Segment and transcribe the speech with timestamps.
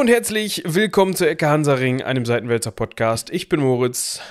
[0.00, 3.28] Hallo und herzlich willkommen zu Ecke Hansaring, einem Seitenwälzer Podcast.
[3.28, 4.22] Ich bin Moritz.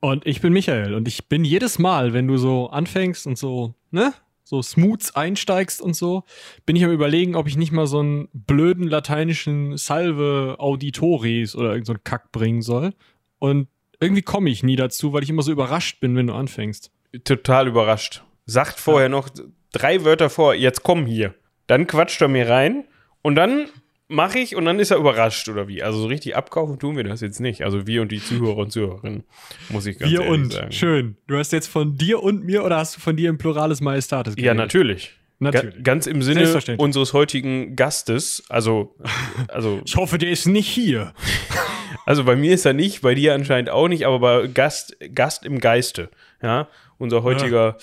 [0.00, 0.94] Und ich bin Michael.
[0.94, 4.12] Und ich bin jedes Mal, wenn du so anfängst und so, ne?
[4.42, 6.24] So smooth einsteigst und so,
[6.66, 11.70] bin ich am überlegen, ob ich nicht mal so einen blöden lateinischen Salve Auditoris oder
[11.70, 12.92] irgend so Kack bringen soll.
[13.38, 13.68] Und
[14.00, 16.90] irgendwie komme ich nie dazu, weil ich immer so überrascht bin, wenn du anfängst.
[17.22, 18.24] Total überrascht.
[18.44, 19.28] Sagt vorher noch
[19.70, 21.36] drei Wörter vor, jetzt komm hier.
[21.68, 22.86] Dann quatscht er mir rein
[23.22, 23.68] und dann
[24.10, 25.82] mache ich und dann ist er überrascht oder wie?
[25.82, 27.62] Also so richtig abkaufen tun wir das jetzt nicht.
[27.62, 29.24] Also wir und die Zuhörer und Zuhörerinnen,
[29.70, 30.72] muss ich ganz wir ehrlich und, sagen.
[30.72, 31.16] schön.
[31.26, 34.34] Du hast jetzt von dir und mir oder hast du von dir im Plurales Majestatis
[34.36, 35.14] Ja, natürlich.
[35.38, 35.76] Natürlich.
[35.76, 38.94] Ga ganz im Sinne unseres heutigen Gastes, also,
[39.48, 41.14] also, Ich hoffe, der ist nicht hier.
[42.04, 45.46] also bei mir ist er nicht, bei dir anscheinend auch nicht, aber bei Gast, Gast
[45.46, 46.10] im Geiste,
[46.42, 46.68] ja,
[46.98, 47.78] unser heutiger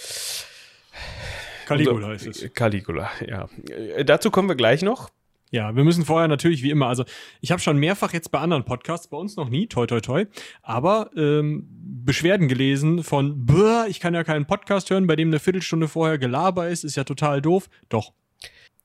[1.66, 2.54] Caligula unser, ist es.
[2.54, 3.50] Caligula, ja.
[3.72, 5.10] Äh, dazu kommen wir gleich noch.
[5.50, 7.06] Ja, wir müssen vorher natürlich wie immer, also
[7.40, 10.26] ich habe schon mehrfach jetzt bei anderen Podcasts, bei uns noch nie, toi toi toi,
[10.62, 11.67] aber ähm,
[12.04, 16.17] Beschwerden gelesen von, "Bäh, ich kann ja keinen Podcast hören, bei dem eine Viertelstunde vorher
[16.17, 17.70] Gelaber ist, ist ja total doof.
[17.89, 18.12] Doch.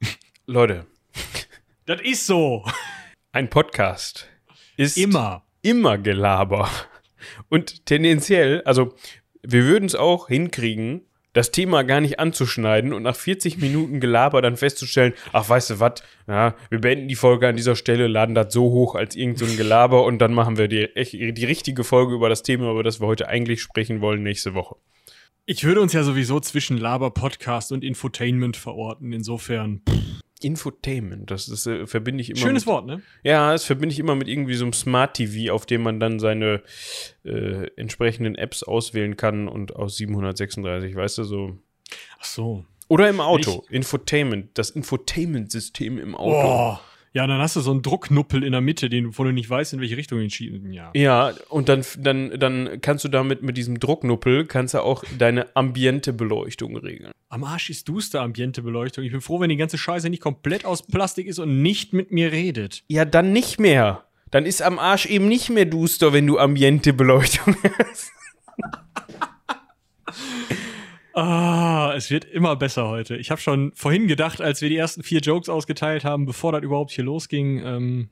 [0.46, 0.86] Leute,
[1.86, 2.64] Das ist so.
[3.32, 4.28] ein Podcast
[4.76, 5.44] ist Immer.
[5.62, 6.69] immer Gelaber.
[7.48, 8.94] Und tendenziell, also
[9.42, 11.02] wir würden es auch hinkriegen,
[11.33, 15.80] das Thema gar nicht anzuschneiden und nach 40 Minuten Gelaber dann festzustellen, ach, weißt du
[15.80, 19.38] was, ja, wir beenden die Folge an dieser Stelle, laden das so hoch als irgend
[19.38, 20.88] so Gelaber und dann machen wir die,
[21.33, 24.77] die richtige Folge über das Thema, über das wir heute eigentlich sprechen wollen, nächste Woche.
[25.44, 29.80] Ich würde uns ja sowieso zwischen Laber-Podcast und Infotainment verorten, insofern.
[29.88, 33.02] Pff, Infotainment, das ist, äh, verbinde ich immer schönes mit, Wort, ne?
[33.22, 36.18] Ja, das verbinde ich immer mit irgendwie so einem Smart TV, auf dem man dann
[36.18, 36.62] seine
[37.24, 41.58] äh, entsprechenden Apps auswählen kann und aus 736, weißt du, so.
[42.18, 42.64] Ach so.
[42.88, 43.64] Oder im Auto.
[43.70, 46.78] Infotainment, das Infotainment-System im Auto.
[46.78, 46.91] Oh.
[47.15, 49.75] Ja, dann hast du so einen Drucknuppel in der Mitte, den, wo du nicht weißt,
[49.75, 50.73] in welche Richtung entschieden.
[50.73, 50.91] Ja.
[50.95, 55.55] Ja, und dann, dann, dann kannst du damit mit diesem Drucknuppel kannst du auch deine
[55.55, 57.12] Ambiente-Beleuchtung regeln.
[57.28, 59.05] Am Arsch ist duster Ambientebeleuchtung.
[59.05, 62.12] Ich bin froh, wenn die ganze Scheiße nicht komplett aus Plastik ist und nicht mit
[62.12, 62.83] mir redet.
[62.89, 64.05] Ja, dann nicht mehr.
[64.31, 68.11] Dann ist am Arsch eben nicht mehr duster, wenn du Ambiente-Beleuchtung hast.
[71.15, 73.17] Ah, es wird immer besser heute.
[73.17, 76.62] Ich habe schon vorhin gedacht, als wir die ersten vier Jokes ausgeteilt haben, bevor das
[76.62, 78.09] überhaupt hier losging, ähm,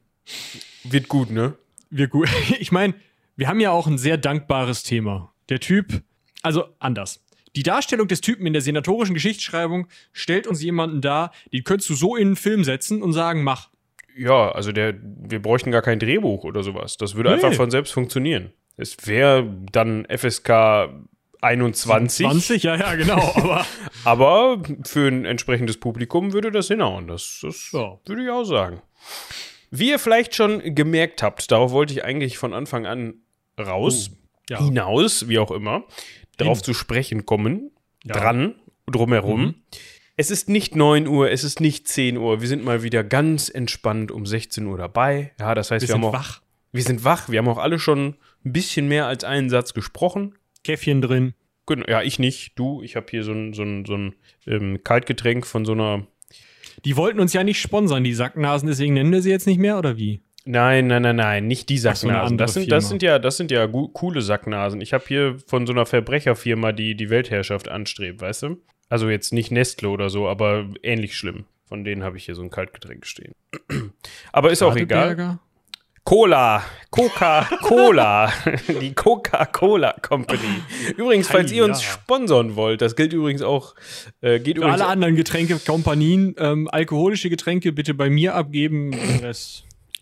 [0.84, 1.54] Wird gut, ne?
[1.90, 2.28] wir gut.
[2.60, 2.94] Ich meine,
[3.36, 5.32] wir haben ja auch ein sehr dankbares Thema.
[5.48, 6.02] Der Typ,
[6.42, 7.24] also anders.
[7.56, 11.94] Die Darstellung des Typen in der senatorischen Geschichtsschreibung stellt uns jemanden dar, den könntest du
[11.94, 13.70] so in einen Film setzen und sagen, mach.
[14.16, 16.96] Ja, also der, wir bräuchten gar kein Drehbuch oder sowas.
[16.96, 17.36] Das würde Nee.
[17.36, 18.52] einfach von selbst funktionieren.
[18.76, 20.90] Es wäre dann FSK
[21.42, 23.18] 21, 20, ja, ja, genau.
[23.36, 23.66] Aber
[24.04, 27.06] aber für ein entsprechendes Publikum würde das hinhauen.
[27.08, 27.98] Das, das Ja.
[28.06, 28.80] würde ich auch sagen.
[29.70, 33.14] Wie ihr vielleicht schon gemerkt habt, darauf wollte ich eigentlich von Anfang an
[33.58, 34.10] raus,
[34.48, 34.58] ja.
[34.58, 35.84] hinaus, wie auch immer,
[36.38, 36.64] darauf Hin.
[36.64, 37.70] zu sprechen kommen,
[38.04, 38.14] Ja.
[38.14, 38.54] dran,
[38.90, 39.40] drumherum.
[39.42, 39.54] Mhm.
[40.16, 42.40] Es ist nicht 9 Uhr, es ist nicht 10 Uhr.
[42.42, 45.32] Wir sind mal wieder ganz entspannt um 16 Uhr dabei.
[45.38, 46.40] Ja, das heißt, wir wir, sind haben auch, wach.
[46.72, 47.28] wir sind wach.
[47.28, 50.34] Wir haben auch alle schon ein bisschen mehr als einen Satz gesprochen.
[50.64, 51.34] Käffchen drin.
[51.66, 52.58] Genau, Ja, ich nicht.
[52.58, 54.14] Du, ich habe hier so ein, so ein, so ein
[54.46, 56.06] ähm, Kaltgetränk von so einer.
[56.84, 59.78] Die wollten uns ja nicht sponsern, die Sacknasen, deswegen nennen wir sie jetzt nicht mehr,
[59.78, 60.22] oder wie?
[60.46, 62.32] Nein, nein, nein, nein, nicht die so, Sacknasen.
[62.32, 64.80] andere das, sind, das, sind ja, das sind ja coole Sacknasen.
[64.80, 68.56] Ich habe hier von so einer Verbrecherfirma, die die Weltherrschaft anstrebt, weißt du?
[68.88, 71.44] Also jetzt nicht Nestle oder so, aber ähnlich schlimm.
[71.66, 73.34] Von denen habe ich hier so ein Kaltgetränk stehen.
[74.32, 75.38] aber ist auch egal.
[76.04, 78.32] Cola, Coca-Cola,
[78.80, 80.62] die Coca-Cola Company.
[80.96, 81.92] Übrigens, falls Ei, ihr uns ja.
[81.92, 83.74] sponsern wollt, das gilt übrigens auch,
[84.20, 88.92] äh, geht Für übrigens alle anderen Getränkekompanien, ähm, alkoholische Getränke bitte bei mir abgeben.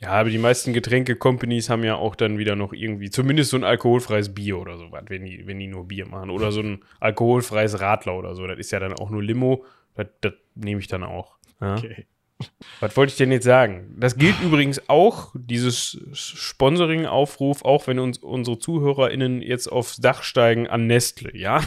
[0.01, 3.65] Ja, aber die meisten Getränke-Companies haben ja auch dann wieder noch irgendwie, zumindest so ein
[3.65, 6.31] alkoholfreies Bier oder sowas, wenn die, wenn die nur Bier machen.
[6.31, 8.47] Oder so ein alkoholfreies Radler oder so.
[8.47, 9.65] Das ist ja dann auch nur Limo.
[9.97, 11.37] Das, das nehme ich dann auch.
[11.61, 11.75] Ja.
[11.75, 12.07] Okay.
[12.81, 13.95] Was wollte ich denn jetzt sagen?
[13.99, 20.69] Das gilt übrigens auch, dieses Sponsoring-Aufruf, auch wenn uns unsere ZuhörerInnen jetzt aufs Dach steigen
[20.69, 21.63] an Nestle, ja?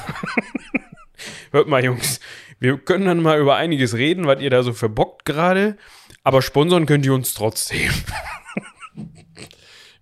[1.51, 2.19] Hört mal, Jungs,
[2.59, 5.77] wir können dann mal über einiges reden, was ihr da so verbockt gerade,
[6.23, 7.91] aber sponsern könnt ihr uns trotzdem.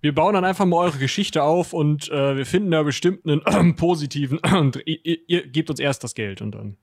[0.02, 3.76] Wir bauen dann einfach mal eure Geschichte auf und äh, wir finden da bestimmt einen
[3.76, 4.40] positiven.
[4.56, 6.78] und ihr, ihr gebt uns erst das Geld und dann.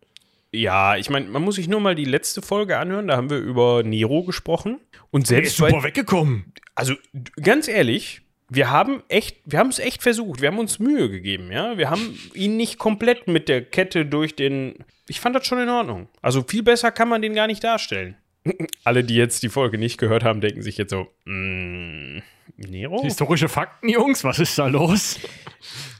[0.57, 3.39] Ja, ich meine, man muss sich nur mal die letzte Folge anhören, da haben wir
[3.39, 4.81] über Nero gesprochen.
[5.11, 6.53] Und Der ist selbst super weggekommen.
[6.75, 6.95] also
[7.43, 11.51] ganz ehrlich, wir haben echt, wir haben es echt versucht, wir haben uns Mühe gegeben,
[11.53, 11.77] ja.
[11.79, 14.85] Wir haben ihn nicht komplett mit der Kette durch den.
[15.09, 16.09] Ich fand das schon in Ordnung.
[16.23, 18.17] Also viel besser kann man den gar nicht darstellen.
[18.85, 22.19] Alle, die jetzt die Folge nicht gehört haben, denken sich jetzt so, mm,
[22.57, 23.03] Nero?
[23.03, 25.19] Historische Fakten, Jungs, was ist da los?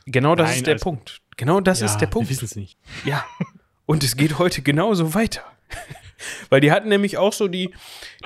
[0.07, 1.21] Genau das Nein, ist der also- Punkt.
[1.37, 2.29] Genau das ist der Punkt.
[2.29, 2.79] Wir wissen es nicht.
[3.05, 3.25] Ja.
[3.87, 5.43] Und es geht heute genauso weiter.
[6.51, 7.71] Weil die hatten nämlich auch so die,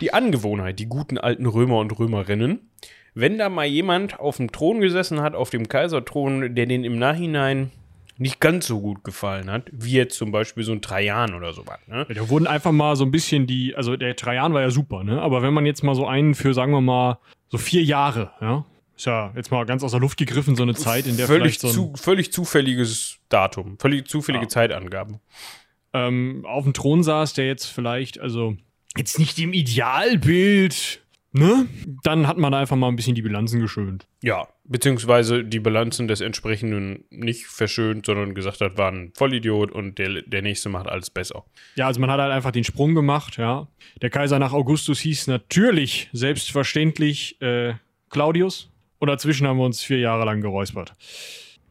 [0.00, 2.70] die Angewohnheit, die guten alten Römer und Römerinnen,
[3.14, 6.98] wenn da mal jemand auf dem Thron gesessen hat, auf dem Kaiserthron, der den im
[6.98, 7.70] Nachhinein
[8.16, 11.78] nicht ganz so gut gefallen hat, wie jetzt zum Beispiel so ein Trajan oder sowas.
[11.86, 12.06] Ne?
[12.14, 15.22] Da wurden einfach mal so ein bisschen die, also der Trajan war ja super, ne?
[15.22, 17.18] Aber wenn man jetzt mal so einen für, sagen wir mal,
[17.48, 18.66] so vier Jahre, ja,
[19.00, 21.58] ist ja jetzt mal ganz aus der Luft gegriffen, so eine Zeit, in der völlig,
[21.58, 24.48] vielleicht so ein, zu, völlig zufälliges Datum, völlig zufällige Ja.
[24.50, 25.20] Zeitangaben.
[25.92, 28.56] ähm, auf dem Thron saß, der jetzt vielleicht, also
[28.96, 31.00] jetzt nicht im Idealbild,
[31.32, 31.66] ne?
[32.02, 34.06] Dann hat man einfach mal ein bisschen die Bilanzen geschönt.
[34.22, 39.98] Ja, beziehungsweise die Bilanzen des entsprechenden nicht verschönt, sondern gesagt hat, war ein Vollidiot und
[39.98, 41.44] der, der nächste macht alles besser.
[41.74, 43.66] Ja, also man hat halt einfach den Sprung gemacht, ja.
[44.02, 47.74] Der Kaiser nach Augustus hieß natürlich, selbstverständlich, äh,
[48.10, 48.68] Claudius.
[49.00, 50.94] Und dazwischen haben wir uns vier Jahre lang geräuspert.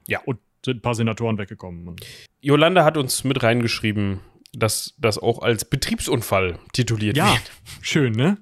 [0.08, 0.20] Ja.
[0.26, 1.96] Und sind ein paar Senatoren weggekommen.
[2.42, 4.20] Jolanda hat uns mit reingeschrieben,
[4.52, 7.52] dass das auch als Betriebsunfall tituliert ja, wird.
[7.81, 8.38] schön, ne?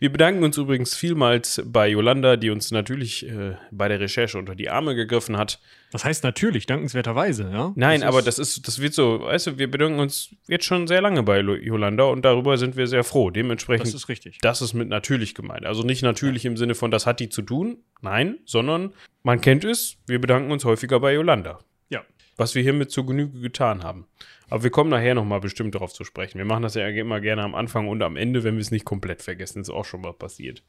[0.00, 4.56] Wir bedanken uns übrigens vielmals bei Jolanda, die uns natürlich äh, bei der Recherche unter
[4.56, 5.60] die Arme gegriffen hat.
[5.92, 7.72] Das heißt natürlich, dankenswerterweise, ja.
[7.76, 10.88] Nein, Das aber das ist, das wird so, weißt du, wir bedanken uns jetzt schon
[10.88, 13.30] sehr lange bei Jolanda und darüber sind wir sehr froh.
[13.30, 14.38] Dementsprechend Das ist richtig.
[14.42, 15.64] Das ist mit natürlich gemeint.
[15.64, 18.92] Also nicht natürlich im Sinne von, das hat die zu tun, nein, sondern
[19.22, 21.60] man kennt es, wir bedanken uns häufiger bei Yolanda.
[21.88, 22.02] Ja.
[22.36, 24.06] Was wir hiermit zur Genüge getan haben.
[24.52, 26.36] Aber wir kommen nachher nochmal bestimmt darauf zu sprechen.
[26.36, 28.84] Wir machen das ja immer gerne am Anfang und am Ende, wenn wir es nicht
[28.84, 29.62] komplett vergessen.
[29.62, 30.62] ist auch schon mal passiert.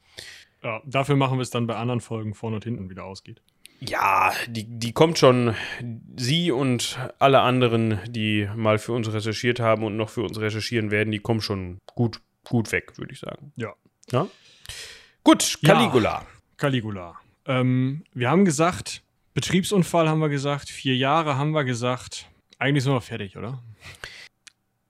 [0.64, 3.42] Ja, dafür machen wir es dann bei anderen Folgen vorne und hinten wieder ausgeht.
[3.82, 5.54] Ja, die, die kommt schon.
[6.16, 10.90] Sie und alle anderen, die mal für uns recherchiert haben und noch für uns recherchieren
[10.90, 13.52] werden, die kommen schon gut, gut weg, würde ich sagen.
[13.58, 13.74] Ja.
[14.14, 14.30] Ja?
[15.26, 15.74] Gut, Ja.
[15.74, 16.26] Caligula.
[16.56, 17.16] Caligula.
[17.46, 19.04] Ähm, wir haben gesagt,
[19.34, 22.30] Betriebsunfall haben wir gesagt, vier Jahre haben wir gesagt.
[22.64, 23.62] Eigentlich sind wir fertig, oder?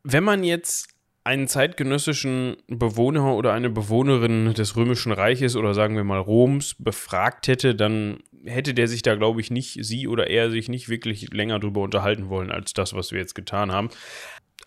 [0.04, 0.90] Wenn man jetzt
[1.24, 7.48] einen zeitgenössischen Bewohner oder eine Bewohnerin des Römischen Reiches oder sagen wir mal Roms befragt
[7.48, 11.34] hätte, dann hätte der sich da, glaube ich, nicht, sie oder er sich nicht wirklich
[11.34, 13.90] länger drüber unterhalten wollen, als das, was wir jetzt getan haben.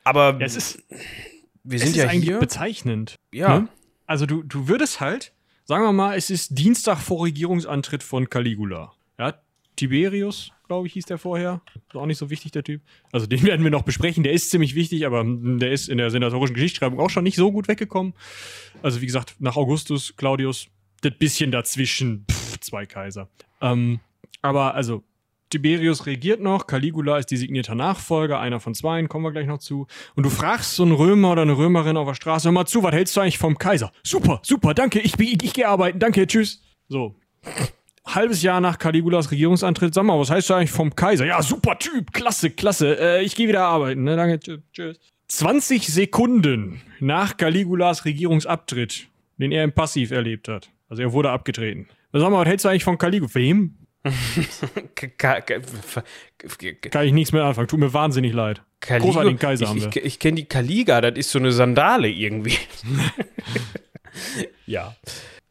[0.03, 0.83] Aber Ja, es ist,
[1.63, 2.41] wir es sind ist ja eigentlich hier.
[2.41, 3.15] bezeichnend.
[3.33, 3.69] Ja, Ne?
[4.07, 5.33] Also du, du würdest halt,
[5.65, 8.95] sagen wir mal, es ist Dienstag vor Regierungsantritt von Caligula.
[9.17, 9.35] Ja,
[9.77, 11.61] Tiberius, glaube ich, hieß der vorher.
[11.89, 12.83] Ist auch nicht so wichtig, der Typ.
[13.13, 14.23] Also den werden wir noch besprechen.
[14.23, 17.53] Der ist ziemlich wichtig, aber der ist in der senatorischen Geschichtsschreibung auch schon nicht so
[17.53, 18.15] gut weggekommen.
[18.83, 20.69] Also wie gesagt, nach Augustus, Claudius,
[21.03, 23.29] das bisschen dazwischen, pff, zwei Kaiser.
[23.61, 24.01] Ähm,
[24.43, 25.03] aber also
[25.51, 29.87] Tiberius regiert noch, Caligula ist designierter Nachfolger, einer von zweien, kommen wir gleich noch zu.
[30.15, 32.83] Und du fragst so einen Römer oder eine Römerin auf der Straße, hör mal zu,
[32.83, 33.93] was hältst du eigentlich vom Kaiser?
[34.03, 36.63] Super, super, danke, ich, ich, ich gehe arbeiten, danke, tschüss.
[36.89, 37.15] So.
[38.07, 41.27] Halbes Jahr nach Caligulas Regierungsantritt, sag mal, was heißt du eigentlich vom Kaiser?
[41.27, 45.01] Ja, super Typ, klasse, klasse, äh, ich gehe wieder arbeiten, ne, danke, tschüss, tschüss.
[45.29, 49.09] 20 Sekunden nach Caligulas Regierungsabtritt,
[49.39, 50.71] den er im Passiv erlebt hat.
[50.89, 51.89] Also er wurde abgetreten.
[52.13, 53.35] Sag mal, was hältst du eigentlich von Caligula?
[53.35, 53.75] Wem?
[55.19, 57.67] Kann ich nichts mehr anfangen.
[57.67, 58.63] Tut mir wahnsinnig leid.
[58.81, 60.05] Kaligo- Großartigen Kaiser ich, haben ich, wir.
[60.05, 62.55] ich kenne die Kaliga, das ist so eine Sandale irgendwie.
[64.67, 64.95] ja.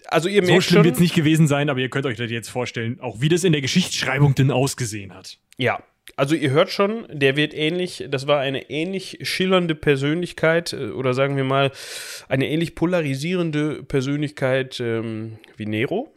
[0.08, 2.30] Also ihr So merkt schlimm wird es nicht gewesen sein, aber ihr könnt euch das
[2.32, 5.38] jetzt vorstellen, auch wie das in der Geschichtsschreibung denn ausgesehen hat.
[5.58, 5.82] Ja,
[6.16, 11.14] also ihr hört schon, der wird ähnlich, das war eine ähnlich schillernde Persönlichkeit äh, oder
[11.14, 11.72] sagen wir mal
[12.30, 16.14] eine ähnlich polarisierende Persönlichkeit ähm, wie Nero.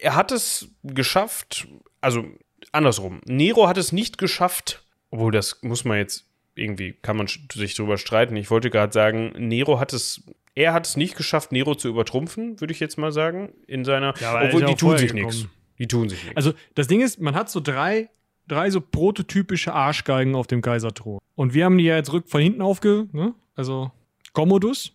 [0.00, 1.66] Er hat es geschafft,
[2.00, 2.24] also
[2.72, 7.74] andersrum, Nero hat es nicht geschafft, obwohl das muss man jetzt irgendwie, kann man sich
[7.74, 8.36] drüber streiten.
[8.36, 10.22] Ich wollte gerade sagen, Nero hat es,
[10.58, 14.12] er hat es nicht geschafft, Nero zu übertrumpfen, würde ich jetzt mal sagen, in seiner,
[14.20, 15.46] Ja, aber obwohl die tun sich nichts.
[15.78, 16.36] Die tun sich nichts.
[16.36, 18.10] Also das Ding ist, man hat so drei,
[18.48, 21.20] drei so prototypische Arschgeigen auf dem Kaiserthron.
[21.36, 23.06] Und wir haben die ja jetzt rück von hinten aufge...
[23.12, 23.34] Ne?
[23.54, 23.92] Also
[24.32, 24.92] Commodus,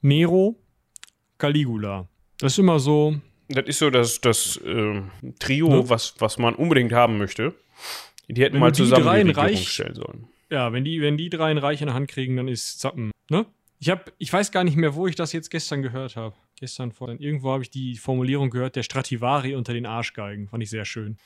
[0.00, 0.56] Nero,
[1.38, 2.08] Caligula.
[2.38, 3.16] Das ist immer so...
[3.48, 5.88] Das ist so das, das ähm, Trio, Ne?
[5.90, 7.54] was, was man unbedingt haben möchte.
[8.28, 10.28] Die hätten Wenn mal die zusammen in die Regierung Reich- stellen sollen.
[10.50, 13.10] Ja, wenn die, wenn die drei ein Reich in der Hand kriegen, dann ist Zappen.
[13.30, 13.44] Ne?
[13.82, 16.36] Ich, hab, ich weiß gar nicht mehr, wo ich das jetzt gestern gehört habe.
[16.60, 17.18] Gestern, vorhin.
[17.18, 20.46] Irgendwo habe ich die Formulierung gehört, der Strativari unter den Arschgeigen.
[20.46, 21.16] Fand ich sehr schön.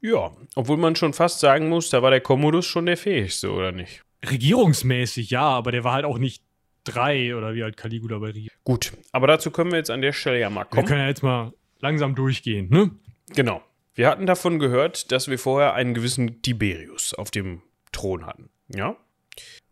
[0.00, 3.70] Ja, obwohl man schon fast sagen muss, da war der Commodus schon der fähigste, oder
[3.70, 4.02] nicht?
[4.26, 6.42] Regierungsmäßig, ja, aber der war halt auch nicht
[6.84, 8.50] drei oder wie halt Caligula bei Rio.
[8.64, 10.86] Gut, aber dazu können wir jetzt an der Stelle ja mal Wir kommen.
[10.86, 12.92] können ja jetzt mal langsam durchgehen, ne?
[13.34, 13.60] Genau.
[13.92, 17.60] Wir hatten davon gehört, dass wir vorher einen gewissen Tiberius auf dem
[17.92, 18.48] Thron hatten.
[18.74, 18.96] Ja?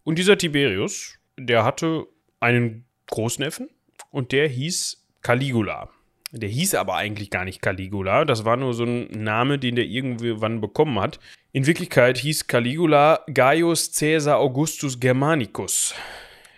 [0.05, 2.07] Und dieser Tiberius, der hatte
[2.41, 3.69] einen Großneffen
[4.11, 5.91] und der hieß Caligula.
[6.31, 8.25] Der hieß aber eigentlich gar nicht Caligula.
[8.25, 11.19] Das war nur so ein Name, den der irgendwann bekommen hat.
[11.53, 15.95] In Wirklichkeit hieß Caligula Gaius Caesar Augustus Germanicus.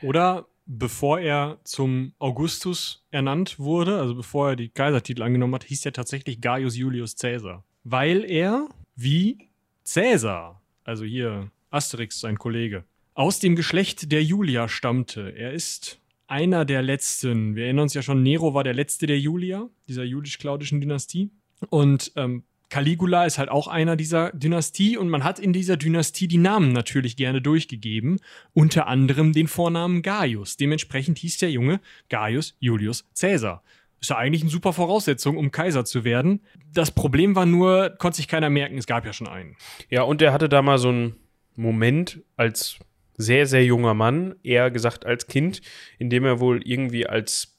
[0.02, 5.87] Oder bevor er zum Augustus ernannt wurde, also bevor er die Kaisertitel angenommen hat, hieß
[5.87, 7.64] er tatsächlich Gaius Julius Caesar.
[7.84, 9.50] Weil er, wie
[9.84, 12.84] Caesar, also hier Asterix, sein Kollege,
[13.20, 15.34] aus dem Geschlecht der Julia stammte.
[15.36, 17.54] Er ist einer der letzten.
[17.54, 21.28] Wir erinnern uns ja schon, Nero war der letzte der Julia, dieser julisch-klaudischen Dynastie.
[21.68, 26.28] Und ähm, Caligula ist halt auch einer dieser Dynastie und man hat in dieser Dynastie
[26.28, 28.20] die Namen natürlich gerne durchgegeben,
[28.54, 30.56] unter anderem den Vornamen Gaius.
[30.56, 33.62] Dementsprechend hieß der Junge Gaius Julius Caesar.
[34.00, 36.40] Ist ja eigentlich eine super Voraussetzung, um Kaiser zu werden.
[36.72, 39.56] Das Problem war nur, konnte sich keiner merken, es gab ja schon einen.
[39.90, 41.16] Ja, und er hatte da mal so einen
[41.54, 42.78] Moment als
[43.20, 45.60] sehr, sehr junger Mann, eher gesagt als Kind,
[45.98, 47.58] in dem er wohl irgendwie als,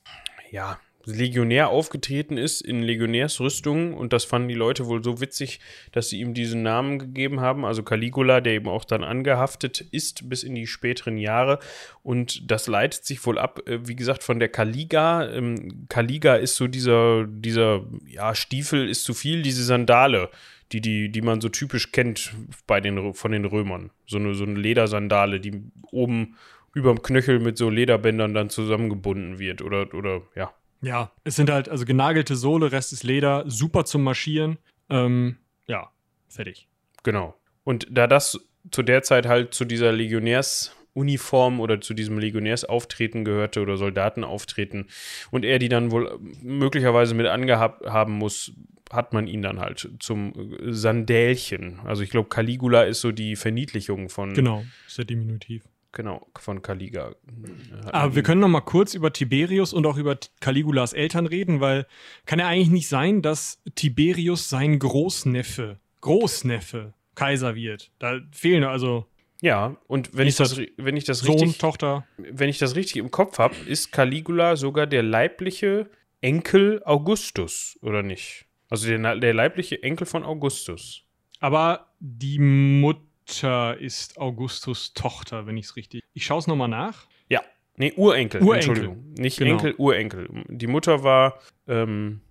[0.50, 5.60] ja, Legionär aufgetreten ist in Legionärsrüstungen und das fanden die Leute wohl so witzig,
[5.92, 10.30] dass sie ihm diesen Namen gegeben haben, also Caligula, der eben auch dann angehaftet ist
[10.30, 11.60] bis in die späteren Jahre.
[12.04, 15.28] Und das leitet sich wohl ab, äh, wie gesagt, von der Caliga.
[15.32, 20.30] Ähm, Caliga ist so dieser, dieser, ja, Stiefel ist zu viel, diese Sandale,
[20.72, 22.34] die, die, die man so typisch kennt
[22.68, 23.92] bei den, von den Römern.
[24.06, 25.62] So eine, so eine Ledersandale, die
[25.92, 26.38] oben
[26.74, 29.62] überm Knöchel mit so Lederbändern dann zusammengebunden wird.
[29.62, 30.54] Oder, oder ja.
[30.82, 34.58] Ja, es sind halt also genagelte Sohle, Rest ist Leder, super zum Marschieren.
[34.90, 35.38] Ähm,
[35.68, 35.92] ja,
[36.28, 36.68] fertig.
[37.04, 37.36] Genau.
[37.64, 38.40] Und da das
[38.72, 44.88] zu der Zeit halt zu dieser Legionärsuniform oder zu diesem Legionärsauftreten gehörte oder Soldatenauftreten
[45.30, 48.54] und er die dann wohl möglicherweise mit angehabt haben muss,
[48.92, 51.80] hat man ihn dann halt zum äh, Sandälchen.
[51.86, 54.34] Also ich glaube, Caligula ist so die Verniedlichung von.
[54.34, 55.64] Genau, ist der Diminutiv.
[55.94, 57.16] Genau, von Caliga.
[57.92, 61.86] Aber wir können noch mal kurz über Tiberius und auch über Caligulas Eltern reden, weil
[62.26, 67.92] kann ja eigentlich nicht sein, dass Tiberius sein Großneffe, Großneffe Kaiser wird.
[68.00, 69.06] Da fehlen also
[69.42, 72.06] ja, und wenn ich das, wenn ich das Sohn, richtig, Tochter.
[72.18, 75.90] wenn ich das richtig im Kopf habe, ist Caligula sogar der leibliche
[76.22, 78.46] Enkel Augustus, oder nicht?
[78.72, 81.04] Also der, der leibliche Enkel von Augustus.
[81.42, 86.02] Aber die Mutter ist Augustus Tochter, wenn ich es richtig.
[86.14, 87.06] Ich schaue es nochmal nach.
[87.28, 87.42] Ja.
[87.76, 88.70] Nee, Urenkel, Urenkel.
[88.70, 89.14] Entschuldigung.
[89.18, 89.52] Nicht Genau.
[89.52, 90.30] Enkel, Urenkel.
[90.48, 92.22] Die Mutter war ähm,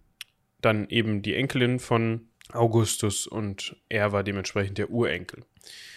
[0.62, 5.44] dann eben die Enkelin von Augustus und er war dementsprechend der Urenkel.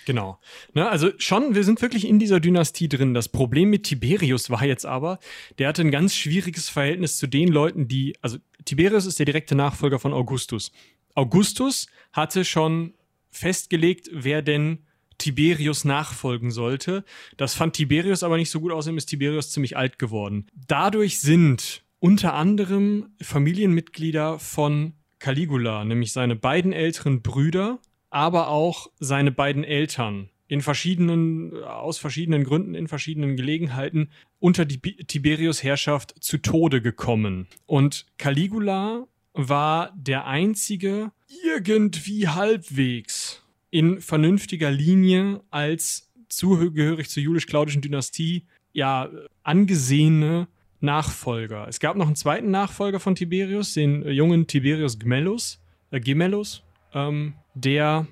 [0.06, 0.40] Genau.
[0.74, 3.14] Ne, also schon, wir sind wirklich in dieser Dynastie drin.
[3.14, 5.20] Das Problem mit Tiberius war jetzt aber,
[5.58, 9.56] der hatte ein ganz schwieriges Verhältnis zu den Leuten, die, also Tiberius ist der direkte
[9.56, 10.72] Nachfolger von Augustus.
[11.16, 12.94] Augustus hatte schon
[13.30, 14.80] festgelegt, wer denn
[15.18, 17.04] Tiberius nachfolgen sollte.
[17.38, 20.48] Das fand Tiberius aber nicht so gut, außerdem ist Tiberius ziemlich alt geworden.
[20.68, 27.80] Dadurch sind unter anderem Familienmitglieder von Caligula, nämlich seine beiden älteren Brüder,
[28.10, 34.78] aber auch seine beiden Eltern in verschiedenen, aus verschiedenen Gründen, in verschiedenen Gelegenheiten unter die
[34.80, 37.48] Tiberius Herrschaft zu Tode gekommen.
[37.66, 41.12] Und Caligula war der einzige
[41.44, 43.42] irgendwie halbwegs
[43.72, 49.10] in vernünftiger Linie als zugehörig zur julisch-klaudischen Dynastie ja
[49.42, 50.48] angesehene
[50.82, 51.68] Nachfolger.
[51.68, 56.62] Es gab noch einen zweiten Nachfolger von Tiberius, den jungen Tiberius Gemellus, äh, Gemellus
[56.94, 58.06] ähm, der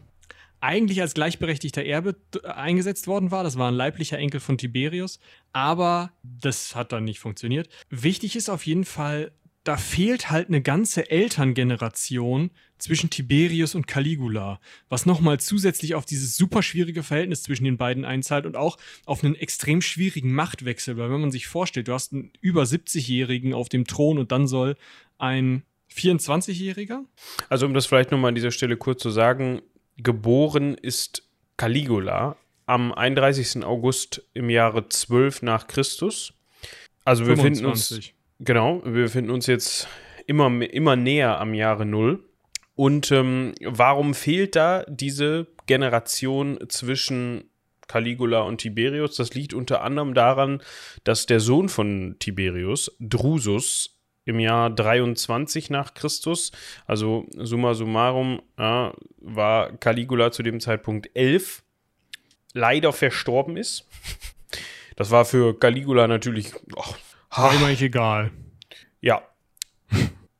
[0.61, 3.43] eigentlich als gleichberechtigter Erbe äh, eingesetzt worden war.
[3.43, 5.19] Das war ein leiblicher Enkel von Tiberius,
[5.51, 7.67] aber das hat dann nicht funktioniert.
[7.89, 9.31] Wichtig ist auf jeden Fall,
[9.63, 16.35] da fehlt halt eine ganze Elterngeneration zwischen Tiberius und Caligula, was nochmal zusätzlich auf dieses
[16.35, 21.11] super schwierige Verhältnis zwischen den beiden einzahlt und auch auf einen extrem schwierigen Machtwechsel, weil
[21.11, 24.77] wenn man sich vorstellt, du hast einen über 70-Jährigen auf dem Thron und dann soll
[25.19, 25.63] ein
[25.93, 27.03] 24-Jähriger?
[27.49, 29.61] Also um das vielleicht nochmal an dieser Stelle kurz zu sagen,
[30.03, 31.23] geboren ist
[31.57, 33.63] Caligula am 31.
[33.63, 36.33] August im Jahre 12 nach Christus.
[37.03, 39.87] Also wir befinden uns Genau, wir befinden uns jetzt
[40.25, 42.23] immer, immer näher am Jahre Null.
[42.73, 47.51] Und ähm, warum fehlt da diese Generation zwischen
[47.87, 49.15] Caligula und Tiberius?
[49.15, 50.63] Das liegt unter anderem daran,
[51.03, 54.00] dass der Sohn von Tiberius, Drusus,
[54.31, 56.51] im Jahr 23 nach Christus,
[56.87, 61.63] also summa summarum, ja, war Caligula zu dem Zeitpunkt 11,
[62.53, 63.87] leider verstorben ist.
[64.97, 66.93] Das war für Caligula natürlich oh,
[67.31, 68.31] eigentlich egal.
[68.99, 69.23] ja.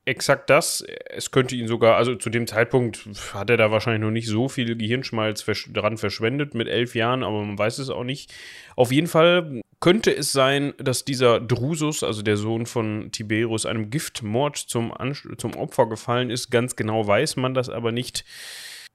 [0.05, 0.83] Exakt das.
[1.09, 4.49] Es könnte ihn sogar, also zu dem Zeitpunkt hat er da wahrscheinlich noch nicht so
[4.49, 8.33] viel Gehirnschmalz versch daran verschwendet mit elf Jahren, aber man weiß es auch nicht.
[8.75, 13.89] Auf jeden Fall könnte es sein, dass dieser Drusus, also der Sohn von Tiberius, einem
[13.89, 14.93] Giftmord zum,
[15.37, 16.51] zum Opfer gefallen ist.
[16.51, 18.25] Ganz genau weiß man das aber nicht.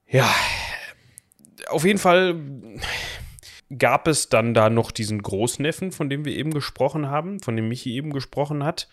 [0.09, 0.33] Ja,
[1.67, 2.39] auf jeden Fall
[3.77, 7.67] gab es dann da noch diesen Großneffen, von dem wir eben gesprochen haben, von dem
[7.67, 8.87] Michi eben gesprochen hat.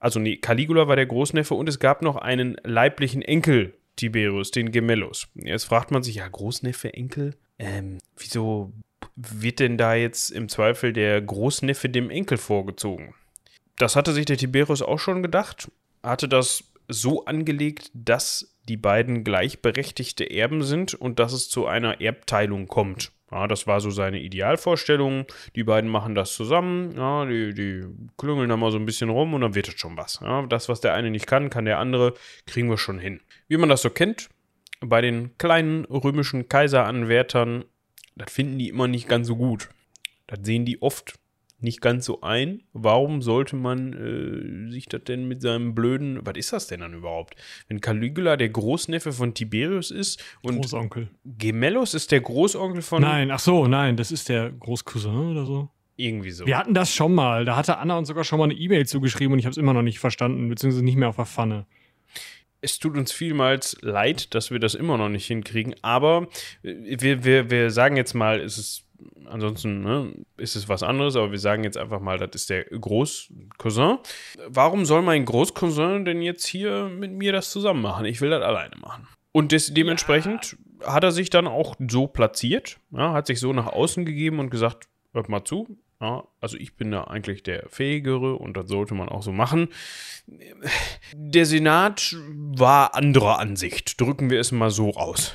[0.00, 4.72] Also nee, Caligula war der Großneffe und es gab noch einen leiblichen Enkel Tiberius, den
[4.72, 5.28] Gemellus.
[5.34, 7.36] Jetzt fragt man sich, ja, Großneffe, Enkel?
[7.58, 8.72] Ähm, wieso
[9.14, 13.14] wird denn da jetzt im Zweifel der Großneffe dem Enkel vorgezogen?
[13.76, 15.70] Das hatte sich der Tiberius auch schon gedacht,
[16.02, 22.00] hatte das so angelegt, dass die beiden gleichberechtigte Erben sind und dass es zu einer
[22.00, 23.12] Erbteilung kommt.
[23.30, 25.26] Ja, das war so seine Idealvorstellung.
[25.54, 26.96] Die beiden machen das zusammen.
[26.96, 27.84] Ja, die, die
[28.16, 30.20] klüngeln da mal so ein bisschen rum und dann wird es schon was.
[30.22, 32.14] Ja, das, was der eine nicht kann, kann der andere,
[32.46, 33.20] kriegen wir schon hin.
[33.48, 34.28] Wie man das so kennt,
[34.80, 37.64] bei den kleinen römischen Kaiseranwärtern
[38.16, 39.70] das finden die immer nicht ganz so gut.
[40.26, 41.14] Das sehen die oft
[41.62, 42.62] nicht ganz so ein.
[42.72, 46.94] Warum sollte man äh, sich das denn mit seinem blöden, was ist das denn dann
[46.94, 47.34] überhaupt?
[47.68, 51.08] Wenn Caligula der Großneffe von Tiberius ist und Großonkel.
[51.24, 53.02] Gemellus ist der Großonkel von.
[53.02, 55.70] Nein, ach so, nein, das ist der Großcousin oder so.
[55.96, 56.46] Irgendwie so.
[56.46, 57.44] Wir hatten das schon mal.
[57.44, 59.74] Da hatte Anna uns sogar schon mal eine E-Mail zugeschrieben und ich habe es immer
[59.74, 61.66] noch nicht verstanden, beziehungsweise nicht mehr auf der Pfanne
[62.62, 66.28] es tut uns vielmals leid, dass wir das immer noch nicht hinkriegen, aber
[66.62, 68.84] wir, wir, wir sagen jetzt mal, es ist
[69.26, 72.64] ansonsten ne, ist es was anderes, aber wir sagen jetzt einfach mal, das ist der
[72.64, 73.98] Großcousin.
[74.48, 78.04] Warum soll mein Großcousin denn jetzt hier mit mir das zusammen machen?
[78.04, 79.08] Ich will das alleine machen.
[79.32, 80.94] Und des, dementsprechend ja.
[80.94, 84.50] hat er sich dann auch so platziert, ja, hat sich so nach außen gegeben und
[84.50, 88.94] gesagt, hört mal zu, ja, also ich bin da eigentlich der Fähigere und das sollte
[88.94, 89.68] man auch so machen.
[91.14, 94.00] Der Senat war anderer Ansicht.
[94.00, 95.34] Drücken wir es mal so aus.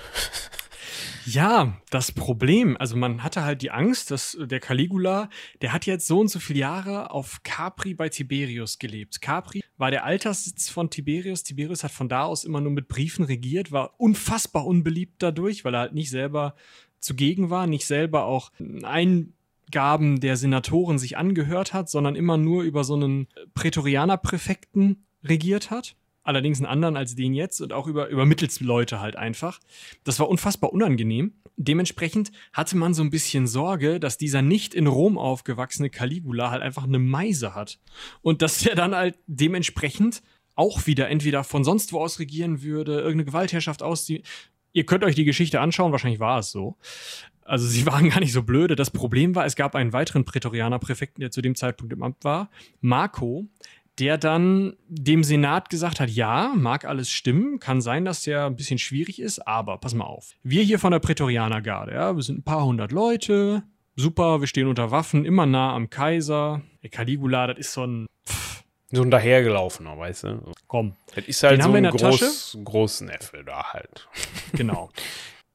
[1.25, 5.29] Ja, das Problem, also man hatte halt die Angst, dass der Caligula,
[5.61, 9.21] der hat jetzt so und so viele Jahre auf Capri bei Tiberius gelebt.
[9.21, 11.41] Capri war der Alterssitz von Tiberius.
[11.41, 15.73] Tiberius hat von da aus immer nur mit Briefen regiert, war unfassbar unbeliebt dadurch, weil
[15.73, 16.55] er halt nicht selber
[16.99, 18.51] zugegen war, nicht selber auch
[18.83, 19.33] ein
[19.71, 25.95] Gaben der Senatoren sich angehört hat, sondern immer nur über so einen Prätorianerpräfekten regiert hat.
[26.25, 29.59] Allerdings einen anderen als den jetzt und auch über, über Mittelsleute halt einfach.
[30.03, 31.35] Das war unfassbar unangenehm.
[31.55, 36.63] Dementsprechend hatte man so ein bisschen Sorge, dass dieser nicht in Rom aufgewachsene Caligula halt
[36.63, 37.79] einfach eine Meise hat.
[38.23, 40.23] Und dass der dann halt dementsprechend
[40.55, 44.09] auch wieder entweder von sonst wo aus regieren würde, irgendeine Gewaltherrschaft aus.
[44.09, 46.75] Ihr könnt euch die Geschichte anschauen, wahrscheinlich war es so.
[47.43, 48.75] Also sie waren gar nicht so blöde.
[48.75, 52.49] Das Problem war, es gab einen weiteren Prätorianer-Präfekten, der zu dem Zeitpunkt im Amt war,
[52.81, 53.45] Marco,
[53.99, 58.55] der dann dem Senat gesagt hat, ja, mag alles stimmen, kann sein, dass der ein
[58.55, 60.33] bisschen schwierig ist, aber pass mal auf.
[60.43, 63.63] Wir hier von der Prätorianergarde, ja, wir sind ein paar hundert Leute,
[63.95, 66.61] super, wir stehen unter Waffen, immer nah am Kaiser.
[66.83, 68.07] Der Caligula, das ist so ein
[68.91, 70.51] so ein dahergelaufener, weißt du?
[70.67, 70.95] Komm.
[71.15, 74.07] Das ist halt Den so ein groß, Großneffe da halt.
[74.53, 74.89] Genau.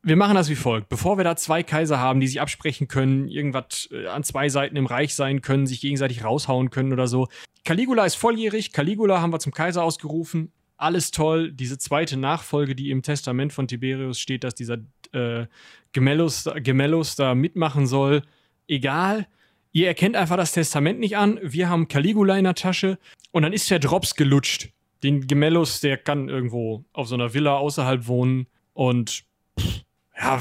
[0.03, 0.89] Wir machen das wie folgt.
[0.89, 4.77] Bevor wir da zwei Kaiser haben, die sich absprechen können, irgendwas äh, an zwei Seiten
[4.77, 7.29] im Reich sein können, sich gegenseitig raushauen können oder so.
[7.65, 8.73] Caligula ist volljährig.
[8.73, 10.53] Caligula haben wir zum Kaiser ausgerufen.
[10.79, 11.53] Alles toll.
[11.53, 14.79] Diese zweite Nachfolge, die im Testament von Tiberius steht, dass dieser
[15.13, 15.47] äh,
[15.93, 18.23] Gemellus, Gemellus da mitmachen soll.
[18.69, 19.27] Egal.
[19.73, 21.39] Ihr erkennt einfach das Testament nicht an.
[21.43, 22.99] Wir haben Caligula in der Tasche.
[23.33, 24.71] Und dann ist der Drops gelutscht.
[25.03, 28.47] Den Gemellus, der kann irgendwo auf so einer Villa außerhalb wohnen.
[28.73, 29.25] Und
[29.59, 29.83] pff,
[30.21, 30.41] ja,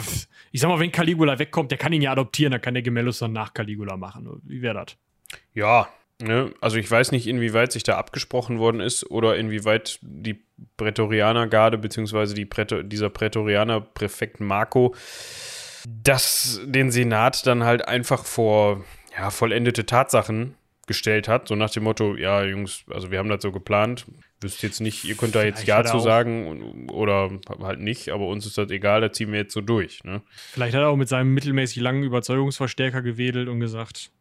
[0.52, 3.20] ich sag mal, wenn Caligula wegkommt, der kann ihn ja adoptieren, dann kann der Gemellus
[3.20, 4.42] dann nach Caligula machen.
[4.44, 4.98] Wie wäre das?
[5.54, 5.88] Ja,
[6.22, 6.54] ne?
[6.60, 10.44] also ich weiß nicht, inwieweit sich da abgesprochen worden ist oder inwieweit die
[10.78, 14.96] Prätorianergarde beziehungsweise die Prätor dieser Prätorianer-Präfekt Marco
[15.88, 18.84] das den Senat dann halt einfach vor
[19.18, 20.56] ja, vollendete Tatsachen
[20.90, 24.06] gestellt hat, so nach dem Motto, ja, Jungs, also wir haben das so geplant,
[24.42, 27.30] wüsste jetzt nicht, ihr könnt da jetzt Ja zu sagen oder
[27.62, 30.04] halt nicht, aber uns ist das egal, da ziehen wir jetzt so durch.
[30.04, 30.22] Ne?
[30.52, 34.12] Vielleicht hat er auch mit seinem mittelmäßig langen Überzeugungsverstärker gewedelt und gesagt: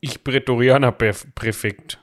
[0.00, 1.98] Ich Prätorianer-Präfekt.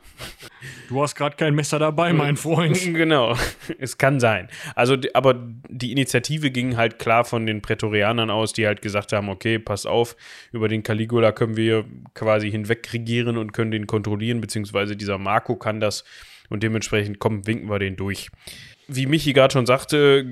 [0.90, 2.80] Du hast gerade kein Messer dabei, mein Freund.
[2.96, 3.36] Genau,
[3.80, 4.48] es kann sein.
[4.76, 5.36] Also, aber
[5.70, 9.86] die Initiative ging halt klar von den Prätorianern aus, die halt gesagt haben: Okay, pass
[9.86, 10.16] auf,
[10.52, 15.56] über den Caligula können wir quasi hinweg regieren und können den kontrollieren, beziehungsweise dieser Marco
[15.56, 16.04] kann das
[16.50, 18.30] und dementsprechend, komm, winken wir den durch.
[18.88, 20.24] Wie Michi gerade schon sagte,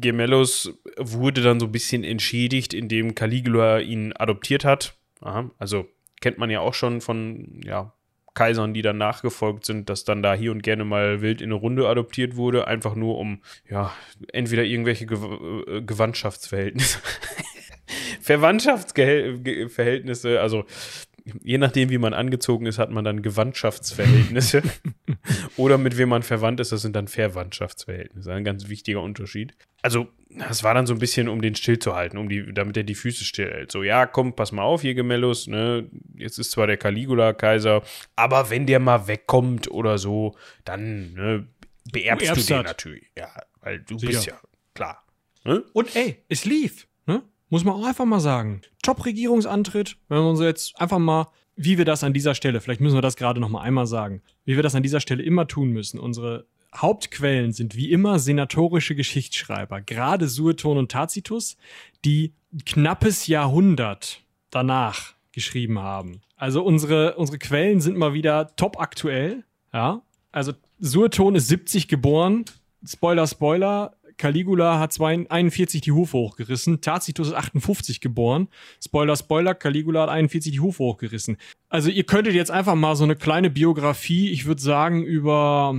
[0.00, 4.94] Gemellos wurde dann so ein bisschen entschädigt, indem Caligula ihn adoptiert hat.
[5.20, 5.86] Aha, also
[6.20, 7.92] kennt man ja auch schon von ja,
[8.38, 11.56] Kaisern, die dann nachgefolgt sind, dass dann da hier und gerne mal wild in eine
[11.56, 13.92] Runde adoptiert wurde, einfach nur um, ja,
[14.32, 17.00] entweder irgendwelche Gew äh, Gewandtschaftsverhältnisse,
[18.20, 20.66] Verwandtschaftsverhältnisse, also
[21.42, 24.62] je nachdem, wie man angezogen ist, hat man dann Gewandtschaftsverhältnisse.
[25.56, 28.32] Oder mit wem man verwandt ist, das sind dann Verwandtschaftsverhältnisse.
[28.32, 29.54] Ein ganz wichtiger Unterschied.
[29.82, 32.76] Also, das war dann so ein bisschen, um den still zu halten, um die, damit
[32.76, 33.72] er die Füße stillhält.
[33.72, 35.88] So, ja, komm, pass mal auf, hier Gemellus, ne?
[36.16, 37.82] Jetzt ist zwar der Caligula-Kaiser,
[38.16, 41.48] aber wenn der mal wegkommt oder so, dann ne,
[41.92, 42.66] beerbst du, erbst den das.
[42.66, 43.10] natürlich.
[43.16, 44.12] Ja, weil du Sicher.
[44.12, 44.40] bist ja
[44.74, 45.04] klar.
[45.44, 45.64] Ne?
[45.72, 46.86] Und ey, es lief.
[47.50, 48.62] Muss man auch einfach mal sagen.
[48.82, 52.96] Top-Regierungsantritt, wenn wir uns jetzt einfach mal, wie wir das an dieser Stelle, vielleicht müssen
[52.96, 55.70] wir das gerade noch mal einmal sagen, wie wir das an dieser Stelle immer tun
[55.70, 55.98] müssen.
[55.98, 61.56] Unsere Hauptquellen sind wie immer senatorische Geschichtsschreiber, gerade Sueton und Tacitus,
[62.04, 62.34] die
[62.66, 66.20] knappes Jahrhundert danach geschrieben haben.
[66.36, 69.44] Also unsere, unsere Quellen sind mal wieder top aktuell.
[69.72, 72.44] Ja, also Sueton ist 70 geboren.
[72.84, 73.94] Spoiler, Spoiler.
[74.18, 76.80] Caligula hat 42 41 die Hufe hochgerissen.
[76.80, 78.48] Tacitus ist 58 geboren.
[78.84, 79.54] Spoiler, Spoiler.
[79.54, 81.36] Caligula hat 41 die Hufe hochgerissen.
[81.68, 85.76] Also ihr könntet jetzt einfach mal so eine kleine Biografie, ich würde sagen, über,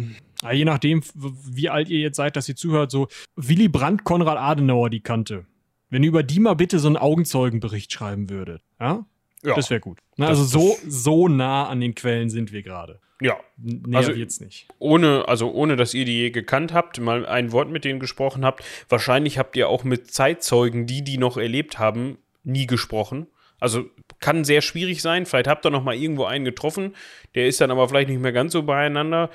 [0.51, 4.89] je nachdem, wie alt ihr jetzt seid, dass ihr zuhört, so Willy Brandt, Konrad Adenauer
[4.89, 5.45] die kannte.
[5.89, 8.61] Wenn ihr über die mal bitte so einen Augenzeugenbericht schreiben würdet.
[8.79, 9.05] Ja?
[9.43, 9.55] Ja.
[9.55, 9.99] Das wäre gut.
[10.17, 12.99] Na, Das- also so, so nah an den Quellen sind wir gerade.
[13.21, 13.37] Ja.
[13.57, 14.67] Näher Also- wird's nicht.
[14.79, 18.45] ohne, also ohne, dass ihr die je gekannt habt, mal ein Wort mit denen gesprochen
[18.45, 18.63] habt.
[18.89, 23.27] Wahrscheinlich habt ihr auch mit Zeitzeugen, die die noch erlebt haben, nie gesprochen.
[23.59, 23.85] Also
[24.21, 25.25] kann sehr schwierig sein.
[25.25, 26.95] Vielleicht habt ihr noch mal irgendwo einen getroffen,
[27.35, 29.29] der ist dann aber vielleicht nicht mehr ganz so beieinander.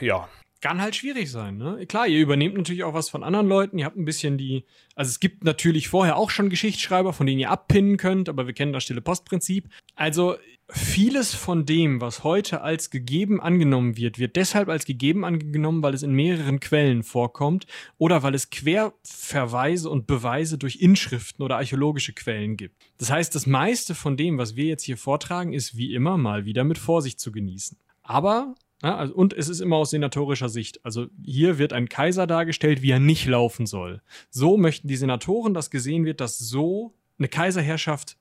[0.00, 0.28] Ja,
[0.62, 1.84] Kann halt schwierig sein, ne?
[1.86, 3.78] Klar, ihr übernehmt natürlich auch was von anderen Leuten.
[3.78, 4.64] Ihr habt ein bisschen die.
[4.94, 8.54] Also es gibt natürlich vorher auch schon Geschichtsschreiber, von denen ihr abpinnen könnt, aber wir
[8.54, 9.68] kennen das stille Postprinzip.
[9.96, 10.36] Also
[10.68, 15.94] vieles von dem, was heute als gegeben angenommen wird, wird deshalb als gegeben angenommen, weil
[15.94, 17.66] es in mehreren Quellen vorkommt
[17.98, 22.74] oder weil es Querverweise und Beweise durch Inschriften oder archäologische Quellen gibt.
[22.98, 26.44] Das heißt, das meiste von dem, was wir jetzt hier vortragen, ist wie immer mal
[26.44, 27.78] wieder mit Vorsicht zu genießen.
[28.02, 30.84] Aber also, und es ist immer aus senatorischer Sicht.
[30.84, 34.02] Also hier wird ein Kaiser dargestellt, wie er nicht laufen soll.
[34.30, 38.18] So möchten die Senatoren, dass gesehen wird, dass so eine Kaiserherrschaft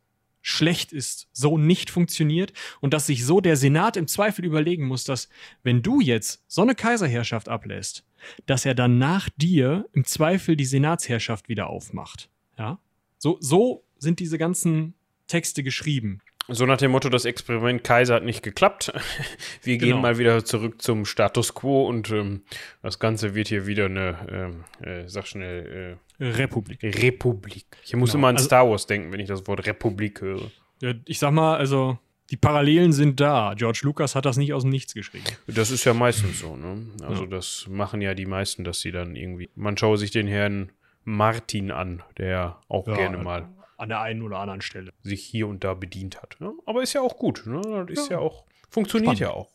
[0.48, 5.04] schlecht ist, so nicht funktioniert und dass sich so der Senat im Zweifel überlegen muss,
[5.04, 5.28] dass
[5.64, 8.06] wenn du jetzt so eine Kaiserherrschaft ablässt,
[8.46, 12.30] dass er dann nach dir im Zweifel die Senatsherrschaft wieder aufmacht.
[12.60, 12.80] Ja?
[13.18, 14.94] So, so sind diese ganzen
[15.26, 16.22] Texte geschrieben.
[16.48, 18.92] So nach dem Motto, das Experiment Kaiser hat nicht geklappt.
[19.64, 19.94] Wir Genau.
[19.96, 22.42] gehen mal wieder zurück zum Status quo und ähm,
[22.82, 26.84] das Ganze wird hier wieder eine, ähm, äh, sag schnell, Republik.
[26.84, 27.66] äh, Republik.
[27.84, 28.20] Ich muss Genau.
[28.22, 30.52] immer an Also- Star Wars denken, wenn ich das Wort Republik höre.
[30.82, 31.98] Ja, ich sag mal, also
[32.32, 33.54] die Parallelen sind da.
[33.56, 35.26] George Lucas hat das nicht aus dem Nichts geschrieben.
[35.48, 36.88] Das ist ja meistens so, ne?
[37.04, 37.30] Also Ja.
[37.30, 39.50] das machen ja die meisten, dass sie dann irgendwie.
[39.56, 40.72] Man schaue sich den Herrn
[41.04, 44.92] Martin an, der auch gerne mal An der einen oder anderen Stelle.
[45.04, 46.38] sich hier und da bedient hat.
[46.40, 46.52] Ja?
[46.66, 47.86] Aber ist ja auch gut, ne?
[47.88, 48.20] Das ist ja, Ja.
[48.20, 49.20] auch, funktioniert Spannend.
[49.20, 49.52] ja auch.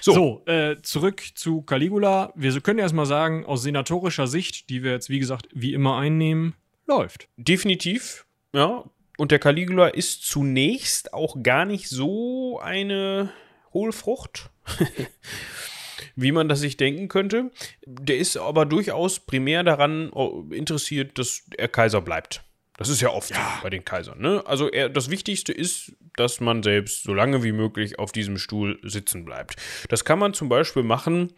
[0.00, 2.32] So, äh, zurück zu Caligula.
[2.34, 6.54] Wir können erstmal sagen, aus senatorischer Sicht, die wir jetzt, wie gesagt, wie immer einnehmen,
[6.86, 7.28] läuft.
[7.38, 8.84] Definitiv, ja.
[9.16, 13.30] Und der Caligula ist zunächst auch gar nicht so eine
[13.72, 14.50] Hohlfrucht,
[16.16, 17.50] wie man das sich denken könnte.
[17.86, 22.44] Der ist aber durchaus primär daran oh, interessiert, dass er Kaiser bleibt.
[22.76, 24.20] Das ist ja oft so bei den Kaisern.
[24.20, 24.42] Ne?
[24.46, 28.80] Also er, das Wichtigste ist, dass man selbst so lange wie möglich auf diesem Stuhl
[28.82, 29.56] sitzen bleibt.
[29.88, 31.32] Das kann man zum Beispiel machen,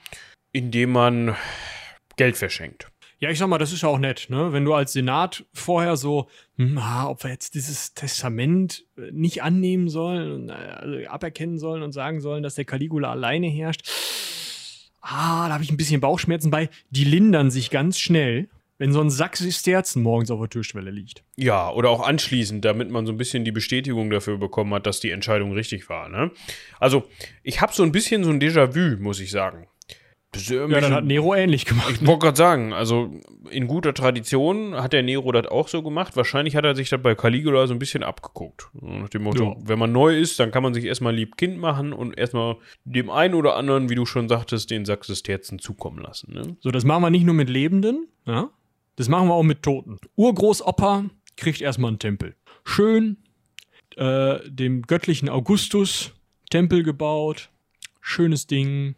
[0.52, 1.36] indem man
[2.16, 2.88] Geld verschenkt.
[3.18, 4.52] Ja, ich sag mal, das ist ja auch nett, ne?
[4.52, 9.42] Wenn du als Senat vorher so, hm, ah, ob wir jetzt dieses Testament äh, nicht
[9.42, 13.88] annehmen sollen, also aberkennen sollen und sagen sollen, dass der Caligula alleine herrscht.
[15.00, 16.68] Ah, da habe ich ein bisschen Bauchschmerzen bei.
[16.90, 21.24] Die lindern sich ganz schnell, wenn so ein Sack Sisterzen morgens auf der Türschwelle liegt.
[21.36, 25.00] Ja, oder auch anschließend, damit man so ein bisschen die Bestätigung dafür bekommen hat, dass
[25.00, 26.08] die Entscheidung richtig war.
[26.08, 26.30] Ne?
[26.80, 27.04] Also,
[27.42, 29.68] ich habe so ein bisschen so ein Déjà-vu, muss ich sagen.
[30.50, 31.94] Ja, dann hat Nero ähnlich gemacht.
[31.98, 33.10] ich wollte gerade sagen, also
[33.50, 36.14] in guter Tradition hat der Nero das auch so gemacht.
[36.14, 38.68] Wahrscheinlich hat er sich das bei Caligula so ein bisschen abgeguckt.
[38.74, 39.68] Nach dem Motto, Ja.
[39.68, 43.08] wenn man neu ist, dann kann man sich erstmal lieb Kind machen und erstmal dem
[43.08, 46.34] einen oder anderen, wie du schon sagtest, den Sack des Terzen zukommen lassen.
[46.34, 46.56] Ne?
[46.60, 48.50] So, das machen wir nicht nur mit Lebenden, ja?
[48.96, 49.98] Das machen wir auch mit Toten.
[50.16, 51.04] Urgroßopa
[51.36, 52.34] kriegt erstmal einen Tempel.
[52.64, 53.18] Schön,
[53.96, 56.12] äh, dem göttlichen Augustus
[56.50, 57.50] Tempel gebaut.
[58.00, 58.94] Schönes Ding.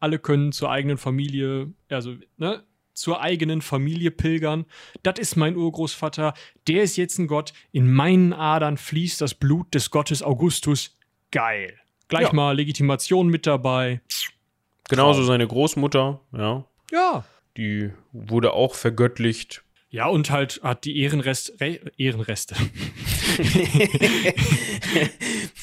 [0.00, 2.62] Alle können zur eigenen Familie, also, ne,
[2.94, 4.64] zur eigenen Familie pilgern.
[5.02, 6.34] Das ist mein Urgroßvater.
[6.66, 7.52] Der ist jetzt ein Gott.
[7.72, 10.96] In meinen Adern fließt das Blut des Gottes Augustus.
[11.30, 11.78] Geil.
[12.08, 12.32] Gleich Ja.
[12.32, 14.00] mal Legitimation mit dabei.
[14.88, 16.64] Genauso seine Großmutter, ja.
[16.90, 17.24] Ja.
[17.58, 19.64] Die wurde auch vergöttlicht.
[19.90, 22.54] Ja, und halt hat die Ehrenrest, Re, Ehrenreste.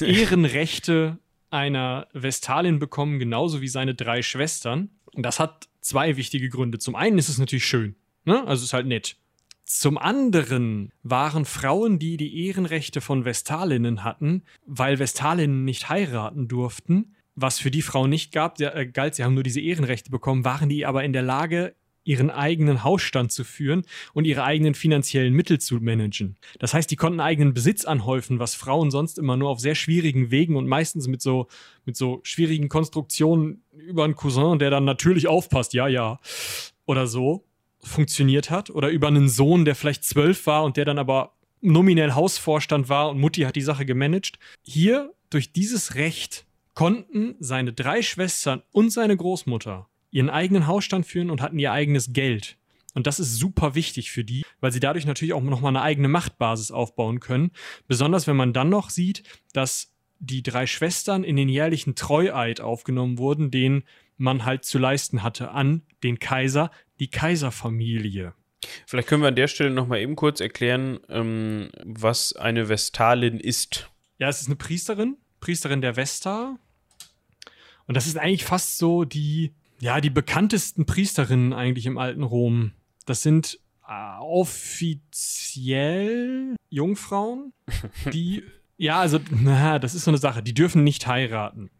[0.00, 4.90] Ehrenrechte einer Vestalin bekommen, genauso wie seine drei Schwestern.
[5.14, 6.78] Und das hat zwei wichtige Gründe.
[6.78, 8.46] Zum einen ist es natürlich schön, ne?
[8.46, 9.16] Also ist halt nett.
[9.64, 17.16] Zum anderen waren Frauen, die die Ehrenrechte von Vestalinnen hatten, weil Vestalinnen nicht heiraten durften,
[17.36, 20.44] was für die Frauen nicht gab, der, äh, galt, sie haben nur diese Ehrenrechte bekommen,
[20.44, 21.74] waren die aber in der Lage,
[22.06, 26.36] ihren eigenen Hausstand zu führen und ihre eigenen finanziellen Mittel zu managen.
[26.58, 30.30] Das heißt, die konnten eigenen Besitz anhäufen, was Frauen sonst immer nur auf sehr schwierigen
[30.30, 31.48] Wegen und meistens mit so,
[31.84, 36.20] mit so schwierigen Konstruktionen über einen Cousin, der dann natürlich aufpasst, ja, ja,
[36.86, 37.44] oder so,
[37.80, 38.70] funktioniert hat.
[38.70, 43.10] Oder über einen Sohn, der vielleicht zwölf war und der dann aber nominell Hausvorstand war
[43.10, 44.38] und Mutti hat die Sache gemanagt.
[44.62, 51.30] Hier, durch dieses Recht, konnten seine drei Schwestern und seine Großmutter ihren eigenen Hausstand führen
[51.30, 52.56] und hatten ihr eigenes Geld.
[52.94, 56.08] Und das ist super wichtig für die, weil sie dadurch natürlich auch nochmal eine eigene
[56.08, 57.50] Machtbasis aufbauen können.
[57.86, 63.18] Besonders wenn man dann noch sieht, dass die drei Schwestern in den jährlichen Treueid aufgenommen
[63.18, 63.84] wurden, den
[64.16, 68.32] man halt zu leisten hatte an den Kaiser, die Kaiserfamilie.
[68.86, 73.38] Vielleicht können wir an der Stelle noch mal eben kurz erklären, ähm, was eine Vestalin
[73.38, 73.90] ist.
[74.18, 76.58] Ja, es ist eine Priesterin, Priesterin der Vesta.
[77.86, 82.72] Und das ist eigentlich fast so die, ja, die bekanntesten Priesterinnen eigentlich im alten Rom.
[83.04, 85.66] Das sind äh, offiziell
[86.70, 87.52] Jungfrauen,
[88.12, 88.42] die,
[88.76, 91.70] ja, also, na, das ist so eine Sache, die dürfen nicht heiraten.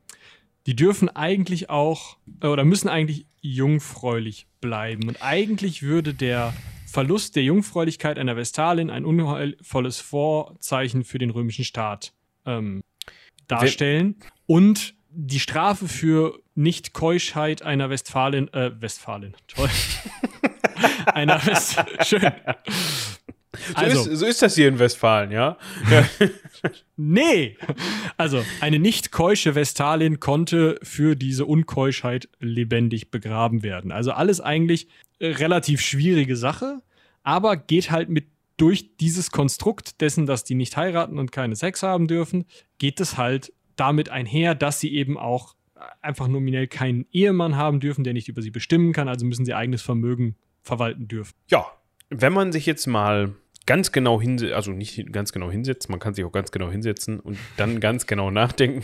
[0.66, 5.09] Die dürfen eigentlich auch, äh, oder müssen eigentlich jungfräulich bleiben.
[5.09, 6.54] Und eigentlich würde der
[6.87, 12.12] Verlust der Jungfräulichkeit einer Vestalin ein unheilvolles Vorzeichen für den römischen Staat
[12.44, 12.82] ähm,
[13.48, 14.16] darstellen.
[14.46, 19.70] Und die Strafe für Nicht-Keuschheit einer Westfalin, äh, Westfalin, toll.
[21.07, 22.20] einer West, schön.
[22.20, 25.57] So, Also, ist, so ist das hier in Westfalen, ja?
[25.90, 26.07] ja.
[26.96, 27.57] nee!
[28.18, 33.92] Also, eine nicht keusche Vestalin konnte für diese Unkeuschheit lebendig begraben werden.
[33.92, 36.83] Also alles eigentlich äh, relativ schwierige Sache,
[37.22, 38.26] aber geht halt mit
[38.59, 42.44] durch dieses Konstrukt dessen, dass die nicht heiraten und keine Sex haben dürfen,
[42.79, 45.55] geht es halt damit einher, dass sie eben auch
[46.01, 49.55] einfach nominell keinen Ehemann haben dürfen, der nicht über sie bestimmen kann, also müssen sie
[49.55, 51.35] eigenes Vermögen verwalten dürfen.
[51.49, 51.67] ja,
[52.09, 53.35] wenn man sich jetzt mal
[53.67, 57.21] ganz genau hinsetzt, also nicht ganz genau hinsetzt, man kann sich auch ganz genau hinsetzen
[57.21, 58.83] und dann ganz genau nachdenken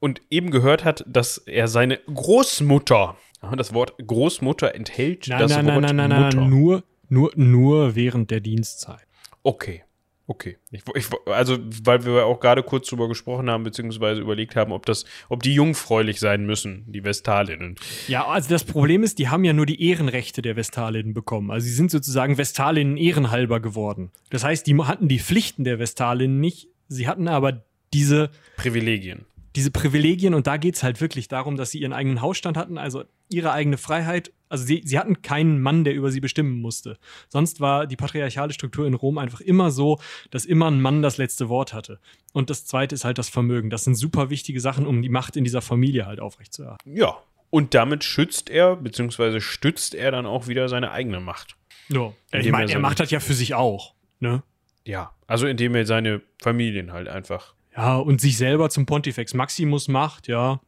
[0.00, 3.16] und eben gehört hat, dass er seine Großmutter,
[3.56, 6.36] das Wort Großmutter enthält Nein, das nein, Wort nein, nein, nein, Mutter.
[6.40, 9.06] nein, nur, nur, nur während der Dienstzeit.
[9.42, 9.84] Okay.
[10.32, 10.56] Okay.
[10.70, 14.86] Ich, ich, also, weil wir auch gerade kurz drüber gesprochen haben, beziehungsweise überlegt haben, ob
[14.86, 17.76] das, ob die jungfräulich sein müssen, die Vestalinnen.
[18.08, 21.50] Ja, also das Problem ist, die haben ja nur die Ehrenrechte der Vestalinnen bekommen.
[21.50, 24.10] Also sie sind sozusagen Vestalinnen ehrenhalber geworden.
[24.30, 29.26] Das heißt, die hatten die Pflichten der Vestalinnen nicht, sie hatten aber diese, Privilegien.
[29.54, 32.78] diese Privilegien und da geht es halt wirklich darum, dass sie ihren eigenen Hausstand hatten,
[32.78, 34.32] also ihre eigene Freiheit.
[34.52, 36.98] Also sie, sie hatten keinen Mann, der über sie bestimmen musste.
[37.30, 39.98] Sonst war die patriarchale Struktur in Rom einfach immer so,
[40.30, 42.00] dass immer ein Mann das letzte Wort hatte.
[42.34, 43.70] Und das zweite ist halt das Vermögen.
[43.70, 46.94] Das sind super wichtige Sachen, um die Macht in dieser Familie halt aufrechtzuerhalten.
[46.94, 47.16] Ja.
[47.48, 51.56] Und damit schützt er, beziehungsweise stützt er dann auch wieder seine eigene Macht.
[51.88, 52.12] Ja.
[52.30, 53.94] Ich meine, er er macht das ja für sich auch.
[54.20, 54.42] Ne?
[54.84, 55.14] Ja.
[55.26, 57.54] Also indem er seine Familien halt einfach.
[57.74, 60.60] Ja, und sich selber zum Pontifex Maximus macht, ja.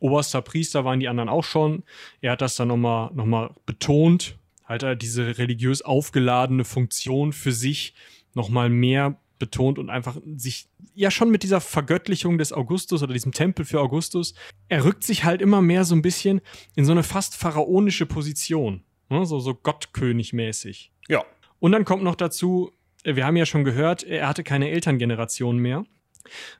[0.00, 1.84] Oberster Priester waren die anderen auch schon.
[2.20, 4.36] Er hat das dann nochmal noch mal betont.
[4.64, 7.94] Halt er diese religiös aufgeladene Funktion für sich
[8.34, 13.32] nochmal mehr betont und einfach sich, ja schon mit dieser Vergöttlichung des Augustus oder diesem
[13.32, 14.34] Tempel für Augustus,
[14.68, 16.40] er rückt sich halt immer mehr so ein bisschen
[16.74, 18.82] in so eine fast pharaonische Position.
[19.08, 19.24] Ne?
[19.26, 20.90] So, so Gottkönig-mäßig.
[21.08, 21.24] Ja.
[21.60, 22.72] Und dann kommt noch dazu,
[23.04, 25.84] äh, wir haben ja schon gehört, er hatte keine Elterngeneration mehr,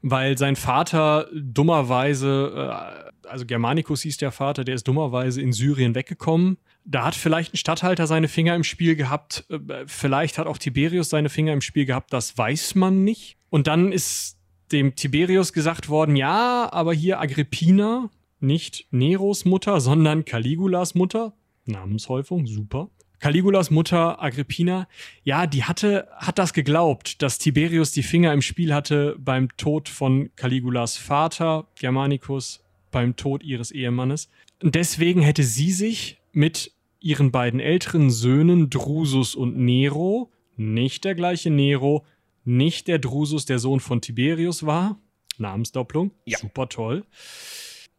[0.03, 5.95] weil sein Vater dummerweise, äh, also Germanicus hieß der Vater, der ist dummerweise in Syrien
[5.95, 6.59] weggekommen.
[6.85, 11.11] Da hat vielleicht ein Statthalter seine Finger im Spiel gehabt, äh, vielleicht hat auch Tiberius
[11.11, 13.37] seine Finger im Spiel gehabt, das weiß man nicht.
[13.51, 14.39] Und dann ist
[14.73, 22.47] dem Tiberius gesagt worden, ja, aber hier Agrippina, nicht Neros Mutter, sondern Caligulas Mutter, Namenshäufung,
[22.47, 22.91] super.
[23.21, 24.89] Caligulas Mutter Agrippina,
[25.25, 29.89] ja, die hatte, hat das geglaubt, dass Tiberius die Finger im Spiel hatte beim Tod
[29.89, 34.29] von Caligulas Vater, Germanicus, beim Tod ihres Ehemannes.
[34.63, 41.15] Und deswegen hätte sie sich mit ihren beiden älteren Söhnen Drusus und Nero, nicht der
[41.15, 42.05] gleiche Nero,
[42.45, 44.99] nicht der Drusus, der Sohn von Tiberius war,
[45.39, 46.13] Namensdopplung.
[46.25, 46.39] Ja.
[46.39, 47.05] Super toll.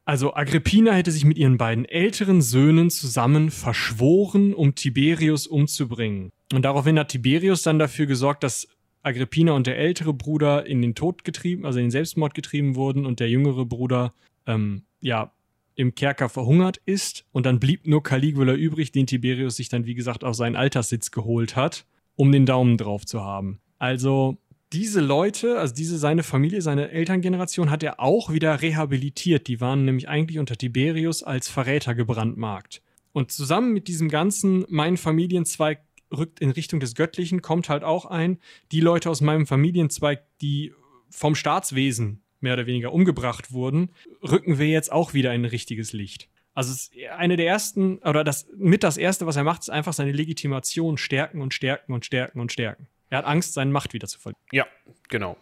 [0.10, 6.32] Also Agrippina hätte sich mit ihren beiden älteren Söhnen zusammen verschworen, um Tiberius umzubringen.
[6.52, 8.68] Und daraufhin hat Tiberius dann dafür gesorgt, dass
[9.04, 13.06] Agrippina und der ältere Bruder in den Tod getrieben, also in den Selbstmord getrieben wurden
[13.06, 14.16] und der jüngere Bruder
[14.48, 15.32] ähm, ja
[15.76, 17.26] im Kerker verhungert ist.
[17.32, 21.12] Und dann blieb nur Caligula übrig, den Tiberius sich dann, wie gesagt, auf seinen Alterssitz
[21.12, 23.60] geholt hat, um den Daumen drauf zu haben.
[23.78, 24.40] Also
[24.74, 29.48] diese Leute, also diese seine Familie, seine Elterngeneration hat er auch wieder rehabilitiert.
[29.48, 32.82] Die waren nämlich eigentlich unter Tiberius als Verräter gebrandmarkt.
[33.12, 35.82] Und zusammen mit diesem ganzen mein Familienzweig
[36.16, 38.40] rückt in Richtung des Göttlichen, kommt halt auch ein,
[38.72, 40.74] die Leute aus meinem Familienzweig, die
[41.10, 43.90] vom Staatswesen mehr oder weniger umgebracht wurden,
[44.24, 46.30] rücken wir jetzt auch wieder in ein richtiges Licht.
[46.54, 50.12] Also eine der ersten, oder das mit das erste, was er macht, ist einfach seine
[50.12, 52.88] Legitimation stärken und stärken und stärken und stärken.
[53.10, 54.42] Er hat Angst, seine Macht wieder zu verlieren.
[54.52, 54.66] Ja,
[55.08, 55.38] genau.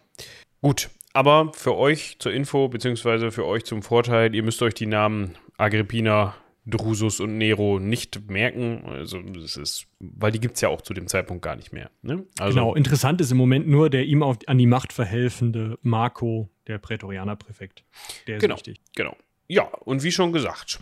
[0.60, 4.86] Gut, aber für euch zur Info, beziehungsweise für euch zum Vorteil, ihr müsst euch die
[4.86, 6.34] Namen Agrippina,
[6.66, 8.84] Drusus und Nero nicht merken.
[8.86, 11.90] Also, das ist, weil die gibt es ja auch zu dem Zeitpunkt gar nicht mehr.
[12.02, 12.26] Ne?
[12.38, 16.50] Also, genau, interessant ist im Moment nur der ihm auf, an die Macht verhelfende Marco,
[16.66, 17.84] der Prätorianerpräfekt.
[18.26, 18.56] Der ist Genau.
[18.56, 18.80] wichtig.
[18.94, 19.16] Genau.
[19.46, 20.78] Ja, und wie schon gesagt,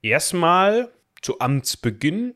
[0.00, 2.34] erstmal zu Amtsbeginn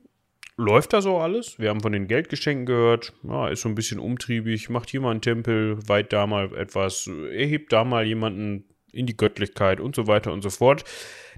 [0.56, 1.58] läuft da so alles.
[1.58, 3.12] Wir haben von den Geldgeschenken gehört.
[3.22, 7.06] Ja, ist so ein bisschen umtriebig, macht hier mal einen Tempel, weiht da mal etwas,
[7.06, 10.84] erhebt da mal jemanden in die Göttlichkeit und so weiter und so fort.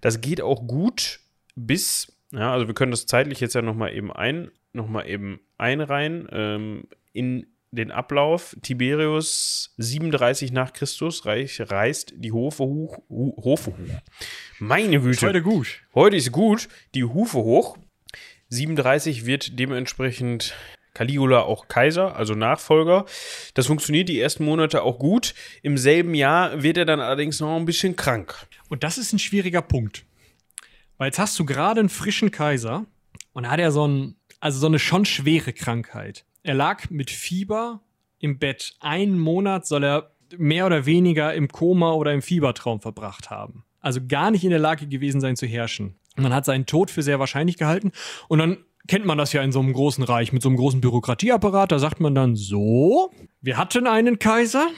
[0.00, 1.20] Das geht auch gut
[1.54, 5.38] bis, ja, also wir können das zeitlich jetzt ja nochmal eben ein, noch mal eben
[5.56, 8.56] einreihen ähm, in den Ablauf.
[8.62, 14.00] Tiberius 37 nach Christus reich, reißt die Hofe hoch, Hu- Hofe hoch.
[14.58, 15.26] Meine Güte.
[15.26, 15.80] heute gut.
[15.94, 17.76] Heute ist gut, die Hufe hoch.
[18.54, 20.54] 37 wird dementsprechend
[20.94, 23.04] Caligula auch Kaiser, also Nachfolger.
[23.54, 25.34] Das funktioniert die ersten Monate auch gut.
[25.62, 28.46] Im selben Jahr wird er dann allerdings noch ein bisschen krank.
[28.68, 30.04] Und das ist ein schwieriger Punkt.
[30.96, 32.86] Weil jetzt hast du gerade einen frischen Kaiser
[33.32, 36.24] und hat er so, ein, also so eine schon schwere Krankheit.
[36.44, 37.80] Er lag mit Fieber
[38.20, 38.76] im Bett.
[38.78, 43.64] Einen Monat soll er mehr oder weniger im Koma oder im Fiebertraum verbracht haben.
[43.80, 45.96] Also gar nicht in der Lage gewesen sein zu herrschen.
[46.16, 47.92] Man hat seinen Tod für sehr wahrscheinlich gehalten.
[48.28, 50.80] Und dann kennt man das ja in so einem großen Reich mit so einem großen
[50.80, 51.72] Bürokratieapparat.
[51.72, 54.68] Da sagt man dann so, wir hatten einen Kaiser.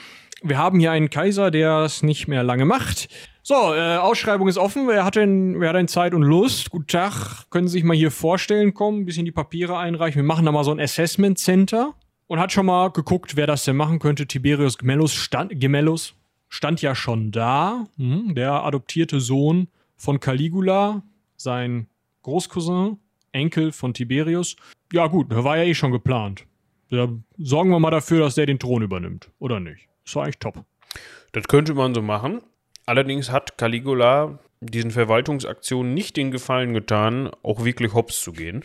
[0.43, 3.09] Wir haben hier einen Kaiser, der es nicht mehr lange macht.
[3.43, 4.89] So, äh, Ausschreibung ist offen.
[4.89, 6.71] Wer hat denn, wer hat denn Zeit und Lust?
[6.71, 7.49] Guten Tag.
[7.51, 10.17] Können Sie sich mal hier vorstellen, kommen, ein bisschen die Papiere einreichen.
[10.17, 11.95] Wir machen da mal so ein Assessment Center.
[12.29, 14.27] Und hat schon mal geguckt, wer das denn machen könnte.
[14.27, 16.15] Tiberius Gemellus stand, Gemellus
[16.49, 17.85] stand ja schon da.
[17.99, 21.05] Hm, der adoptierte Sohn von Caligula,
[21.37, 21.89] sein
[22.23, 22.99] Großcousin,
[23.33, 24.57] Enkel von Tiberius.
[24.93, 26.47] Ja, gut, der war ja eh schon geplant.
[26.89, 29.31] Ja, sorgen wir mal dafür, dass der den Thron übernimmt.
[29.39, 29.89] Oder nicht?
[30.05, 30.65] Ist eigentlich top.
[31.33, 32.41] Das könnte man so machen.
[32.87, 38.63] Allerdings hat Caligula diesen Verwaltungsaktionen nicht den Gefallen getan, auch wirklich hops zu gehen.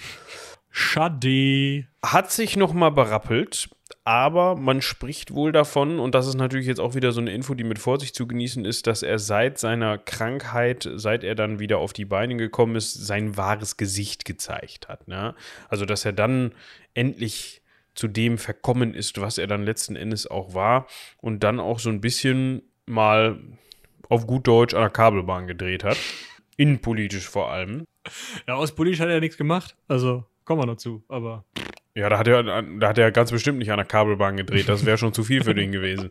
[0.72, 1.86] Schade.
[2.04, 3.70] Hat sich nochmal berappelt,
[4.04, 7.54] aber man spricht wohl davon, und das ist natürlich jetzt auch wieder so eine Info,
[7.54, 11.78] die mit Vorsicht zu genießen ist, dass er seit seiner Krankheit, seit er dann wieder
[11.78, 15.08] auf die Beine gekommen ist, sein wahres Gesicht gezeigt hat.
[15.08, 15.36] Ne?
[15.70, 16.54] Also, dass er dann
[16.94, 17.62] endlich
[17.94, 21.90] zu dem verkommen ist, was er dann letzten Endes auch war und dann auch so
[21.90, 23.40] ein bisschen mal
[24.10, 25.98] auf gut Deutsch an der Kabelbahn gedreht hat.
[26.58, 27.84] Innenpolitisch vor allem.
[28.48, 29.76] Ja, aus politisch hat er nichts gemacht.
[29.88, 31.02] Also, kommen wir noch zu.
[31.08, 31.46] Aber
[31.96, 34.68] Ja, da hat er, da hat er ganz bestimmt nicht an der Kabelbahn gedreht.
[34.68, 36.10] Das wäre schon zu viel für den gewesen.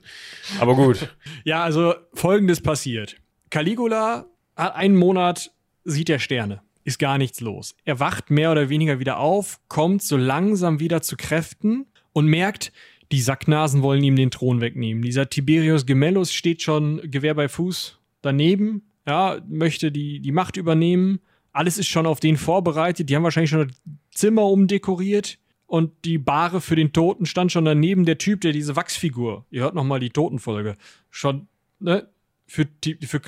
[0.58, 1.14] Aber gut.
[1.44, 3.16] Ja, also folgendes passiert.
[3.50, 4.26] Caligula
[4.56, 5.52] hat einen Monat,
[5.84, 6.62] sieht er Sterne.
[6.84, 7.74] Ist gar nichts los.
[7.84, 12.72] Er wacht mehr oder weniger wieder auf, kommt so langsam wieder zu Kräften und merkt,
[13.12, 15.02] die Sacknasen wollen ihm den Thron wegnehmen.
[15.02, 21.20] Dieser Tiberius Gemellus steht schon Gewehr bei Fuß daneben, ja, möchte die, die Macht übernehmen.
[21.52, 23.08] Alles ist schon auf den vorbereitet.
[23.08, 23.76] Die haben wahrscheinlich schon das
[24.14, 25.38] Zimmer umdekoriert.
[25.66, 28.04] Und die Bahre für den Toten stand schon daneben.
[28.04, 30.76] Der Typ, der diese Wachsfigur, ihr hört noch mal die Totenfolge,
[31.10, 31.46] schon
[31.78, 32.08] ne,
[32.48, 33.18] für, die- für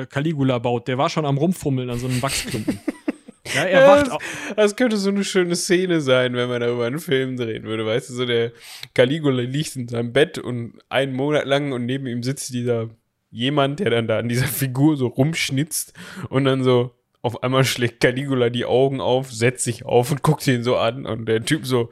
[0.00, 0.88] äh, Caligula baut.
[0.88, 2.80] Der war schon am Rumfummeln an so einem Wachsklumpen.
[3.54, 4.18] ja, er wacht das,
[4.56, 7.86] das könnte so eine schöne Szene sein, wenn man darüber einen Film drehen würde.
[7.86, 8.50] Weißt du, so der
[8.94, 12.90] Caligula liegt in seinem Bett und einen Monat lang und neben ihm sitzt dieser
[13.30, 15.92] jemand, der dann da an dieser Figur so rumschnitzt
[16.30, 16.90] und dann so
[17.22, 21.06] auf einmal schlägt Caligula die Augen auf, setzt sich auf und guckt ihn so an
[21.06, 21.90] und der Typ so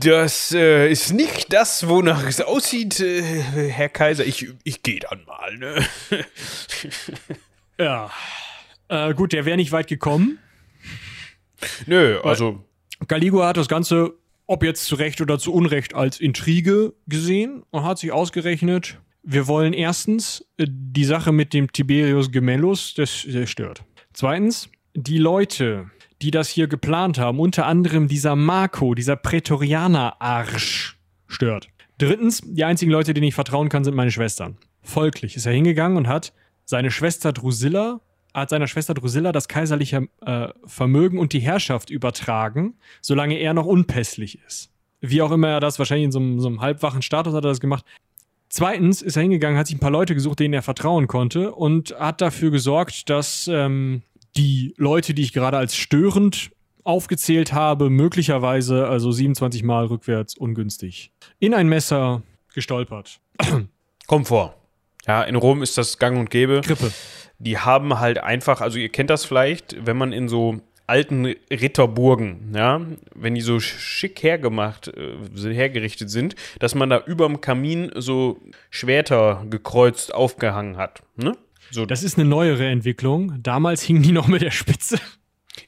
[0.00, 4.26] Das äh, ist nicht das, wonach es aussieht, äh, Herr Kaiser.
[4.26, 5.86] Ich, ich gehe dann mal, ne?
[7.78, 8.10] Ja.
[8.88, 10.38] Äh, gut, der wäre nicht weit gekommen.
[11.86, 12.64] Nö, also
[13.08, 14.14] Caligula hat das Ganze
[14.46, 19.46] ob jetzt zu Recht oder zu Unrecht, als Intrige gesehen und hat sich ausgerechnet, wir
[19.46, 23.84] wollen erstens äh, die Sache mit dem Tiberius Gemellus, das, das stört.
[24.12, 31.68] Zweitens, die Leute, die das hier geplant haben, unter anderem dieser Marco, dieser Prätorianer-Arsch, stört.
[31.98, 34.58] Drittens, die einzigen Leute, denen ich vertrauen kann, sind meine Schwestern.
[34.82, 36.32] Folglich ist er hingegangen und hat
[36.64, 38.00] seine Schwester Drusilla,
[38.34, 43.66] hat seiner Schwester Drusilla das kaiserliche äh, Vermögen und die Herrschaft übertragen, solange er noch
[43.66, 44.70] unpässlich ist.
[45.00, 47.48] Wie auch immer er das, wahrscheinlich in so einem, so einem halbwachen Status hat er
[47.48, 47.84] das gemacht.
[48.54, 51.98] Zweitens ist er hingegangen, hat sich ein paar Leute gesucht, denen er vertrauen konnte und
[51.98, 54.02] hat dafür gesorgt, dass ähm,
[54.36, 56.50] die Leute, die ich gerade als störend
[56.84, 63.20] aufgezählt habe, möglicherweise also 27 Mal rückwärts ungünstig, in ein Messer gestolpert.
[64.06, 64.54] Komfort.
[65.06, 66.60] Ja, in Rom ist das gang und gäbe.
[66.62, 66.92] Grippe.
[67.38, 72.52] Die haben halt einfach, also ihr kennt das vielleicht, wenn man in so alten Ritterburgen,
[72.54, 72.80] ja,
[73.14, 79.44] wenn die so schick hergemacht, äh, hergerichtet sind, dass man da überm Kamin so Schwerter
[79.48, 81.02] gekreuzt aufgehangen hat.
[81.16, 81.36] Ne?
[81.70, 81.86] So.
[81.86, 83.42] Das ist eine neuere Entwicklung.
[83.42, 84.98] Damals hingen die noch mit der Spitze.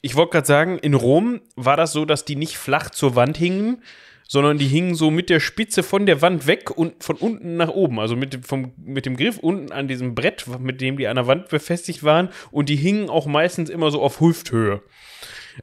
[0.01, 3.37] Ich wollte gerade sagen, in Rom war das so, dass die nicht flach zur Wand
[3.37, 3.81] hingen,
[4.27, 7.69] sondern die hingen so mit der Spitze von der Wand weg und von unten nach
[7.69, 7.99] oben.
[7.99, 11.15] Also mit dem, vom, mit dem Griff unten an diesem Brett, mit dem die an
[11.15, 12.29] der Wand befestigt waren.
[12.51, 14.81] Und die hingen auch meistens immer so auf Hüfthöhe.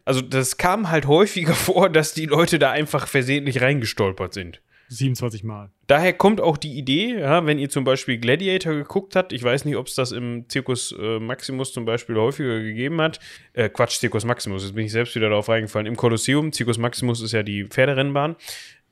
[0.04, 4.60] Also das kam halt häufiger vor, dass die Leute da einfach versehentlich reingestolpert sind.
[4.96, 5.70] 27 Mal.
[5.86, 9.64] Daher kommt auch die Idee, ja, wenn ihr zum Beispiel Gladiator geguckt habt, ich weiß
[9.64, 13.20] nicht, ob es das im Zirkus äh, Maximus zum Beispiel häufiger gegeben hat.
[13.52, 15.86] Äh, Quatsch, Zirkus Maximus, jetzt bin ich selbst wieder darauf reingefallen.
[15.86, 18.36] Im Kolosseum, Zirkus Maximus ist ja die Pferderennbahn.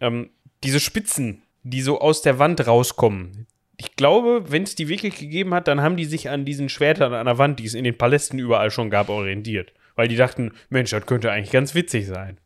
[0.00, 0.30] Ähm,
[0.64, 3.46] diese Spitzen, die so aus der Wand rauskommen,
[3.76, 7.14] ich glaube, wenn es die wirklich gegeben hat, dann haben die sich an diesen Schwertern
[7.14, 9.72] an der Wand, die es in den Palästen überall schon gab, orientiert.
[9.96, 12.38] Weil die dachten, Mensch, das könnte eigentlich ganz witzig sein.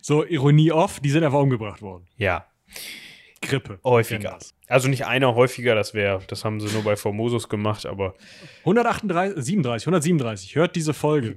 [0.00, 2.06] So, Ironie off, die sind einfach umgebracht worden.
[2.16, 2.46] Ja.
[3.40, 3.78] Grippe.
[3.84, 4.38] Häufiger.
[4.66, 8.14] Also nicht einer häufiger, das wäre, das haben sie nur bei Formosus gemacht, aber
[8.60, 10.56] 138, 37, 137.
[10.56, 11.36] Hört diese Folge.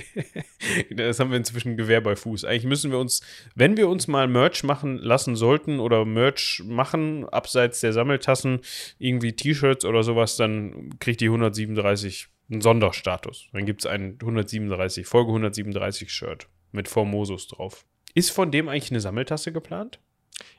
[0.90, 2.44] das haben wir inzwischen Gewehr bei Fuß.
[2.44, 3.22] Eigentlich müssen wir uns,
[3.54, 8.60] wenn wir uns mal Merch machen lassen sollten oder Merch machen, abseits der Sammeltassen,
[8.98, 13.48] irgendwie T-Shirts oder sowas, dann kriegt die 137 einen Sonderstatus.
[13.52, 17.84] Dann gibt es ein 137, Folge 137 Shirt mit Formosus drauf.
[18.14, 20.00] Ist von dem eigentlich eine Sammeltasse geplant?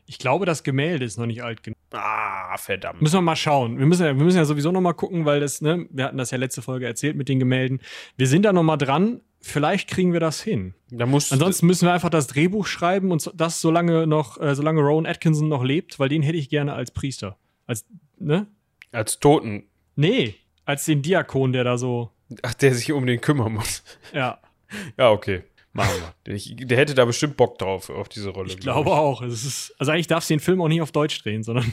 [0.06, 1.78] Ich glaube, das Gemälde ist noch nicht alt genug.
[1.92, 3.02] Ah, verdammt.
[3.02, 3.78] Müssen wir mal schauen.
[3.80, 6.18] Wir müssen ja, wir müssen ja sowieso noch mal gucken, weil das, ne, wir hatten
[6.18, 7.80] das ja letzte Folge erzählt mit den Gemälden.
[8.18, 9.22] Wir sind da noch mal dran.
[9.42, 10.74] Vielleicht kriegen wir das hin.
[10.92, 14.82] Da Ansonsten müssen wir einfach das Drehbuch schreiben und so- das solange noch, äh, solange
[14.82, 17.38] Rowan Atkinson noch lebt, weil den hätte ich gerne als Priester.
[17.66, 17.86] Als,
[18.18, 18.48] ne?
[18.92, 19.64] als Toten,
[19.96, 22.12] Nee, als den Diakon, der da so,
[22.42, 23.84] ach, der sich um den kümmern muss.
[24.14, 24.40] ja.
[24.98, 25.42] Ja, okay.
[25.74, 25.92] Machen
[26.26, 26.34] wir.
[26.34, 28.50] Ich, der hätte da bestimmt Bock drauf, auf diese Rolle.
[28.50, 29.22] Ich glaube auch.
[29.22, 31.72] Es ist, also eigentlich darfst du den Film auch nicht auf Deutsch drehen, sondern.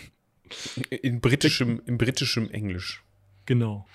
[0.91, 3.03] In britischem, in britischem Englisch.
[3.47, 3.87] genau.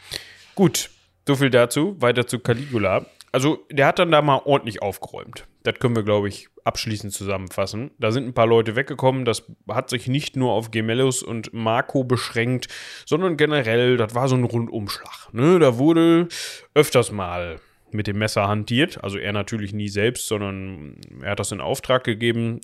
[0.55, 0.89] Gut,
[1.25, 1.95] so viel dazu.
[2.01, 3.05] Weiter zu Caligula.
[3.31, 5.47] Also, der hat dann da mal ordentlich aufgeräumt.
[5.63, 7.91] Das können wir, glaube ich, abschließend zusammenfassen.
[7.97, 9.23] Da sind ein paar Leute weggekommen.
[9.23, 12.67] Das hat sich nicht nur auf Gemellus und Marco beschränkt,
[13.05, 15.33] sondern generell, das war so ein Rundumschlag.
[15.33, 15.59] Ne?
[15.59, 16.27] Da wurde
[16.73, 17.61] öfters mal
[17.93, 19.03] mit dem Messer hantiert.
[19.03, 22.61] Also er natürlich nie selbst, sondern er hat das in Auftrag gegeben,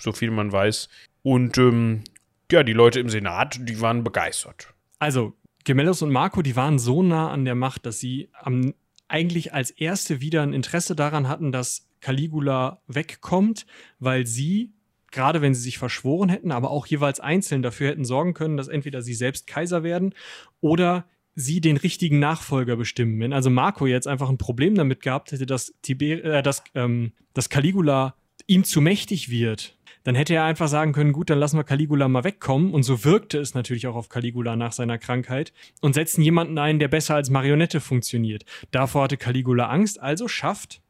[0.00, 0.88] so viel man weiß.
[1.22, 2.04] Und ähm,
[2.50, 4.72] ja, die Leute im Senat, die waren begeistert.
[4.98, 8.72] Also, Gemellus und Marco, die waren so nah an der Macht, dass sie am,
[9.06, 13.66] eigentlich als erste wieder ein Interesse daran hatten, dass Caligula wegkommt,
[13.98, 14.72] weil sie,
[15.10, 18.68] gerade wenn sie sich verschworen hätten, aber auch jeweils einzeln dafür hätten sorgen können, dass
[18.68, 20.14] entweder sie selbst Kaiser werden
[20.60, 21.06] oder
[21.38, 23.20] sie den richtigen Nachfolger bestimmen.
[23.20, 27.12] Wenn also Marco jetzt einfach ein Problem damit gehabt hätte, dass, Tiber äh, dass, ähm,
[27.32, 28.14] dass Caligula
[28.46, 32.08] ihm zu mächtig wird, dann hätte er einfach sagen können, gut, dann lassen wir Caligula
[32.08, 32.72] mal wegkommen.
[32.72, 36.78] Und so wirkte es natürlich auch auf Caligula nach seiner Krankheit und setzen jemanden ein,
[36.78, 38.44] der besser als Marionette funktioniert.
[38.70, 40.80] Davor hatte Caligula Angst, also schafft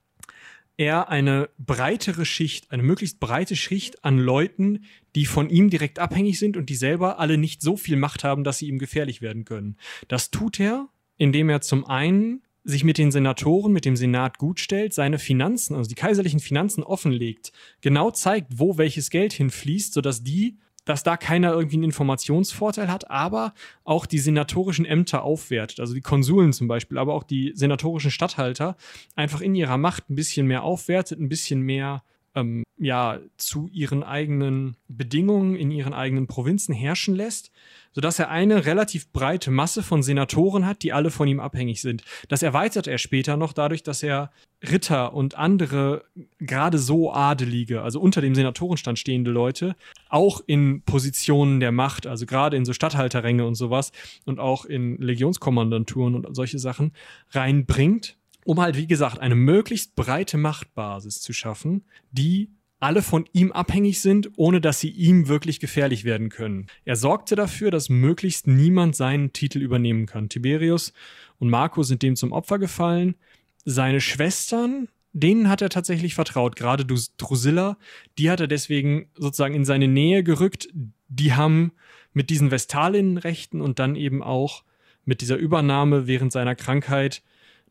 [0.79, 6.39] er eine breitere Schicht, eine möglichst breite Schicht an Leuten, die von ihm direkt abhängig
[6.39, 9.45] sind und die selber alle nicht so viel Macht haben, dass sie ihm gefährlich werden
[9.45, 9.77] können.
[10.07, 14.95] Das tut er, indem er zum einen sich mit den Senatoren, mit dem Senat gutstellt,
[14.95, 20.59] seine Finanzen, also die kaiserlichen Finanzen offenlegt, genau zeigt, wo welches Geld hinfließt, sodass die,
[20.89, 23.53] dass da keiner irgendwie einen Informationsvorteil hat, aber
[23.85, 28.75] auch die senatorischen Ämter aufwertet, also die Konsuln zum Beispiel, aber auch die senatorischen Statthalter
[29.15, 32.03] einfach in ihrer Macht ein bisschen mehr aufwertet, ein bisschen mehr
[32.39, 37.51] ähm, ja, zu ihren eigenen Bedingungen in ihren eigenen Provinzen herrschen lässt,
[37.93, 42.05] sodass er eine relativ breite Masse von Senatoren hat, die alle von ihm abhängig sind.
[42.29, 44.31] Das erweitert er später noch dadurch, dass er
[44.63, 46.05] Ritter und andere
[46.39, 49.77] gerade so Adelige, also unter dem Senatorenstand stehende Leute,
[50.09, 53.93] auch in Positionen der Macht, also gerade in so Statthalterränge und sowas
[54.25, 56.93] und auch in Legionskommandanturen und solche Sachen
[57.31, 63.53] reinbringt, um halt, wie gesagt, eine möglichst breite Machtbasis zu schaffen, die alle von ihm
[63.53, 66.67] abhängig sind, ohne dass sie ihm wirklich gefährlich werden können.
[66.85, 70.29] Er sorgte dafür, dass möglichst niemand seinen Titel übernehmen kann.
[70.29, 70.93] Tiberius
[71.39, 73.17] und Marco sind dem zum Opfer gefallen.
[73.65, 76.55] Seine Schwestern, denen hat er tatsächlich vertraut.
[76.55, 76.87] Gerade
[77.17, 77.79] Drusilla,
[78.17, 80.69] die hat er deswegen sozusagen in seine Nähe gerückt.
[81.09, 81.73] Die haben
[82.13, 84.63] mit diesen Vestalinnenrechten und dann eben auch
[85.05, 87.23] mit dieser Übernahme während seiner Krankheit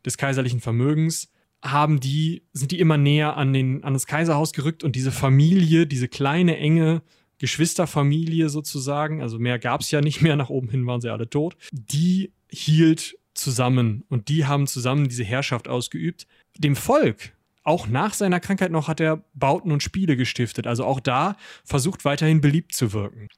[0.04, 1.30] des kaiserlichen Vermögens
[1.62, 5.86] haben die, sind die immer näher an, den, an das Kaiserhaus gerückt und diese Familie,
[5.86, 7.02] diese kleine, enge
[7.38, 11.30] Geschwisterfamilie sozusagen, also mehr gab es ja nicht mehr, nach oben hin waren sie alle
[11.30, 16.26] tot, die hielt zusammen und die haben zusammen diese Herrschaft ausgeübt.
[16.56, 17.32] Dem Volk,
[17.62, 22.04] auch nach seiner Krankheit noch, hat er Bauten und Spiele gestiftet, also auch da versucht
[22.04, 23.28] weiterhin beliebt zu wirken.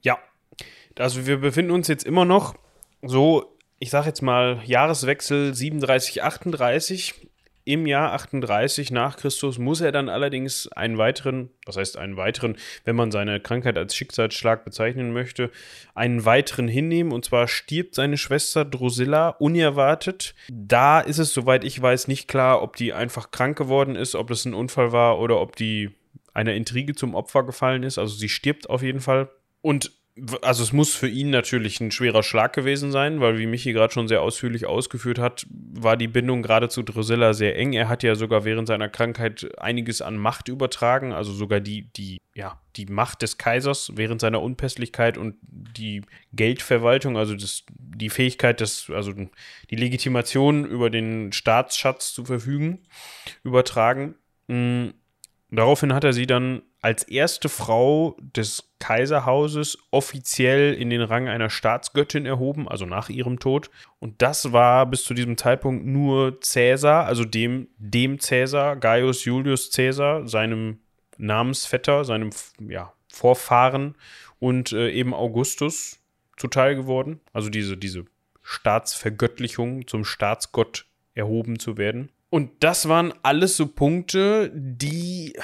[0.00, 0.18] Ja,
[0.98, 2.56] also wir befinden uns jetzt immer noch
[3.02, 7.14] so, ich sag jetzt mal, Jahreswechsel 37, 38
[7.68, 12.56] im Jahr 38 nach Christus muss er dann allerdings einen weiteren, was heißt einen weiteren,
[12.84, 15.50] wenn man seine Krankheit als Schicksalsschlag bezeichnen möchte,
[15.94, 17.12] einen weiteren hinnehmen.
[17.12, 20.34] Und zwar stirbt seine Schwester Drusilla unerwartet.
[20.50, 24.28] Da ist es, soweit ich weiß, nicht klar, ob die einfach krank geworden ist, ob
[24.28, 25.90] das ein Unfall war oder ob die
[26.32, 27.98] einer Intrige zum Opfer gefallen ist.
[27.98, 29.28] Also sie stirbt auf jeden Fall.
[29.60, 29.92] Und
[30.42, 33.92] also es muss für ihn natürlich ein schwerer Schlag gewesen sein, weil wie Michi gerade
[33.92, 37.72] schon sehr ausführlich ausgeführt hat, war die Bindung gerade zu Drusilla sehr eng.
[37.72, 42.18] Er hat ja sogar während seiner Krankheit einiges an Macht übertragen, also sogar die, die,
[42.34, 46.02] ja, die Macht des Kaisers während seiner Unpässlichkeit und die
[46.32, 49.12] Geldverwaltung, also das, die Fähigkeit, des, also
[49.70, 52.80] die Legitimation über den Staatsschatz zu verfügen,
[53.42, 54.14] übertragen.
[54.46, 54.94] Mhm.
[55.50, 61.50] Daraufhin hat er sie dann als erste Frau des Kaiserhauses offiziell in den Rang einer
[61.50, 63.70] Staatsgöttin erhoben, also nach ihrem Tod.
[63.98, 69.70] Und das war bis zu diesem Zeitpunkt nur Cäsar, also dem, dem Cäsar, Gaius Julius
[69.70, 70.78] Cäsar, seinem
[71.16, 73.96] Namensvetter, seinem ja, Vorfahren
[74.38, 75.98] und äh, eben Augustus
[76.36, 77.20] zuteil geworden.
[77.32, 78.04] Also diese, diese
[78.42, 82.10] Staatsvergöttlichung zum Staatsgott erhoben zu werden.
[82.30, 85.34] Und das waren alles so Punkte, die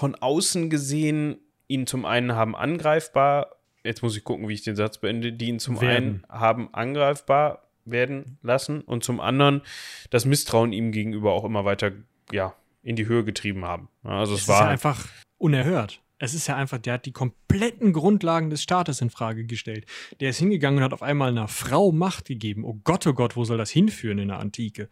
[0.00, 1.36] von außen gesehen
[1.68, 5.48] ihn zum einen haben angreifbar, jetzt muss ich gucken, wie ich den Satz beende, die
[5.48, 6.24] ihn zum werden.
[6.24, 9.60] einen haben angreifbar werden lassen und zum anderen
[10.08, 11.92] das Misstrauen ihm gegenüber auch immer weiter
[12.32, 13.90] ja, in die Höhe getrieben haben.
[14.02, 16.00] Also es, es war ist ja einfach unerhört.
[16.18, 19.84] Es ist ja einfach, der hat die kompletten Grundlagen des Staates in Frage gestellt.
[20.20, 22.64] Der ist hingegangen und hat auf einmal einer Frau Macht gegeben.
[22.64, 24.88] Oh Gott, oh Gott, wo soll das hinführen in der Antike?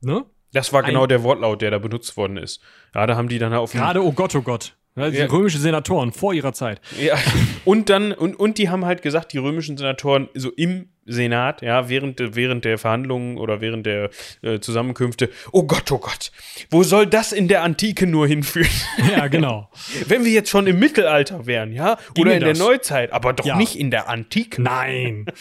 [0.00, 0.24] Ne?
[0.52, 2.60] Das war genau der Wortlaut, der da benutzt worden ist.
[2.94, 4.74] Ja, da haben die dann auf Gerade, oh Gott, oh Gott.
[4.96, 5.26] Die ja.
[5.26, 6.80] römischen Senatoren vor ihrer Zeit.
[7.00, 7.16] Ja,
[7.64, 11.88] und dann, und, und die haben halt gesagt, die römischen Senatoren so im Senat, ja,
[11.88, 14.10] während, während der Verhandlungen oder während der
[14.42, 16.32] äh, Zusammenkünfte, oh Gott, oh Gott,
[16.70, 18.68] wo soll das in der Antike nur hinführen?
[19.16, 19.70] Ja, genau.
[20.06, 22.58] Wenn wir jetzt schon im Mittelalter wären, ja, oder in das?
[22.58, 23.56] der Neuzeit, aber doch ja.
[23.56, 24.60] nicht in der Antike.
[24.60, 25.26] Nein.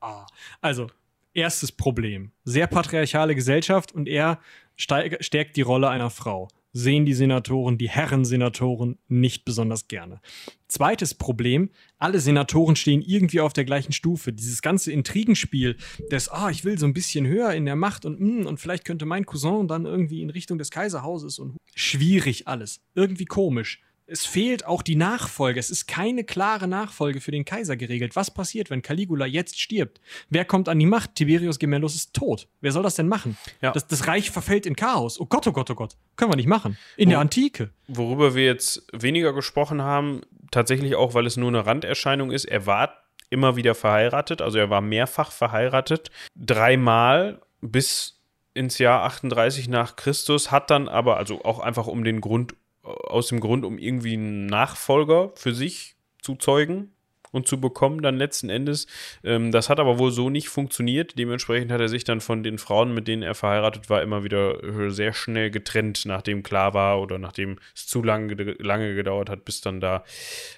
[0.00, 0.26] Ah.
[0.60, 0.86] also,
[1.34, 2.32] erstes Problem.
[2.44, 4.40] Sehr patriarchale Gesellschaft und er
[4.76, 6.48] stärkt die Rolle einer Frau.
[6.72, 10.20] Sehen die Senatoren, die Herren-Senatoren nicht besonders gerne.
[10.68, 14.32] Zweites Problem, alle Senatoren stehen irgendwie auf der gleichen Stufe.
[14.34, 15.76] Dieses ganze Intrigenspiel,
[16.10, 18.84] das, ah, ich will so ein bisschen höher in der Macht und, mm, und vielleicht
[18.84, 22.80] könnte mein Cousin dann irgendwie in Richtung des Kaiserhauses und schwierig alles.
[22.94, 25.60] Irgendwie komisch es fehlt auch die Nachfolge.
[25.60, 28.16] Es ist keine klare Nachfolge für den Kaiser geregelt.
[28.16, 30.00] Was passiert, wenn Caligula jetzt stirbt?
[30.30, 31.14] Wer kommt an die Macht?
[31.14, 32.48] Tiberius Gemellus ist tot.
[32.62, 33.36] Wer soll das denn machen?
[33.60, 33.72] Ja.
[33.72, 35.20] Das, das Reich verfällt in Chaos.
[35.20, 35.96] Oh Gott, oh Gott, oh Gott.
[36.16, 36.78] Können wir nicht machen.
[36.96, 37.70] In Wo, der Antike.
[37.86, 42.64] Worüber wir jetzt weniger gesprochen haben, tatsächlich auch, weil es nur eine Randerscheinung ist, er
[42.64, 42.94] war
[43.28, 44.40] immer wieder verheiratet.
[44.40, 46.10] Also er war mehrfach verheiratet.
[46.34, 48.22] Dreimal bis
[48.54, 52.54] ins Jahr 38 nach Christus, hat dann aber, also auch einfach um den Grund
[52.88, 56.92] aus dem Grund, um irgendwie einen Nachfolger für sich zu zeugen
[57.30, 58.86] und zu bekommen, dann letzten Endes.
[59.22, 61.18] Ähm, das hat aber wohl so nicht funktioniert.
[61.18, 64.62] Dementsprechend hat er sich dann von den Frauen, mit denen er verheiratet war, immer wieder
[64.62, 69.44] äh, sehr schnell getrennt, nachdem klar war oder nachdem es zu lange, lange gedauert hat,
[69.44, 70.04] bis dann da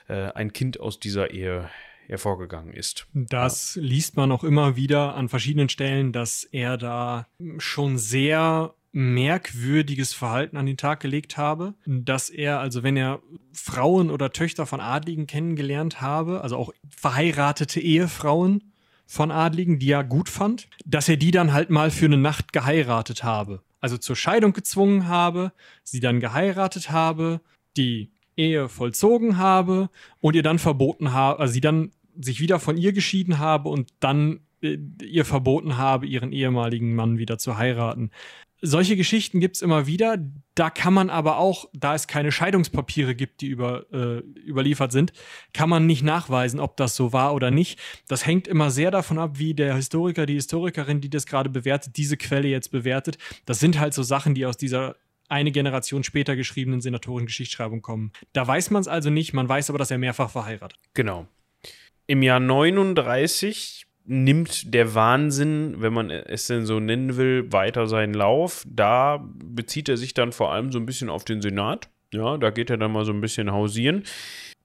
[0.09, 1.69] äh, ein Kind aus dieser Ehe
[2.09, 3.07] hervorgegangen ist.
[3.15, 3.83] Das ja.
[3.83, 7.29] liest man auch immer wieder an verschiedenen Stellen, dass er da
[7.59, 13.21] schon sehr merkwürdiges Verhalten an den Tag gelegt habe, dass er, also wenn er
[13.53, 18.73] Frauen oder Töchter von Adligen kennengelernt habe, also auch verheiratete Ehefrauen
[19.07, 22.53] von Adligen, die er gut fand, dass er die dann halt mal für eine Nacht
[22.53, 23.63] geheiratet habe.
[23.81, 25.53] Also zur Scheidung gezwungen habe,
[25.85, 27.41] sie dann geheiratet habe,
[27.77, 32.77] die Ehe vollzogen habe und ihr dann verboten habe, also sie dann sich wieder von
[32.77, 38.11] ihr geschieden habe und dann äh, ihr verboten habe, ihren ehemaligen Mann wieder zu heiraten.
[38.63, 40.19] Solche Geschichten gibt es immer wieder.
[40.55, 45.13] Da kann man aber auch, da es keine Scheidungspapiere gibt, die über, äh, überliefert sind,
[45.55, 47.79] kann man nicht nachweisen, ob das so war oder nicht.
[48.09, 51.97] Das hängt immer sehr davon ab, wie der Historiker, die Historikerin, die das gerade bewertet,
[51.97, 53.17] diese Quelle jetzt bewertet.
[53.47, 54.97] Das sind halt so Sachen, die aus dieser
[55.31, 58.13] eine Generation später geschriebenen Senatoren-Geschichtsschreibung kommen.
[58.33, 60.79] Da weiß man es also nicht, man weiß aber, dass er mehrfach verheiratet.
[60.93, 61.27] Genau.
[62.07, 68.13] Im Jahr 39 nimmt der Wahnsinn, wenn man es denn so nennen will, weiter seinen
[68.13, 68.65] Lauf.
[68.69, 71.89] Da bezieht er sich dann vor allem so ein bisschen auf den Senat.
[72.13, 74.03] Ja, da geht er dann mal so ein bisschen hausieren.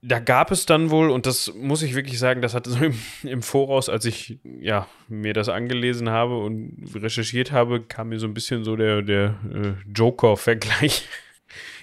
[0.02, 2.94] Da gab es dann wohl, und das muss ich wirklich sagen, das hatte so im,
[3.22, 8.26] im Voraus, als ich ja, mir das angelesen habe und recherchiert habe, kam mir so
[8.26, 11.06] ein bisschen so der, der äh, Joker-Vergleich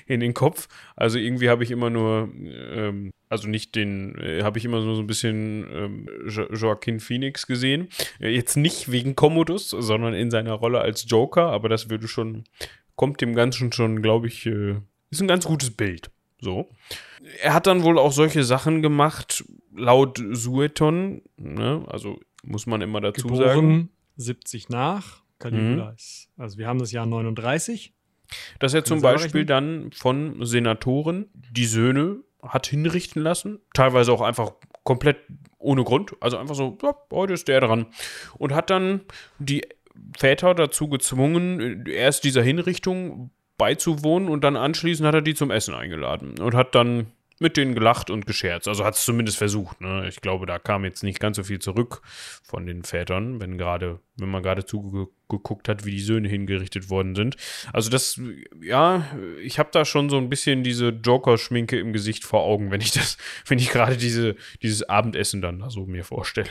[0.05, 0.67] in den Kopf.
[0.95, 4.95] Also irgendwie habe ich immer nur, ähm, also nicht den, äh, habe ich immer nur
[4.95, 7.89] so ein bisschen ähm, jo Joaquin Phoenix gesehen.
[8.19, 12.43] Äh, jetzt nicht wegen Commodus, sondern in seiner Rolle als Joker, aber das würde schon,
[12.95, 14.75] kommt dem Ganzen schon, glaube ich, äh,
[15.09, 16.09] ist ein ganz gutes Bild.
[16.39, 16.69] So.
[17.41, 21.85] Er hat dann wohl auch solche Sachen gemacht, laut Sueton, ne?
[21.87, 23.89] also muss man immer dazu Geboren sagen.
[24.17, 26.41] 70 nach, Caligula mhm.
[26.41, 27.93] also wir haben das Jahr 39.
[28.59, 34.53] Dass er zum Beispiel dann von Senatoren die Söhne hat hinrichten lassen, teilweise auch einfach
[34.83, 35.17] komplett
[35.59, 37.87] ohne Grund, also einfach so, ja, heute ist der dran.
[38.37, 39.01] Und hat dann
[39.39, 39.65] die
[40.17, 45.73] Väter dazu gezwungen, erst dieser Hinrichtung beizuwohnen und dann anschließend hat er die zum Essen
[45.73, 47.07] eingeladen und hat dann
[47.39, 48.67] mit denen gelacht und gescherzt.
[48.67, 49.81] Also hat es zumindest versucht.
[49.81, 50.07] Ne?
[50.07, 52.01] Ich glaube, da kam jetzt nicht ganz so viel zurück
[52.43, 57.15] von den Vätern, wenn gerade, wenn man gerade zugeguckt hat, wie die Söhne hingerichtet worden
[57.15, 57.37] sind.
[57.71, 58.19] Also das,
[58.61, 59.05] ja,
[59.41, 62.91] ich habe da schon so ein bisschen diese Joker-Schminke im Gesicht vor Augen, wenn ich
[62.91, 63.17] das,
[63.47, 66.49] wenn ich gerade diese, dieses Abendessen dann da so mir vorstelle.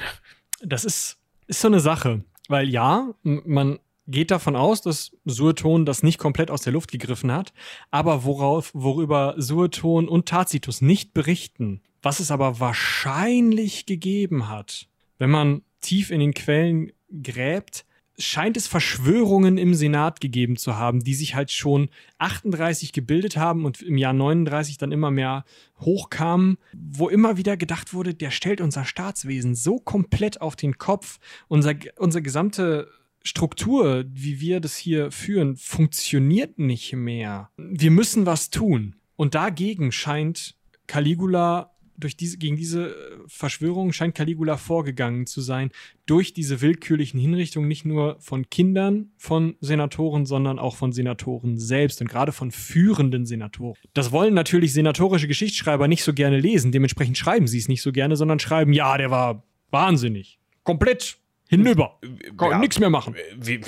[0.63, 3.79] Das ist, ist so eine Sache, weil ja, man
[4.13, 7.53] geht davon aus, dass Sueton das nicht komplett aus der Luft gegriffen hat,
[7.91, 14.89] aber worauf, worüber Sueton und Tacitus nicht berichten, was es aber wahrscheinlich gegeben hat,
[15.19, 16.93] wenn man tief in den Quellen
[17.23, 17.85] gräbt,
[18.19, 21.89] scheint es Verschwörungen im Senat gegeben zu haben, die sich halt schon
[22.19, 25.45] 38 gebildet haben und im Jahr 39 dann immer mehr
[25.81, 31.19] hochkamen, wo immer wieder gedacht wurde, der stellt unser Staatswesen so komplett auf den Kopf,
[31.49, 32.89] unser, unser gesamte
[33.25, 37.51] Struktur, wie wir das hier führen, funktioniert nicht mehr.
[37.57, 38.97] Wir müssen was tun.
[39.17, 40.57] Und dagegen scheint
[40.87, 42.95] Caligula durch diese, gegen diese
[43.27, 45.71] Verschwörung scheint Caligula vorgegangen zu sein,
[46.07, 52.01] durch diese willkürlichen Hinrichtungen nicht nur von Kindern von Senatoren, sondern auch von Senatoren selbst
[52.01, 53.79] und gerade von führenden Senatoren.
[53.95, 57.93] Das wollen natürlich senatorische Geschichtsschreiber nicht so gerne lesen, dementsprechend schreiben sie es nicht so
[57.93, 60.39] gerne, sondern schreiben, ja, der war wahnsinnig.
[60.65, 61.19] Komplett
[61.53, 61.99] Hinüber.
[62.39, 63.15] Kann ja, nichts mehr machen.
[63.37, 63.61] Wie,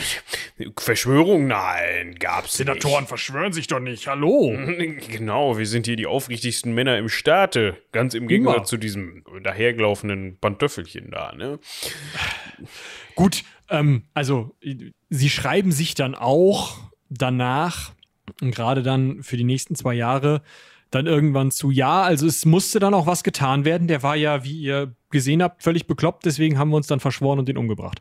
[0.79, 1.47] Verschwörung?
[1.47, 3.09] Nein, gab's Senatoren nicht.
[3.09, 4.07] verschwören sich doch nicht.
[4.07, 4.57] Hallo.
[5.09, 7.77] Genau, wir sind hier die aufrichtigsten Männer im Staate.
[7.93, 8.65] Ganz im Gegensatz Immer.
[8.65, 11.59] zu diesem dahergelaufenen Pantöffelchen da, ne?
[13.15, 14.57] Gut, ähm, also
[15.11, 16.79] sie schreiben sich dann auch
[17.11, 17.93] danach,
[18.41, 20.43] gerade dann für die nächsten zwei Jahre,
[20.95, 23.89] dann irgendwann zu, ja, also es musste dann auch was getan werden.
[23.89, 27.39] Der war ja, wie ihr gesehen habt, völlig bekloppt, deswegen haben wir uns dann verschworen
[27.39, 28.01] und ihn umgebracht.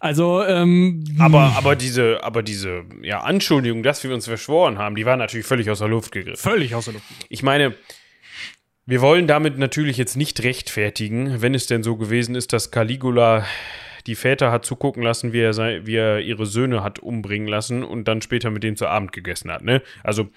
[0.00, 5.04] Also, ähm, aber, aber diese, aber diese, ja, Anschuldigung, dass wir uns verschworen haben, die
[5.04, 6.36] war natürlich völlig aus der Luft gegriffen.
[6.36, 7.06] Völlig aus der Luft.
[7.28, 7.74] Ich meine,
[8.86, 13.44] wir wollen damit natürlich jetzt nicht rechtfertigen, wenn es denn so gewesen ist, dass Caligula
[14.06, 17.84] die Väter hat zugucken lassen, wie er, sei, wie er ihre Söhne hat umbringen lassen
[17.84, 19.62] und dann später mit denen zu Abend gegessen hat.
[19.62, 19.82] Ne?
[20.02, 20.28] Also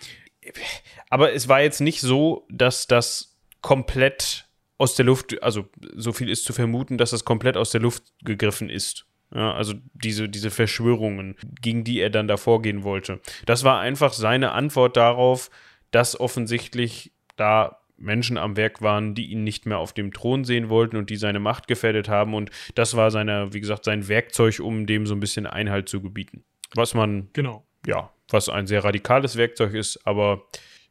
[1.10, 6.30] aber es war jetzt nicht so, dass das komplett aus der Luft, also so viel
[6.30, 9.06] ist zu vermuten, dass das komplett aus der Luft gegriffen ist.
[9.34, 13.20] Ja, also diese, diese Verschwörungen, gegen die er dann da vorgehen wollte.
[13.46, 15.50] Das war einfach seine Antwort darauf,
[15.92, 20.70] dass offensichtlich da Menschen am Werk waren, die ihn nicht mehr auf dem Thron sehen
[20.70, 22.34] wollten und die seine Macht gefährdet haben.
[22.34, 26.02] Und das war seine, wie gesagt, sein Werkzeug, um dem so ein bisschen Einhalt zu
[26.02, 26.44] gebieten.
[26.74, 27.65] Was man, genau.
[27.86, 30.44] Ja, was ein sehr radikales Werkzeug ist, aber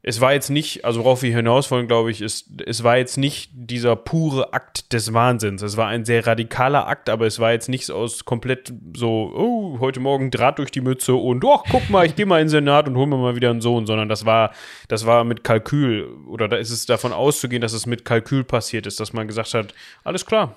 [0.07, 3.17] es war jetzt nicht, also worauf wir hinaus wollen, glaube ich, ist, es war jetzt
[3.17, 5.63] nicht dieser pure Akt des Wahnsinns.
[5.63, 9.81] Es war ein sehr radikaler Akt, aber es war jetzt nichts aus komplett so, oh,
[9.81, 12.51] heute Morgen Draht durch die Mütze und, oh, guck mal, ich gehe mal in den
[12.51, 14.53] Senat und hol mir mal wieder einen Sohn, sondern das war,
[14.89, 18.87] das war mit Kalkül oder da ist es davon auszugehen, dass es mit Kalkül passiert
[18.87, 19.73] ist, dass man gesagt hat,
[20.05, 20.55] alles klar,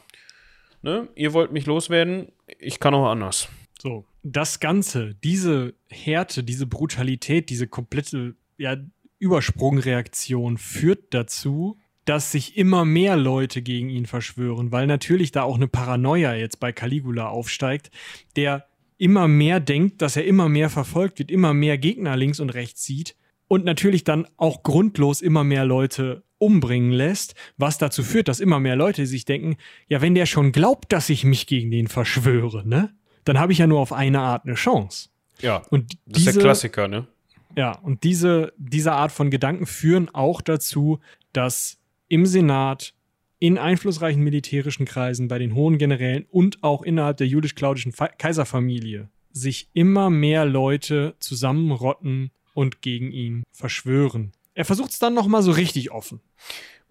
[0.82, 3.48] ne, ihr wollt mich loswerden, ich kann auch anders.
[3.82, 8.78] So, das Ganze, diese Härte, diese Brutalität, diese komplette, ja,
[9.20, 15.56] Übersprungreaktion führt dazu, dass sich immer mehr Leute gegen ihn verschwören, weil natürlich da auch
[15.56, 17.92] eine Paranoia jetzt bei Caligula aufsteigt,
[18.36, 18.68] der
[18.98, 22.86] immer mehr denkt, dass er immer mehr verfolgt wird, immer mehr Gegner links und rechts
[22.86, 23.16] sieht
[23.48, 28.60] und natürlich dann auch grundlos immer mehr Leute umbringen lässt, was dazu führt, dass immer
[28.60, 29.58] mehr Leute sich denken,
[29.88, 32.94] ja, wenn der schon glaubt, dass ich mich gegen den verschwöre, ne,
[33.28, 35.10] dann habe ich ja nur auf eine Art eine Chance.
[35.40, 37.08] Ja, Und das ist diese, der Klassiker, ne?
[37.56, 41.00] ja, und diese, diese Art von Gedanken führen auch dazu,
[41.34, 42.94] dass im Senat,
[43.40, 49.10] in einflussreichen militärischen Kreisen, bei den hohen Generälen und auch innerhalb der jüdisch-klaudischen Fa- Kaiserfamilie
[49.32, 54.32] sich immer mehr Leute zusammenrotten und gegen ihn verschwören.
[54.56, 56.20] Er versucht es dann nochmal so richtig offen.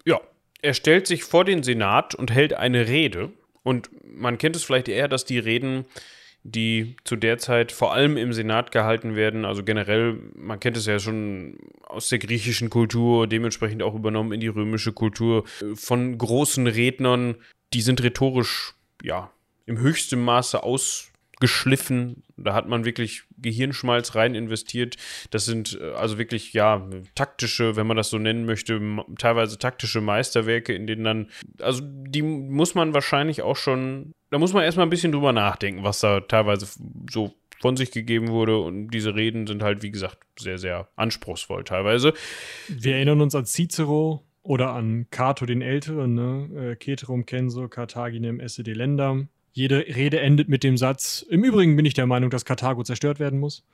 [0.05, 0.21] Ja,
[0.63, 3.31] er stellt sich vor den Senat und hält eine Rede.
[3.65, 5.85] Und man kennt es vielleicht eher, dass die Reden,
[6.53, 10.87] die zu der Zeit vor allem im Senat gehalten werden, also generell, man kennt es
[10.87, 16.17] ja schon aus der griechischen Kultur, dementsprechend auch übernommen in die römische Kultur, äh, von
[16.17, 17.37] großen Rednern,
[17.73, 19.31] die sind rhetorisch, ja,
[19.67, 22.23] im höchsten Maße ausgeschliffen.
[22.37, 24.97] Da hat man wirklich Gehirnschmalz rein investiert.
[25.31, 28.81] Das sind äh, also wirklich, ja, taktische, wenn man das so nennen möchte,
[29.19, 31.31] teilweise taktische Meisterwerke, in denen dann,
[31.61, 35.85] also die muss man wahrscheinlich auch schon, da muss man erstmal ein bisschen drüber nachdenken,
[35.85, 36.67] was da teilweise
[37.11, 38.59] so von sich gegeben wurde.
[38.59, 42.13] Und diese Reden sind halt, wie gesagt, sehr, sehr anspruchsvoll teilweise.
[42.69, 46.77] Wir erinnern uns an Cicero oder an Cato den Älteren, ne?
[46.79, 49.29] Äh, Ceterum censo Carthaginem esse delendam.
[49.53, 53.19] Jede Rede endet mit dem Satz, im Übrigen bin ich der Meinung, dass Karthago zerstört
[53.19, 53.65] werden muss.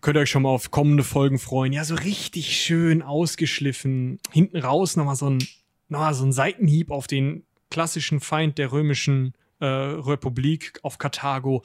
[0.00, 1.72] Könnt ihr euch schon mal auf kommende Folgen freuen.
[1.72, 4.18] Ja, so richtig schön ausgeschliffen.
[4.32, 5.38] Hinten raus nochmal so ein,
[5.88, 11.62] noch mal so ein Seitenhieb auf den klassischen Feind der römischen äh, Republik, auf Karthago.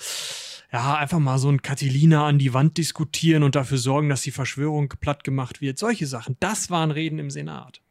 [0.72, 4.32] Ja, einfach mal so ein Catilina an die Wand diskutieren und dafür sorgen, dass die
[4.32, 5.78] Verschwörung platt gemacht wird.
[5.78, 6.36] Solche Sachen.
[6.40, 7.82] Das waren Reden im Senat.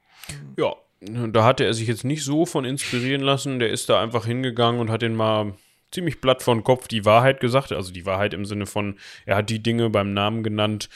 [0.58, 3.58] Ja, da hatte er sich jetzt nicht so von inspirieren lassen.
[3.60, 5.54] Der ist da einfach hingegangen und hat den mal
[5.92, 7.70] ziemlich platt von Kopf die Wahrheit gesagt.
[7.70, 8.96] Also die Wahrheit im Sinne von,
[9.26, 10.88] er hat die Dinge beim Namen genannt,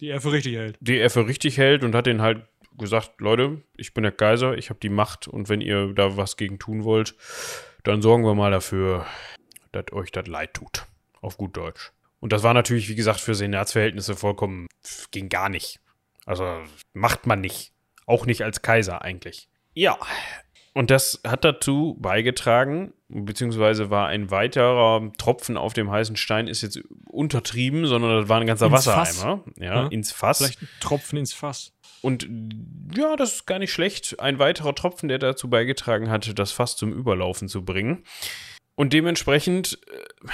[0.00, 0.76] Die er für richtig hält.
[0.80, 2.46] die er für richtig hält und hat den halt
[2.78, 6.36] gesagt, Leute, ich bin der Kaiser, ich habe die Macht und wenn ihr da was
[6.36, 7.14] gegen tun wollt,
[7.84, 9.06] dann sorgen wir mal dafür,
[9.72, 10.86] dass euch das leid tut.
[11.20, 11.92] Auf gut Deutsch.
[12.20, 14.68] Und das war natürlich, wie gesagt, für Senatsverhältnisse vollkommen,
[15.10, 15.80] ging gar nicht.
[16.24, 16.60] Also
[16.92, 17.72] macht man nicht.
[18.06, 19.48] Auch nicht als Kaiser eigentlich.
[19.74, 19.98] Ja.
[20.74, 26.62] Und das hat dazu beigetragen, beziehungsweise war ein weiterer Tropfen auf dem heißen Stein, ist
[26.62, 29.44] jetzt untertrieben, sondern das war ein ganzer Ins Wassereimer.
[29.56, 29.86] Ja, Ja.
[29.88, 30.38] ins Fass.
[30.38, 31.72] Vielleicht ein Tropfen ins Fass.
[32.02, 32.28] Und
[32.94, 34.20] ja, das ist gar nicht schlecht.
[34.20, 38.04] Ein weiterer Tropfen, der dazu beigetragen hat, das Fass zum Überlaufen zu bringen.
[38.74, 40.28] Und dementsprechend, äh,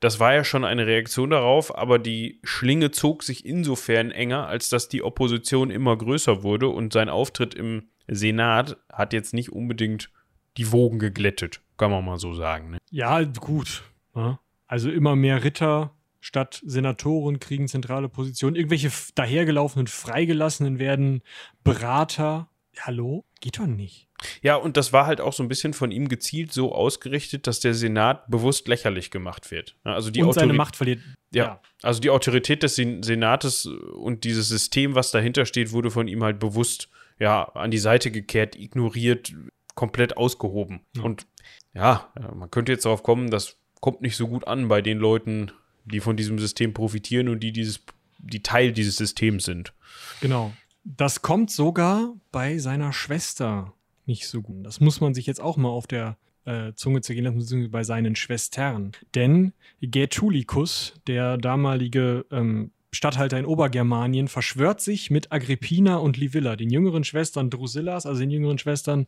[0.00, 4.68] das war ja schon eine Reaktion darauf, aber die Schlinge zog sich insofern enger, als
[4.68, 10.10] dass die Opposition immer größer wurde und sein Auftritt im Senat hat jetzt nicht unbedingt
[10.58, 12.70] die Wogen geglättet, kann man mal so sagen.
[12.70, 12.78] Ne?
[12.90, 13.84] Ja, gut.
[14.14, 14.38] Ja.
[14.66, 15.95] Also immer mehr Ritter
[16.26, 18.56] statt Senatoren kriegen zentrale Positionen.
[18.56, 21.22] Irgendwelche dahergelaufenen Freigelassenen werden
[21.62, 22.48] Berater.
[22.80, 23.24] Hallo?
[23.40, 24.08] Geht doch nicht.
[24.42, 27.60] Ja, und das war halt auch so ein bisschen von ihm gezielt so ausgerichtet, dass
[27.60, 29.76] der Senat bewusst lächerlich gemacht wird.
[29.84, 31.00] Ja, Also die Und seine Autori- Macht verliert.
[31.32, 36.08] Ja, also die Autorität des Sen Senates und dieses System, was dahinter steht, wurde von
[36.08, 36.88] ihm halt bewusst
[37.20, 39.32] ja an die Seite gekehrt, ignoriert,
[39.74, 40.80] komplett ausgehoben.
[40.96, 41.02] Ja.
[41.02, 41.26] Und
[41.74, 44.98] ja, äh, man könnte jetzt darauf kommen, das kommt nicht so gut an bei den
[44.98, 45.52] Leuten,
[45.86, 47.80] die von diesem System profitieren und die dieses,
[48.18, 49.72] die Teil dieses Systems sind.
[50.20, 50.52] Genau.
[50.84, 53.72] Das kommt sogar bei seiner Schwester
[54.04, 54.64] nicht so gut.
[54.64, 57.84] Das muss man sich jetzt auch mal auf der äh, Zunge zergehen lassen, beziehungsweise bei
[57.84, 58.92] seinen Schwestern.
[59.14, 66.70] Denn Gätulicus, der damalige ähm, Statthalter in Obergermanien, verschwört sich mit Agrippina und Livilla, den
[66.70, 69.06] jüngeren Schwestern Drusillas, also den jüngeren Schwestern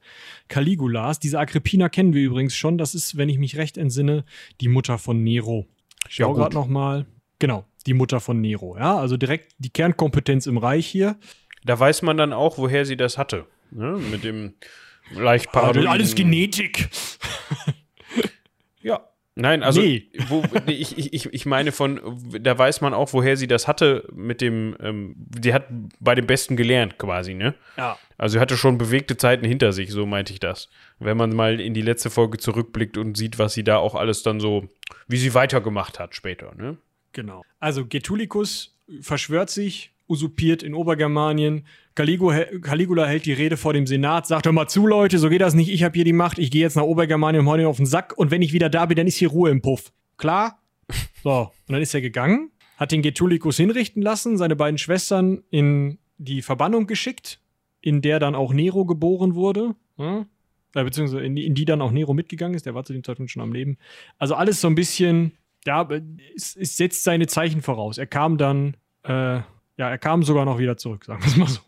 [0.49, 1.20] Caligulas.
[1.20, 2.76] Diese Agrippina kennen wir übrigens schon.
[2.76, 4.24] Das ist, wenn ich mich recht entsinne,
[4.61, 5.66] die Mutter von Nero.
[6.09, 6.43] Ich Ja, schau gut.
[6.43, 7.07] gerade noch mal.
[7.39, 8.77] Genau, die Mutter von Nero.
[8.77, 11.17] Ja, also direkt die Kernkompetenz im Reich hier.
[11.65, 13.47] Da weiß man dann auch, woher sie das hatte.
[13.71, 13.93] Ne?
[14.11, 14.55] Mit dem
[15.11, 16.89] leicht Ah, paranoiden- alles Genetik.
[18.81, 19.09] Ja,
[19.41, 20.09] Nein, also Nee.
[20.28, 22.01] wo, ich, ich- ich meine von,
[22.41, 25.66] da weiß man auch, woher sie das hatte mit dem, ähm, die hat
[26.01, 27.55] bei dem Besten gelernt quasi, ne?
[27.76, 27.97] Ja.
[28.16, 30.68] Also sie hatte schon bewegte Zeiten hinter sich, so meinte ich das.
[30.99, 34.24] Wenn man mal in die letzte Folge zurückblickt und sieht, was sie da auch alles
[34.24, 34.66] dann so,
[35.07, 36.76] wie sie weitergemacht hat später, ne?
[37.12, 37.45] Genau.
[37.61, 41.64] Also Getulicus verschwört sich, usurpiert in Obergermanien.
[41.99, 45.55] Caligula hält die Rede vor dem Senat, sagt doch mal zu, Leute, so geht das
[45.55, 47.79] nicht, ich habe hier die Macht, ich gehe jetzt nach Obergermanien und hau den auf
[47.79, 49.93] den Sack und wenn ich wieder da bin, dann ist hier Ruhe im Puff.
[50.17, 50.61] Klar?
[51.25, 55.99] So, und dann ist er gegangen, hat den Getulicus hinrichten lassen, seine beiden Schwestern in
[56.17, 57.41] die Verbannung geschickt,
[57.81, 59.75] in der dann auch Nero geboren wurde.
[60.75, 63.03] Äh, beziehungsweise in die, in die dann auch Nero mitgegangen ist, der war zu dem
[63.03, 63.79] Zeitpunkt schon am Leben.
[64.19, 65.33] Also alles so ein bisschen,
[65.67, 65.89] ja,
[66.37, 67.99] es, es setzt seine Zeichen voraus.
[67.99, 69.41] Er kam dann, äh,
[69.79, 71.61] ja, er kam sogar noch wieder zurück, sagen wir es mal so.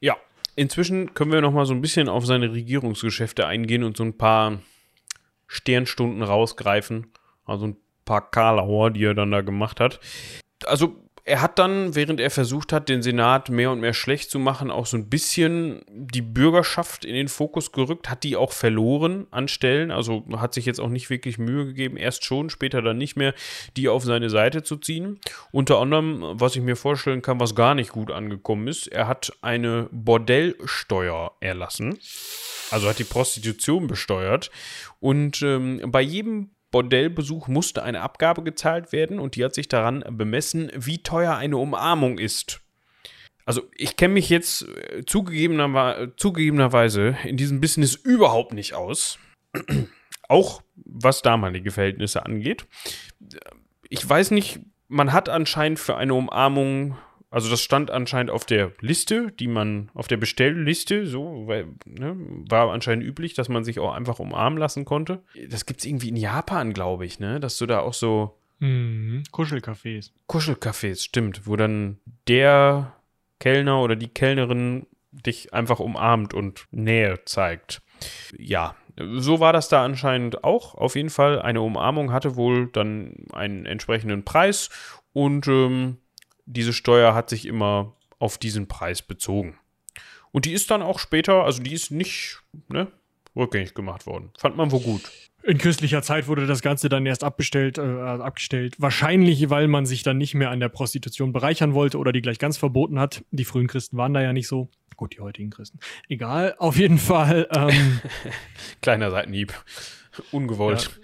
[0.00, 0.16] Ja,
[0.54, 4.16] inzwischen können wir noch mal so ein bisschen auf seine Regierungsgeschäfte eingehen und so ein
[4.16, 4.60] paar
[5.48, 7.12] Sternstunden rausgreifen.
[7.44, 10.00] Also ein paar Karlauer, die er dann da gemacht hat.
[10.64, 14.38] Also er hat dann, während er versucht hat, den Senat mehr und mehr schlecht zu
[14.38, 19.26] machen, auch so ein bisschen die Bürgerschaft in den Fokus gerückt, hat die auch verloren
[19.32, 22.96] an Stellen, also hat sich jetzt auch nicht wirklich Mühe gegeben, erst schon, später dann
[22.96, 23.34] nicht mehr,
[23.76, 25.18] die auf seine Seite zu ziehen.
[25.50, 29.32] Unter anderem, was ich mir vorstellen kann, was gar nicht gut angekommen ist, er hat
[29.42, 31.98] eine Bordellsteuer erlassen,
[32.70, 34.52] also hat die Prostitution besteuert.
[35.00, 40.04] Und ähm, bei jedem Bordellbesuch musste eine Abgabe gezahlt werden und die hat sich daran
[40.10, 42.60] bemessen, wie teuer eine Umarmung ist.
[43.46, 49.18] Also ich kenne mich jetzt äh, zugegebener, zugegebenerweise in diesem Business überhaupt nicht aus.
[50.28, 52.66] Auch was damalige Verhältnisse angeht.
[53.88, 56.98] Ich weiß nicht, man hat anscheinend für eine Umarmung,
[57.36, 62.16] also das stand anscheinend auf der Liste, die man, auf der Bestellliste, so, weil, ne,
[62.48, 65.22] war anscheinend üblich, dass man sich auch einfach umarmen lassen konnte.
[65.50, 69.24] Das gibt es irgendwie in Japan, glaube ich, ne, dass du da auch so Mhm.
[69.32, 70.12] Kuschelcafés.
[70.30, 72.94] Kuschelcafés, stimmt, wo dann der
[73.38, 77.82] Kellner oder die Kellnerin dich einfach umarmt und Nähe zeigt.
[78.38, 80.74] Ja, so war das da anscheinend auch.
[80.74, 84.70] Auf jeden Fall, eine Umarmung hatte wohl dann einen entsprechenden Preis
[85.12, 85.98] und ähm,
[86.46, 89.58] diese Steuer hat sich immer auf diesen Preis bezogen.
[90.32, 92.88] Und die ist dann auch später, also die ist nicht ne,
[93.34, 94.30] rückgängig gemacht worden.
[94.38, 95.10] Fand man wohl gut.
[95.42, 98.74] In christlicher Zeit wurde das Ganze dann erst abbestellt, äh, abgestellt.
[98.78, 102.38] Wahrscheinlich, weil man sich dann nicht mehr an der Prostitution bereichern wollte oder die gleich
[102.40, 103.24] ganz verboten hat.
[103.30, 104.68] Die frühen Christen waren da ja nicht so.
[104.96, 105.78] Gut, die heutigen Christen.
[106.08, 107.48] Egal, auf jeden Fall.
[107.54, 108.00] Ähm,
[108.82, 109.52] Kleiner Seitenhieb.
[110.32, 110.98] Ungewollt.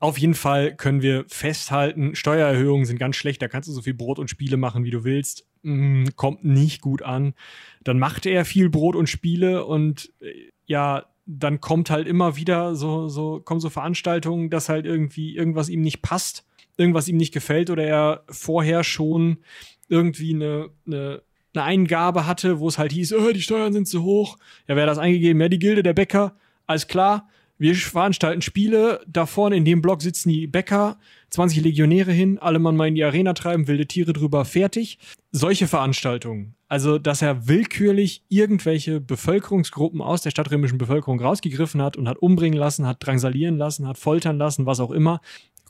[0.00, 3.94] Auf jeden Fall können wir festhalten, Steuererhöhungen sind ganz schlecht, da kannst du so viel
[3.94, 5.44] Brot und Spiele machen, wie du willst.
[5.62, 7.34] Mm, kommt nicht gut an.
[7.82, 12.74] Dann macht er viel Brot und Spiele und äh, ja, dann kommt halt immer wieder
[12.76, 16.46] so, so, kommen so Veranstaltungen, dass halt irgendwie irgendwas ihm nicht passt,
[16.76, 19.38] irgendwas ihm nicht gefällt oder er vorher schon
[19.88, 21.22] irgendwie eine, eine,
[21.54, 24.38] eine Eingabe hatte, wo es halt hieß, oh, die Steuern sind zu hoch.
[24.68, 25.40] Ja, wer hat das eingegeben?
[25.40, 26.36] Ja, die Gilde der Bäcker.
[26.66, 27.28] Alles klar.
[27.58, 29.00] Wir veranstalten Spiele.
[29.06, 30.98] Da vorne in dem Block sitzen die Bäcker,
[31.30, 34.98] 20 Legionäre hin, alle Mann mal in die Arena treiben, wilde Tiere drüber, fertig.
[35.32, 36.54] Solche Veranstaltungen.
[36.68, 42.58] Also, dass er willkürlich irgendwelche Bevölkerungsgruppen aus der stadtrömischen Bevölkerung rausgegriffen hat und hat umbringen
[42.58, 45.20] lassen, hat drangsalieren lassen, hat foltern lassen, was auch immer.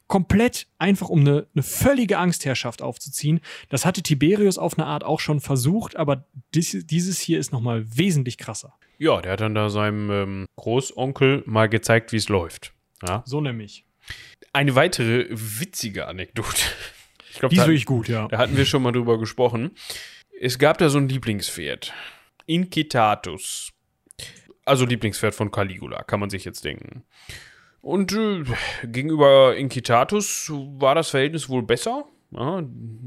[0.08, 3.40] Komplett einfach, um eine, eine völlige Angstherrschaft aufzuziehen.
[3.68, 7.84] Das hatte Tiberius auf eine Art auch schon versucht, aber dies, dieses hier ist nochmal
[7.96, 8.74] wesentlich krasser.
[8.98, 12.72] Ja, der hat dann da seinem ähm, Großonkel mal gezeigt, wie es läuft.
[13.06, 13.22] Ja.
[13.26, 13.84] So nämlich.
[14.52, 16.62] Eine weitere witzige Anekdote.
[17.30, 18.26] Ich glaube, Die ist wirklich gut, ja.
[18.26, 19.70] da hatten wir schon mal drüber gesprochen.
[20.40, 21.92] Es gab da so ein Lieblingspferd.
[22.46, 23.72] Incitatus.
[24.64, 27.04] Also Lieblingspferd von Caligula, kann man sich jetzt denken.
[27.88, 28.44] Und äh,
[28.86, 32.04] gegenüber Incitatus war das Verhältnis wohl besser.
[32.30, 32.62] Ja,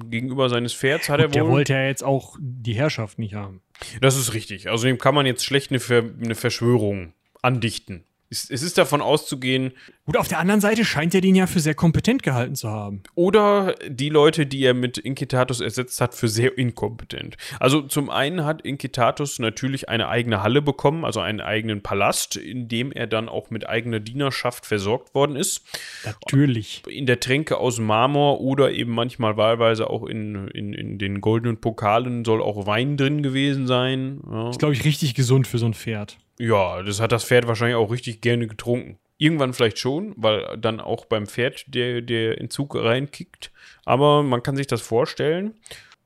[0.10, 1.34] gegenüber seines Pferds hat er wohl.
[1.34, 3.62] Der wollte ja jetzt auch die Herrschaft nicht haben.
[4.02, 4.72] Das ist richtig.
[4.72, 7.14] Also dem kann man jetzt schlecht eine, Ver eine Verschwörung
[7.44, 8.06] andichten.
[8.32, 9.74] Es, ist davon auszugehen,
[10.06, 13.04] Gut, auf der anderen Seite scheint er den ja für sehr kompetent gehalten zu haben.
[13.14, 17.36] oder die Leute, die er mit Incitatus ersetzt hat, für sehr inkompetent.
[17.60, 22.70] Also zum einen hat Incitatus natürlich eine eigene Halle bekommen, also einen eigenen Palast, in
[22.70, 25.64] dem er dann auch mit eigener Dienerschaft versorgt worden ist.
[26.06, 26.84] Natürlich.
[26.88, 31.60] In der Tränke aus Marmor oder eben manchmal wahlweise auch in, in, in den goldenen
[31.60, 34.22] Pokalen soll auch Wein drin gewesen sein.
[34.30, 34.50] Ja.
[34.50, 36.18] Ist, glaube ich, richtig gesund für so ein Pferd.
[36.42, 38.98] Ja, das hat das Pferd wahrscheinlich auch richtig gerne getrunken.
[39.18, 43.52] Irgendwann vielleicht schon, weil dann auch beim Pferd der, der Entzug reinkickt.
[43.86, 45.54] Aber man kann sich das vorstellen.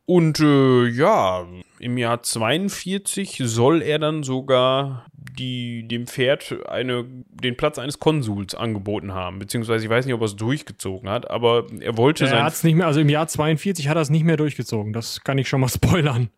[0.06, 1.48] Und äh, ja,
[1.80, 8.54] im Jahr 42 soll er dann sogar die dem Pferd eine, den Platz eines Konsuls
[8.56, 9.40] angeboten haben.
[9.40, 12.44] Beziehungsweise ich weiß nicht, ob er es durchgezogen hat, aber er wollte Er sein.
[12.44, 14.94] hat es nicht mehr, also im Jahr 42 hat er es nicht mehr durchgezogen.
[14.94, 16.30] Das kann ich schon mal spoilern.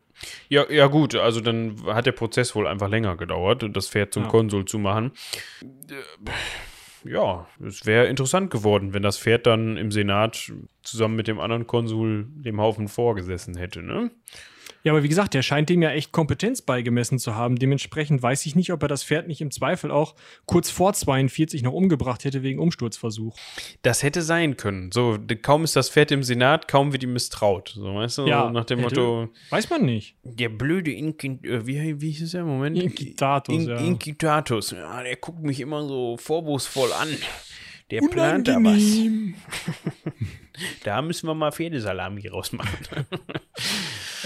[0.50, 4.24] Ja, ja, gut, also dann hat der Prozess wohl einfach länger gedauert, das Pferd zum
[4.24, 4.30] Ja.
[4.30, 5.12] Konsul zu machen.
[7.04, 10.52] Ja, es wäre interessant geworden, wenn das Pferd dann im Senat
[10.84, 14.12] zusammen mit dem anderen Konsul dem Haufen vorgesessen hätte, ne?
[14.88, 17.58] Ja, aber wie gesagt, der scheint dem ja echt Kompetenz beigemessen zu haben.
[17.58, 20.16] Dementsprechend weiß ich nicht, ob er das Pferd nicht im Zweifel auch
[20.46, 23.36] kurz vor 42 noch umgebracht hätte wegen Umsturzversuch.
[23.82, 24.94] Das hätte sein können.
[24.94, 27.74] So, kaum ist das Pferd im Senat, kaum wird ihm misstraut.
[27.76, 30.16] So, weißt du, Ja, nach dem hätte- Motto, Weiß man nicht.
[30.24, 32.78] der blöde Inkin äh, wie, wie hieß der Moment?
[32.82, 33.76] Inquitatus, ja.
[33.80, 34.72] Inquitatus.
[34.72, 37.10] Ja, der guckt mich immer so vorwurfsvoll an.
[37.92, 38.60] Der plant da was.
[38.62, 39.36] Unangenehm.
[40.84, 42.80] Da müssen wir mal Pferdesalami rausmachen.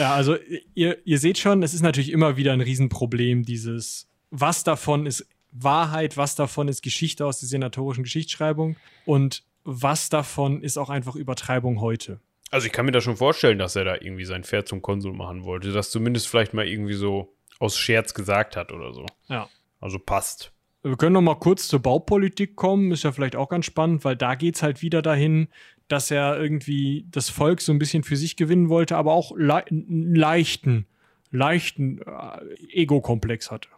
[0.02, 0.36] Ja, also
[0.74, 5.28] ihr, ihr seht schon, es ist natürlich immer wieder ein Riesenproblem, dieses, was davon ist
[5.52, 11.16] Wahrheit, was davon ist Geschichte aus der senatorischen Geschichtsschreibung und was davon ist auch einfach
[11.16, 12.20] Übertreibung heute.
[12.50, 15.14] Also ich kann mir da schon vorstellen, dass er da irgendwie sein Pferd zum Konsul
[15.14, 15.72] machen wollte.
[15.72, 19.06] Das zumindest vielleicht mal irgendwie so aus Scherz gesagt hat oder so.
[19.28, 19.50] Ja.
[19.80, 20.52] Also passt.
[20.82, 24.16] Wir können noch mal kurz zur Baupolitik kommen, ist ja vielleicht auch ganz spannend, weil
[24.16, 25.50] da geht es halt wieder dahin,
[25.92, 29.66] dass er irgendwie das Volk so ein bisschen für sich gewinnen wollte, aber auch le
[29.66, 30.86] einen leichten,
[31.32, 33.70] leichten äh, Ego-Komplex hatte.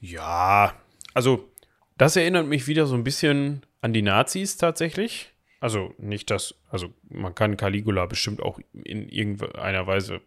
[0.00, 0.74] Ja,
[1.14, 1.48] also
[1.96, 5.32] das erinnert mich wieder so ein bisschen an die Nazis tatsächlich.
[5.60, 10.20] Also nicht das, also man kann Caligula bestimmt auch in irgendeiner Weise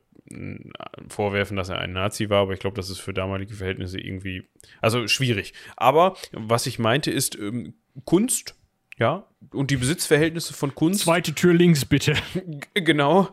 [1.08, 4.44] vorwerfen, dass er ein Nazi war, aber ich glaube, das ist für damalige Verhältnisse irgendwie,
[4.82, 5.54] also schwierig.
[5.76, 7.74] Aber was ich meinte ist ähm,
[8.06, 8.56] Kunst,
[9.00, 11.02] ja, und die Besitzverhältnisse von Kunst.
[11.02, 12.16] Zweite Tür links, bitte.
[12.74, 13.30] Genau.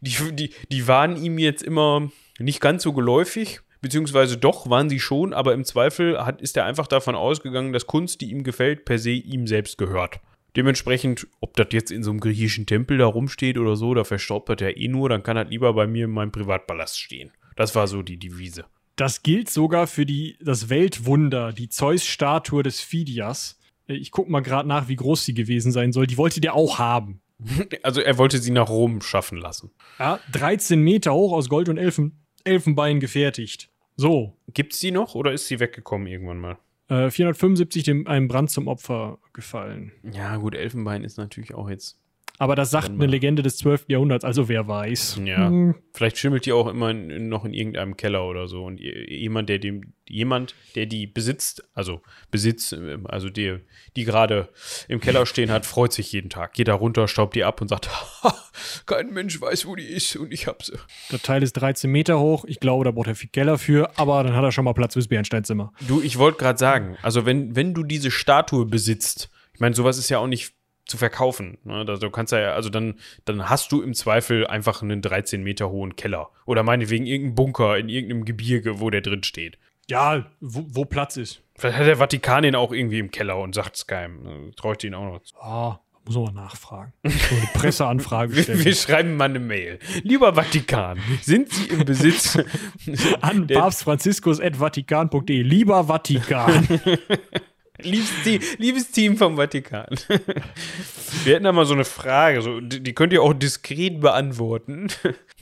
[0.00, 5.00] Die, die, die waren ihm jetzt immer nicht ganz so geläufig, beziehungsweise doch waren sie
[5.00, 8.84] schon, aber im Zweifel hat, ist er einfach davon ausgegangen, dass Kunst, die ihm gefällt,
[8.84, 10.20] per se ihm selbst gehört.
[10.56, 14.48] Dementsprechend, ob das jetzt in so einem griechischen Tempel da rumsteht oder so, da verstaubt
[14.48, 17.30] das ja eh nur, dann kann das lieber bei mir in meinem Privatpalast stehen.
[17.56, 18.64] Das war so die Devise.
[18.96, 23.58] Das gilt sogar für die, das Weltwunder, die Zeus-Statue des Phidias.
[23.86, 26.06] Ich guck mal gerade nach, wie groß sie gewesen sein soll.
[26.06, 27.20] Die wollte der auch haben.
[27.82, 29.70] Also er wollte sie nach Rom schaffen lassen.
[29.98, 33.68] Ja, 13 Meter hoch aus Gold und Elfen, Elfenbein gefertigt.
[33.96, 34.36] So.
[34.54, 36.58] Gibt's die noch oder ist sie weggekommen irgendwann mal?
[36.88, 39.92] Äh, 475 dem einem Brand zum Opfer gefallen.
[40.12, 41.98] Ja, gut, Elfenbein ist natürlich auch jetzt.
[42.38, 43.06] Aber das sagt eine.
[43.06, 43.86] Legende des 12.
[43.88, 45.20] Jahrhunderts, also wer weiß.
[45.24, 45.48] Ja.
[45.48, 48.64] Hm, Vielleicht schimmelt die auch immer in, noch in irgendeinem Keller oder so.
[48.64, 53.56] Und jemand, der dem, jemand, der die besitzt, also Besitz, äh, also die,
[53.96, 54.48] die gerade
[54.88, 56.52] im Keller stehen hat, freut sich jeden Tag.
[56.52, 57.88] Geht da runter, staubt die ab und sagt,
[58.22, 58.34] "Ha,
[58.86, 60.76] kein Mensch weiß, wo die ist und ich hab sie.
[61.10, 62.44] Das Teil ist 13 Meter hoch.
[62.46, 64.92] Ich glaube, da braucht er viel Keller für, aber dann hat er schon mal Platz
[64.94, 65.72] fürs Bernsteinzimmer.
[65.88, 69.96] Du, ich wollte gerade sagen, also wenn, wenn du diese Statue besitzt, ich meine, sowas
[69.96, 70.52] ist ja auch nicht
[70.86, 71.58] zu verkaufen.
[71.64, 71.84] Ne?
[71.84, 75.96] Du kannst ja, also dann, dann hast du im Zweifel einfach einen 13 Meter hohen
[75.96, 76.30] Keller.
[76.46, 79.58] Oder meinetwegen irgendeinen Bunker in irgendeinem Gebirge, wo der drin steht.
[79.88, 81.42] Ja, wo, wo Platz ist.
[81.56, 84.52] Vielleicht hat der Vatikan ihn auch irgendwie im Keller und sagt es keinem.
[84.56, 85.20] Traue ich den auch noch.
[85.40, 86.92] Ah, muss man mal nachfragen.
[87.04, 88.64] So eine Presseanfrage Wir, stellen.
[88.64, 89.78] wir schreiben mal eine Mail.
[90.02, 92.38] Lieber Vatikan, sind Sie im Besitz
[93.20, 95.42] An papstfranziskus.vatikan.de.
[95.42, 96.80] Lieber Vatikan.
[97.82, 99.86] liebes, Team, liebes Team vom Vatikan?
[101.24, 104.88] Wir hätten da mal so eine Frage, so, die, die könnt ihr auch diskret beantworten.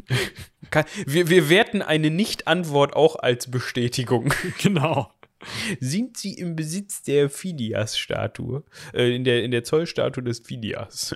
[0.70, 4.32] Kann- Wir, wir werten eine Nicht-Antwort auch als Bestätigung.
[4.62, 5.12] genau.
[5.78, 8.64] Sind Sie im Besitz der Phidias-Statue?
[8.95, 11.14] Äh, in, der, in der Zollstatue des Phidias.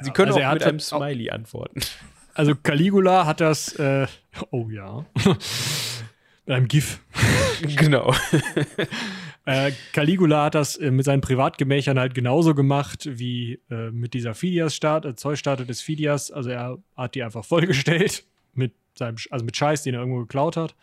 [0.00, 1.80] Sie können also auch mit einem Smiley antworten.
[2.32, 4.06] Also Caligula hat das, äh,
[4.50, 5.04] oh ja,
[6.46, 7.00] mit einem GIF.
[7.76, 8.14] genau.
[9.46, 14.34] Äh, Caligula hat das äh, mit seinen Privatgemächern halt genauso gemacht wie äh, mit dieser
[14.34, 16.32] Phidias-Statue, äh, Zollstatue des Phidias.
[16.32, 18.24] Also er hat die einfach vollgestellt
[18.54, 20.74] mit seinem, also mit Scheiß, den er irgendwo geklaut hat.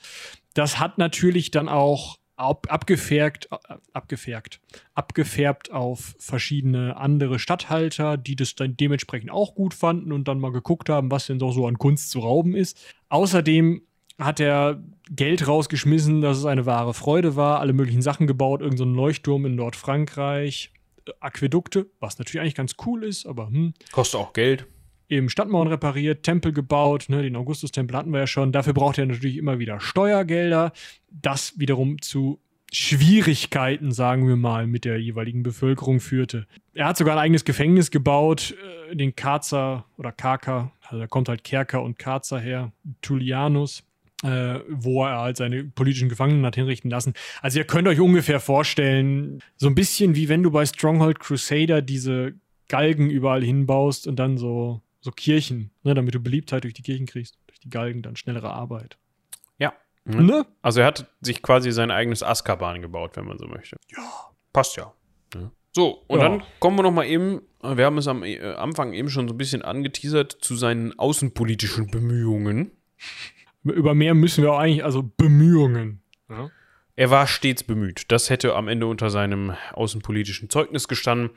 [0.53, 4.61] Das hat natürlich dann auch ab, abgefärbt, äh, abgefärbt,
[4.93, 10.53] abgefärbt auf verschiedene andere Statthalter, die das dann dementsprechend auch gut fanden und dann mal
[10.53, 12.81] geguckt haben, was denn doch so an Kunst zu rauben ist.
[13.09, 13.81] Außerdem
[14.19, 18.89] hat er Geld rausgeschmissen, dass es eine wahre Freude war, alle möglichen Sachen gebaut, irgendein
[18.89, 20.71] so Leuchtturm in Nordfrankreich,
[21.05, 24.67] äh, Aquädukte, was natürlich eigentlich ganz cool ist, aber hm, Kostet auch Geld.
[25.09, 28.51] eben Stadtmauern repariert, Tempel gebaut, ne, den Augustustempel hatten wir ja schon.
[28.51, 30.71] Dafür braucht er natürlich immer wieder Steuergelder.
[31.11, 32.39] Das wiederum zu
[32.71, 36.47] Schwierigkeiten, sagen wir mal, mit der jeweiligen Bevölkerung führte.
[36.73, 38.55] Er hat sogar ein eigenes Gefängnis gebaut,
[38.91, 43.83] äh, den Karzer oder Karker, also da kommt halt Kerker und Karzer her, Tullianus.
[44.23, 47.13] Äh, wo er halt seine politischen Gefangenen hat hinrichten lassen.
[47.41, 51.81] Also ihr könnt euch ungefähr vorstellen, so ein bisschen wie wenn du bei Stronghold Crusader
[51.81, 52.33] diese
[52.69, 57.05] Galgen überall hinbaust und dann so, so Kirchen, ne, damit du Beliebtheit durch die Kirchen
[57.05, 58.97] kriegst, durch die Galgen dann schnellere Arbeit.
[59.59, 59.73] Ja.
[60.05, 60.45] Ne?
[60.61, 63.77] Also er hat sich quasi sein eigenes Azkaban gebaut, wenn man so möchte.
[63.95, 64.03] Ja.
[64.51, 64.93] Passt ja.
[65.75, 66.29] So, und Ja.
[66.29, 69.33] dann kommen wir noch mal eben, wir haben es am äh, Anfang eben schon so
[69.33, 72.71] ein bisschen angeteasert, zu seinen außenpolitischen Bemühungen.
[73.63, 76.01] Über mehr müssen wir auch eigentlich, also Bemühungen.
[76.29, 76.49] Ja.
[76.95, 78.03] Er war stets bemüht.
[78.09, 81.31] Das hätte am Ende unter seinem außenpolitischen Zeugnis gestanden.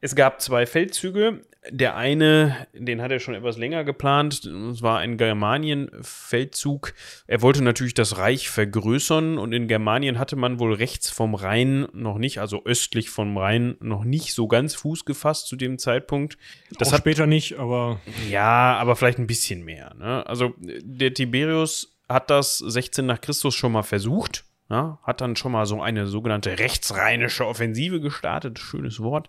[0.00, 1.42] Es gab zwei Feldzüge.
[1.68, 4.44] Der eine, den hat er schon etwas länger geplant.
[4.44, 6.94] Es war ein Germanien-Feldzug.
[7.26, 11.88] Er wollte natürlich das Reich vergrößern und in Germanien hatte man wohl rechts vom Rhein
[11.92, 16.38] noch nicht, also östlich vom Rhein noch nicht so ganz Fuß gefasst zu dem Zeitpunkt.
[16.78, 18.00] Das auch hat später nicht, aber
[18.30, 19.92] ja, aber vielleicht ein bisschen mehr.
[19.98, 20.24] Ne?
[20.26, 24.44] Also der Tiberius hat das 16 nach Christus schon mal versucht.
[24.70, 28.60] Ja, hat dann schon mal so eine sogenannte rechtsrheinische Offensive gestartet.
[28.60, 29.28] Schönes Wort.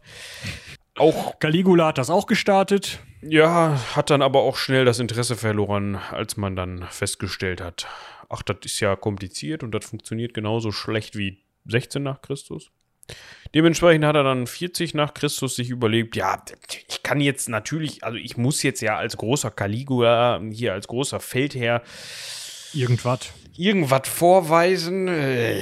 [0.98, 3.00] Auch, Caligula hat das auch gestartet.
[3.22, 7.88] ja, hat dann aber auch schnell das Interesse verloren, als man dann festgestellt hat,
[8.30, 12.70] ach, das ist ja kompliziert und das funktioniert genauso schlecht wie 16 nach Christus.
[13.56, 16.42] Dementsprechend hat er dann 40 nach Christus sich überlegt, ja,
[16.88, 21.20] ich kann jetzt natürlich, also ich muss jetzt ja als großer Caligula, hier als großer
[21.20, 21.82] Feldherr,
[22.74, 23.34] Irgendwas.
[23.58, 25.08] Irgendwas vorweisen.
[25.08, 25.62] Äh,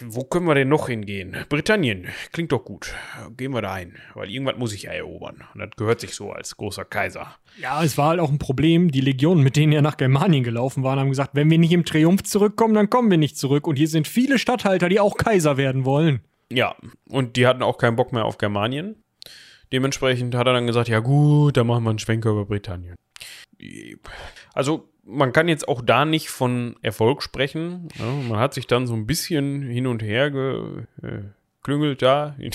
[0.00, 1.36] wo können wir denn noch hingehen?
[1.48, 2.94] Britannien, klingt doch gut.
[3.36, 5.44] Gehen wir da ein, weil irgendwas muss ich ja erobern.
[5.54, 7.34] Und das gehört sich so als großer Kaiser.
[7.60, 8.90] Ja, es war halt auch ein Problem.
[8.90, 11.84] Die Legionen, mit denen er nach Germanien gelaufen waren, haben gesagt, wenn wir nicht im
[11.84, 13.66] Triumph zurückkommen, dann kommen wir nicht zurück.
[13.66, 16.20] Und hier sind viele Statthalter, die auch Kaiser werden wollen.
[16.50, 16.76] Ja,
[17.08, 19.02] und die hatten auch keinen Bock mehr auf Germanien.
[19.72, 22.94] Dementsprechend hat er dann gesagt, ja gut, dann machen wir einen Schwenker über Britannien.
[24.54, 27.88] Also man kann jetzt auch da nicht von Erfolg sprechen.
[27.98, 32.52] Ja, man hat sich dann so ein bisschen hin und her geklüngelt da in,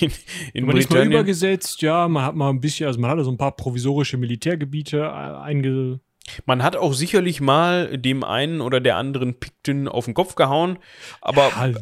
[0.00, 0.12] in,
[0.52, 1.12] in Man ist mal Britannien.
[1.12, 4.98] übergesetzt, ja, man hat mal ein bisschen, also man hatte so ein paar provisorische Militärgebiete
[4.98, 5.02] äh,
[5.42, 6.00] einge.
[6.46, 10.78] Man hat auch sicherlich mal dem einen oder der anderen Pikten auf den Kopf gehauen,
[11.20, 11.78] aber Halt.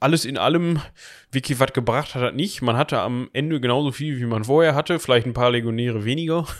[0.00, 0.80] alles in allem,
[1.30, 2.62] wirklich was gebracht hat das nicht.
[2.62, 6.46] Man hatte am Ende genauso viel, wie man vorher hatte, vielleicht ein paar Legionäre weniger.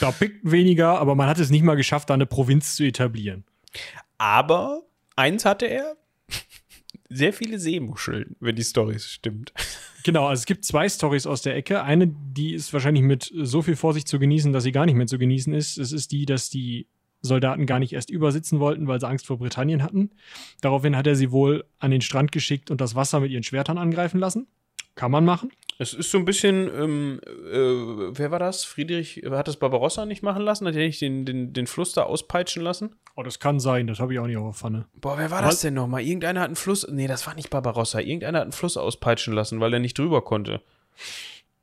[0.00, 3.44] Da pickt weniger, aber man hat es nicht mal geschafft, da eine Provinz zu etablieren.
[4.16, 4.80] Aber
[5.14, 5.96] eins hatte er,
[7.10, 9.52] sehr viele Seemuscheln, wenn die Story stimmt.
[10.04, 11.82] Genau, also es gibt zwei Stories aus der Ecke.
[11.82, 15.06] Eine, die ist wahrscheinlich mit so viel Vorsicht zu genießen, dass sie gar nicht mehr
[15.06, 15.78] zu genießen ist.
[15.78, 16.86] Es ist die, dass die
[17.20, 20.10] Soldaten gar nicht erst übersitzen wollten, weil sie Angst vor Britannien hatten.
[20.60, 23.78] Daraufhin hat er sie wohl an den Strand geschickt und das Wasser mit ihren Schwertern
[23.78, 24.46] angreifen lassen.
[24.94, 25.50] Kann man machen.
[25.80, 28.64] Es ist so ein bisschen, ähm, äh, wer war das?
[28.64, 30.66] Friedrich, hat das Barbarossa nicht machen lassen?
[30.66, 32.96] Hat er nicht den, den, den Fluss da auspeitschen lassen?
[33.14, 34.86] Oh, das kann sein, das habe ich auch nicht auf der Pfanne.
[34.94, 35.50] Boah, wer war Was?
[35.50, 36.02] das denn nochmal?
[36.02, 38.00] Irgendeiner hat einen Fluss, nee, das war nicht Barbarossa.
[38.00, 40.62] Irgendeiner hat einen Fluss auspeitschen lassen, weil er nicht drüber konnte.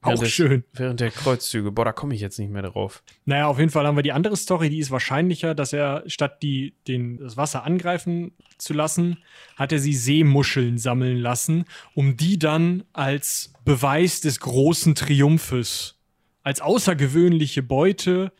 [0.05, 0.63] Auch Während des- schön.
[0.73, 1.71] Während der Kreuzzüge.
[1.71, 3.03] Boah, da komme ich jetzt nicht mehr drauf.
[3.25, 6.43] Naja, auf jeden Fall haben wir die andere Story, die ist wahrscheinlicher, dass er statt
[6.43, 9.17] die, den, das Wasser angreifen zu lassen,
[9.55, 15.97] hat er sie Seemuscheln sammeln lassen, um die dann als Beweis des großen Triumphes,
[16.43, 18.31] als außergewöhnliche Beute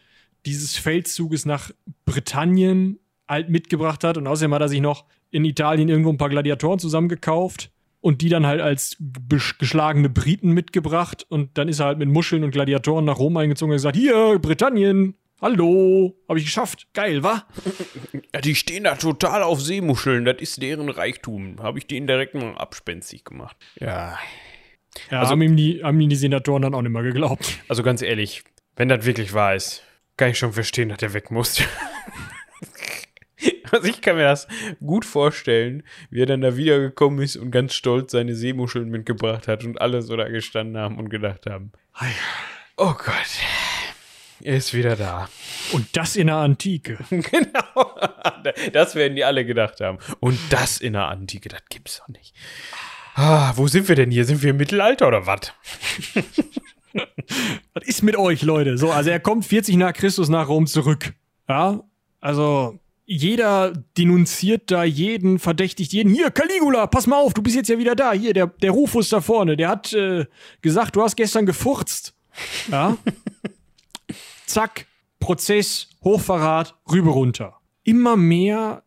[0.45, 1.71] dieses Feldzuges nach
[2.05, 4.17] Britannien halt mitgebracht hat.
[4.17, 7.71] Und außerdem hat er sich noch in Italien irgendwo ein paar Gladiatoren zusammengekauft
[8.05, 8.97] und die dann halt als
[9.57, 11.25] geschlagene Briten mitgebracht.
[11.27, 14.37] Und dann ist er halt mit Muscheln und Gladiatoren nach Rom eingezogen und gesagt: Hier,
[14.37, 16.85] Britannien, hallo, habe ich geschafft.
[16.93, 17.47] Geil, wa?
[18.33, 20.23] Ja, die stehen da total auf Seemuscheln.
[20.23, 21.55] Das ist deren Reichtum.
[21.63, 23.57] Habe ich denen direkt mal abspenstig gemacht.
[23.79, 24.19] Ja.
[25.09, 27.57] Ja, Also- haben, ihm die, haben ihm die Senatoren dann auch nicht mehr geglaubt.
[27.69, 28.43] Also ganz ehrlich,
[28.75, 29.81] wenn das wirklich wahr ist,
[30.15, 31.59] kann ich schon verstehen, dass der weg muss.
[33.85, 34.47] Also ich kann mir das
[34.79, 39.65] gut vorstellen, wie er dann da wiedergekommen ist und ganz stolz seine Seemuscheln mitgebracht hat
[39.65, 41.73] und alle so da gestanden haben und gedacht haben,
[42.77, 43.39] oh Gott,
[44.41, 45.27] er ist wieder da.
[45.73, 46.97] Und das in der Antike.
[47.09, 47.97] genau.
[48.71, 49.97] Das werden die alle gedacht haben.
[50.19, 52.33] Und das in der Antike, das gibt's doch nicht.
[53.15, 54.25] Ah, wo sind wir denn hier?
[54.25, 55.53] Sind wir im Mittelalter oder was?
[57.73, 58.77] Was ist mit euch, Leute?
[58.77, 61.13] So, also er kommt 40 nach Christus nach Rom zurück.
[61.49, 61.81] Ja,
[62.21, 66.13] also jeder denunziert da jeden, verdächtigt jeden.
[66.13, 68.13] Hier, Caligula, pass mal auf, du bist jetzt ja wieder da.
[68.13, 70.25] Hier, der, der Rufus da vorne, der hat äh,
[70.61, 72.15] gesagt, du hast gestern gefurzt.
[72.71, 72.97] Ja.
[74.45, 74.87] Zack,
[75.19, 77.59] Prozess, Hochverrat, rüber runter.
[77.83, 78.83] Immer mehr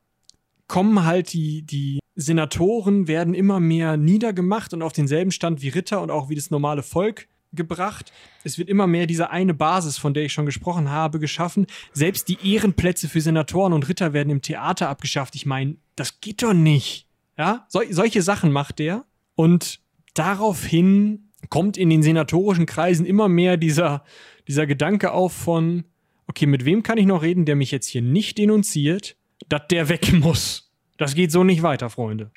[0.67, 6.03] kommen halt die, die Senatoren werden immer mehr niedergemacht und auf denselben Stand wie Ritter
[6.03, 7.29] und auch wie das normale Volk.
[7.53, 8.13] Gebracht.
[8.45, 11.67] Es wird immer mehr diese eine Basis, von der ich schon gesprochen habe, geschaffen.
[11.93, 15.35] Selbst die Ehrenplätze für Senatoren und Ritter werden im Theater abgeschafft.
[15.35, 17.07] Ich meine, das geht doch nicht.
[17.37, 19.05] Ja, Sol solche Sachen macht der.
[19.35, 19.81] Und
[20.15, 24.05] daraufhin kommt in den senatorischen Kreisen immer mehr dieser,
[24.49, 25.85] dieser Gedanke auf von,
[26.27, 29.17] okay, mit wem kann ich noch reden, der mich jetzt hier nicht denunziert,
[29.49, 30.73] dass der weg muss.
[30.97, 32.33] Das geht so nicht weiter, Freunde.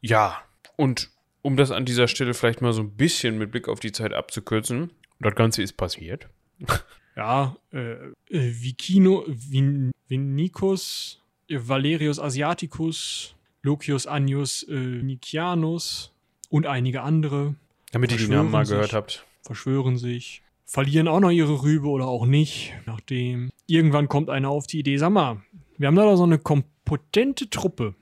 [0.00, 0.42] Ja,
[0.76, 1.11] und
[1.42, 4.12] um das an dieser Stelle vielleicht mal so ein bisschen mit Blick auf die Zeit
[4.12, 4.90] abzukürzen,
[5.20, 6.28] das Ganze ist passiert.
[7.14, 16.12] Ja, äh, äh, Vicino, Vin, Vinicus, äh, Valerius Asiaticus, Lucius Annius äh, Nicianus
[16.48, 17.54] und einige andere
[17.90, 18.74] Damit ihr die Verschwören Namen mal sich.
[18.74, 19.26] gehört habt.
[19.42, 24.66] verschwören sich, verlieren auch noch ihre Rübe oder auch nicht, nachdem irgendwann kommt einer auf
[24.66, 25.42] die Idee, sag mal,
[25.76, 27.94] wir haben da doch so eine kompetente Truppe.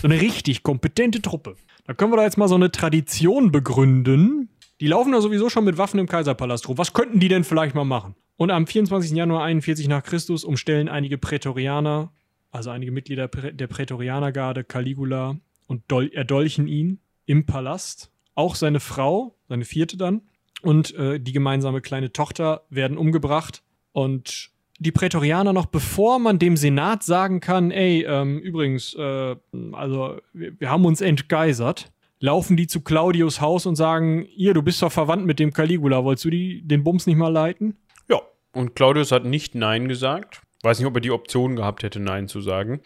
[0.00, 1.56] So eine richtig kompetente Truppe.
[1.86, 4.48] Da können wir da jetzt mal so eine Tradition begründen.
[4.80, 6.78] Die laufen da sowieso schon mit Waffen im Kaiserpalast rum.
[6.78, 8.14] Was könnten die denn vielleicht mal machen?
[8.36, 9.12] Und am 24.
[9.12, 12.12] Januar 41 nach Christus umstellen einige Prätorianer,
[12.50, 15.36] also einige Mitglieder der Prätorianergarde, Caligula
[15.66, 18.10] und dol erdolchen ihn im Palast.
[18.34, 20.22] Auch seine Frau, seine vierte dann,
[20.62, 23.62] und äh, die gemeinsame kleine Tochter werden umgebracht.
[23.92, 29.36] Und die Prätorianer noch, bevor man dem Senat sagen kann, ey, ähm, übrigens, äh,
[29.72, 31.90] also wir, wir haben uns entgeisert,
[32.20, 36.04] laufen die zu Claudius Haus und sagen, ihr, du bist doch verwandt mit dem Caligula,
[36.04, 37.76] wolltest du die, den Bums nicht mal leiten?
[38.08, 38.20] Ja,
[38.52, 40.42] und Claudius hat nicht Nein gesagt.
[40.62, 42.80] Weiß nicht, ob er die Option gehabt hätte, Nein zu sagen.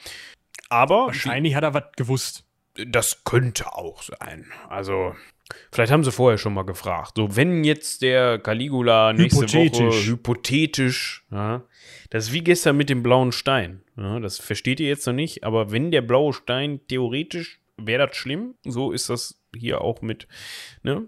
[0.68, 2.44] Aber Wahrscheinlich hat er was gewusst.
[2.86, 4.46] das könnte auch sein.
[4.68, 5.14] Also,
[5.72, 7.12] vielleicht haben sie vorher schon mal gefragt.
[7.16, 10.06] So, wenn jetzt der Caligula nächste Woche Hypothetisch.
[10.06, 11.62] hypothetisch, ja,
[12.10, 13.82] das ist wie gestern mit dem blauen Stein.
[13.96, 18.16] Ja, das versteht ihr jetzt noch nicht, aber wenn der blaue Stein theoretisch wäre das
[18.16, 20.28] schlimm, so ist das hier auch mit,
[20.82, 21.06] ne?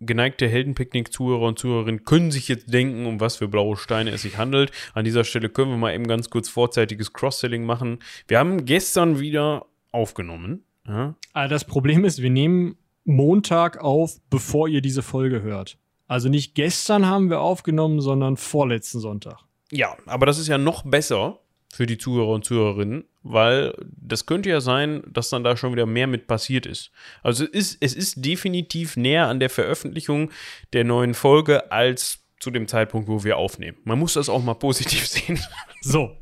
[0.00, 4.36] Geneigte Heldenpicknick-Zuhörer und Zuhörerinnen können sich jetzt denken, um was für blaue Steine es sich
[4.36, 4.72] handelt.
[4.94, 8.00] An dieser Stelle können wir mal eben ganz kurz vorzeitiges Cross-Selling machen.
[8.26, 10.64] Wir haben gestern wieder aufgenommen.
[10.88, 12.76] Ja, Aber das Problem ist, wir nehmen
[13.06, 15.78] Montag auf, bevor ihr diese Folge hört.
[16.06, 19.38] Also nicht gestern haben wir aufgenommen, sondern vorletzten Sonntag.
[19.72, 21.40] Ja, aber das ist ja noch besser
[21.72, 25.86] für die Zuhörer und Zuhörerinnen, weil das könnte ja sein, dass dann da schon wieder
[25.86, 26.90] mehr mit passiert ist.
[27.22, 30.30] Also es ist, es ist definitiv näher an der Veröffentlichung
[30.72, 33.78] der neuen Folge als zu dem Zeitpunkt, wo wir aufnehmen.
[33.84, 35.40] Man muss das auch mal positiv sehen.
[35.80, 36.12] So,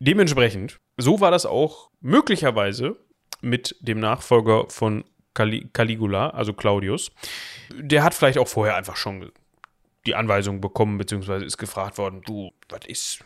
[0.00, 2.96] Dementsprechend, so war das auch möglicherweise
[3.40, 7.10] mit dem Nachfolger von Cali Caligula, also Claudius.
[7.76, 9.32] Der hat vielleicht auch vorher einfach schon
[10.06, 13.24] die Anweisung bekommen, beziehungsweise ist gefragt worden, du, was ist,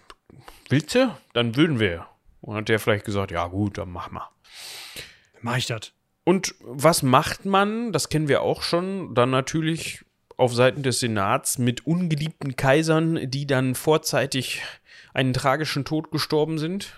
[0.69, 1.15] willst du?
[1.33, 2.07] Dann würden wir.
[2.41, 4.29] Und hat der vielleicht gesagt, ja gut, dann mach mal.
[5.41, 5.93] mach ich das.
[6.25, 10.05] Und was macht man, das kennen wir auch schon, dann natürlich
[10.37, 14.63] auf Seiten des Senats mit ungeliebten Kaisern, die dann vorzeitig
[15.15, 16.95] einen tragischen Tod gestorben sind?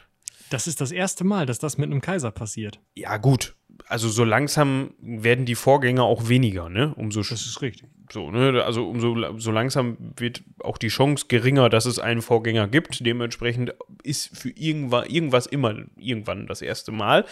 [0.50, 2.80] Das ist das erste Mal, dass das mit einem Kaiser passiert.
[2.94, 3.54] Ja, gut.
[3.88, 6.94] Also so langsam werden die Vorgänger auch weniger, ne?
[6.96, 7.88] Umso Das ist richtig.
[8.12, 8.62] so, ne?
[8.64, 13.04] Also umso so langsam wird auch die Chance geringer, dass es einen Vorgänger gibt.
[13.04, 17.24] Dementsprechend ist für irgendwas, irgendwas immer irgendwann das erste Mal.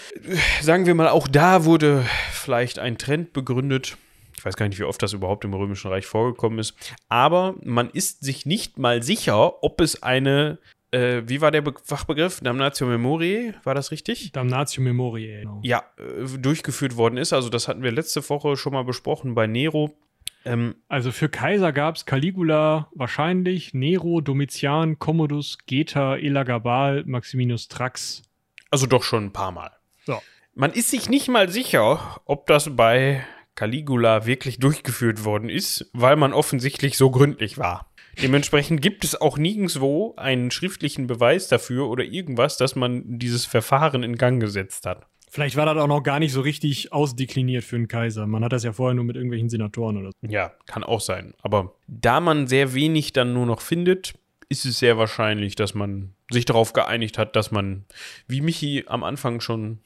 [0.60, 3.96] Sagen wir mal, auch da wurde vielleicht ein Trend begründet.
[4.36, 6.74] Ich weiß gar nicht, wie oft das überhaupt im Römischen Reich vorgekommen ist.
[7.08, 10.58] Aber man ist sich nicht mal sicher, ob es eine,
[10.90, 12.40] äh, wie war der Be Fachbegriff?
[12.40, 14.32] Damnatio Memoriae, war das richtig?
[14.32, 15.40] Damnatio Memoriae.
[15.40, 15.60] Genau.
[15.62, 17.32] ja, äh, durchgeführt worden ist.
[17.32, 19.96] Also das hatten wir letzte Woche schon mal besprochen bei Nero.
[20.44, 28.22] Ähm, Also für Kaiser gab es Caligula wahrscheinlich, Nero, Domitian, Commodus, Geta, Elagabal, Maximinus Thrax.
[28.70, 29.72] also doch schon ein paar Mal.
[30.04, 30.20] So.
[30.54, 33.24] Man ist sich nicht mal sicher, ob das bei
[33.56, 37.87] Caligula wirklich durchgeführt worden ist, weil man offensichtlich so gründlich war.
[38.22, 44.02] Dementsprechend gibt es auch nirgendwo einen schriftlichen Beweis dafür oder irgendwas, dass man dieses Verfahren
[44.02, 45.06] in Gang gesetzt hat.
[45.30, 48.26] Vielleicht war das auch noch gar nicht so richtig ausdekliniert für einen Kaiser.
[48.26, 50.28] Man hat das ja vorher nur mit irgendwelchen Senatoren oder so.
[50.28, 51.34] Ja, kann auch sein.
[51.42, 54.14] Aber da man sehr wenig dann nur noch findet,
[54.48, 57.84] ist es sehr wahrscheinlich, dass man sich darauf geeinigt hat, dass man,
[58.26, 59.80] wie Michi am Anfang schon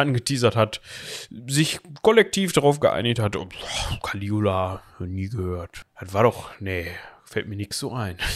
[0.00, 0.80] angeteasert hat,
[1.46, 3.46] sich kollektiv darauf geeinigt hat, oh,
[4.02, 5.82] Caligula, nie gehört.
[6.00, 6.86] Das war doch, nee,
[7.24, 8.16] fällt mir nichts so ein.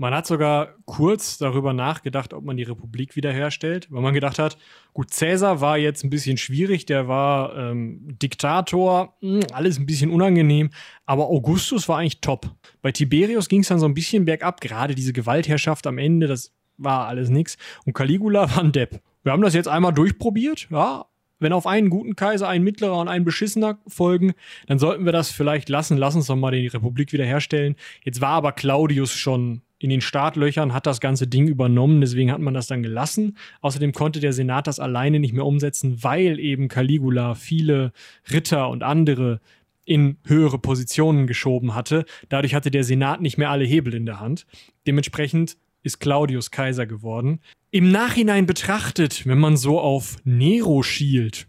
[0.00, 4.56] Man hat sogar kurz darüber nachgedacht, ob man die Republik wiederherstellt, weil man gedacht hat,
[4.92, 10.12] gut, Cäsar war jetzt ein bisschen schwierig, der war ähm, Diktator, mh, alles ein bisschen
[10.12, 10.70] unangenehm,
[11.04, 12.48] aber Augustus war eigentlich top.
[12.80, 16.52] Bei Tiberius ging es dann so ein bisschen bergab, gerade diese Gewaltherrschaft am Ende, das
[16.76, 17.56] war alles nix.
[17.84, 19.00] Und Caligula war ein Depp.
[19.22, 21.06] Wir haben das jetzt einmal durchprobiert, ja,
[21.40, 24.32] wenn auf einen guten Kaiser ein mittlerer und ein beschissener folgen,
[24.66, 25.96] dann sollten wir das vielleicht lassen.
[25.96, 27.76] Lass uns doch mal die Republik wiederherstellen.
[28.04, 32.40] Jetzt war aber Claudius schon in den Startlöchern, hat das ganze Ding übernommen, deswegen hat
[32.40, 33.36] man das dann gelassen.
[33.60, 37.92] Außerdem konnte der Senat das alleine nicht mehr umsetzen, weil eben Caligula viele
[38.32, 39.40] Ritter und andere
[39.84, 42.04] in höhere Positionen geschoben hatte.
[42.28, 44.46] Dadurch hatte der Senat nicht mehr alle Hebel in der Hand.
[44.86, 47.40] Dementsprechend ist Claudius Kaiser geworden.
[47.70, 51.46] Im Nachhinein betrachtet, wenn man so auf Nero schielt,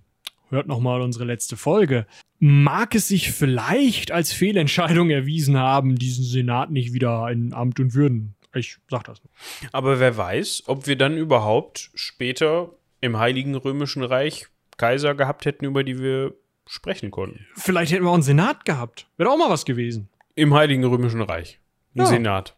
[0.49, 2.05] hört nochmal unsere letzte Folge,
[2.39, 7.93] mag es sich vielleicht als Fehlentscheidung erwiesen haben, diesen Senat nicht wieder in Amt und
[7.93, 8.35] Würden.
[8.53, 9.21] Ich sag das.
[9.23, 9.31] Nur.
[9.71, 15.65] Aber wer weiß, ob wir dann überhaupt später im Heiligen Römischen Reich Kaiser gehabt hätten,
[15.65, 16.33] über die wir
[16.67, 17.45] sprechen konnten.
[17.55, 19.07] Vielleicht hätten wir auch einen Senat gehabt.
[19.17, 20.09] Wäre auch mal was gewesen.
[20.35, 21.59] Im Heiligen Römischen Reich.
[21.95, 22.05] Ein Ja.
[22.07, 22.55] Senat.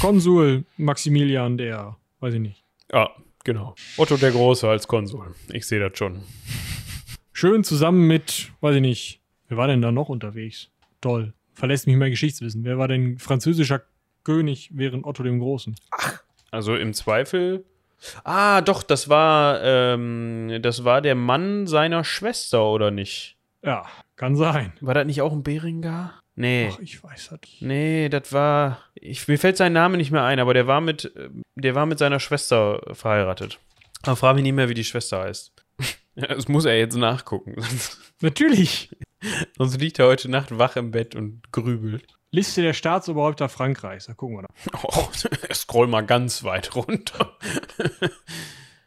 [0.00, 2.61] Konsul Maximilian der, weiß ich nicht.
[2.92, 3.10] Ja,
[3.44, 3.74] genau.
[3.96, 5.34] Otto der Große als Konsul.
[5.50, 6.22] Ich sehe das schon.
[7.32, 10.68] Schön zusammen mit, weiß ich nicht, wer war denn da noch unterwegs?
[11.00, 11.32] Toll.
[11.54, 12.64] Verlässt mich mein Geschichtswissen.
[12.64, 13.82] Wer war denn französischer
[14.24, 15.74] König während Otto dem Großen?
[16.50, 17.64] Also im Zweifel.
[18.24, 23.38] Ah, doch, das war, ähm, das war der Mann seiner Schwester, oder nicht?
[23.62, 23.86] Ja,
[24.16, 24.72] kann sein.
[24.80, 26.21] War das nicht auch ein Beringer?
[26.34, 26.70] Nee.
[26.72, 27.40] Ach, ich weiß das.
[27.60, 28.78] Nee, das war.
[28.94, 31.12] Ich, mir fällt sein Name nicht mehr ein, aber der war mit,
[31.56, 33.58] der war mit seiner Schwester verheiratet.
[34.02, 35.52] Aber frage mich nicht mehr, wie die Schwester heißt.
[36.14, 37.56] Ja, das muss er jetzt nachgucken.
[38.20, 38.90] Natürlich.
[39.56, 42.06] sonst liegt er heute Nacht wach im Bett und grübelt.
[42.30, 44.06] Liste der Staatsoberhäupter Frankreichs.
[44.06, 44.48] Da gucken wir da.
[44.84, 45.08] Oh,
[45.52, 47.36] scroll mal ganz weit runter.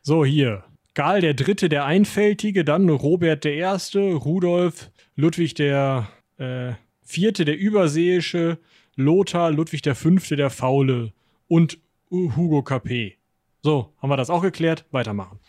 [0.01, 0.63] So, hier.
[0.95, 6.07] Karl der Dritte, der Einfältige, dann Robert der Erste, Rudolf, Ludwig der
[6.37, 6.73] äh,
[7.05, 8.57] Vierte, der Überseeische,
[8.95, 11.13] Lothar, Ludwig der Fünfte, der Faule
[11.47, 11.77] und
[12.09, 13.17] Hugo Capet.
[13.61, 14.85] So, haben wir das auch geklärt?
[14.91, 15.39] Weitermachen.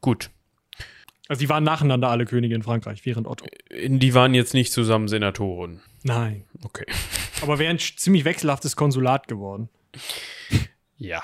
[0.00, 0.30] Gut.
[1.28, 3.46] Also die waren nacheinander alle Könige in Frankreich, während Otto.
[3.70, 5.80] Die waren jetzt nicht zusammen Senatoren.
[6.02, 6.44] Nein.
[6.62, 6.86] Okay.
[7.42, 9.68] Aber wäre ein ziemlich wechselhaftes Konsulat geworden.
[10.98, 11.22] Ja.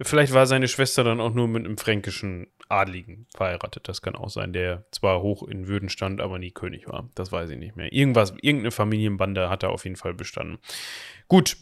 [0.00, 3.88] Vielleicht war seine Schwester dann auch nur mit einem fränkischen Adligen verheiratet.
[3.88, 7.08] Das kann auch sein, der zwar hoch in Würden stand, aber nie König war.
[7.14, 7.92] Das weiß ich nicht mehr.
[7.92, 10.58] Irgendwas, irgendeine Familienbande hat er auf jeden Fall bestanden.
[11.28, 11.56] Gut.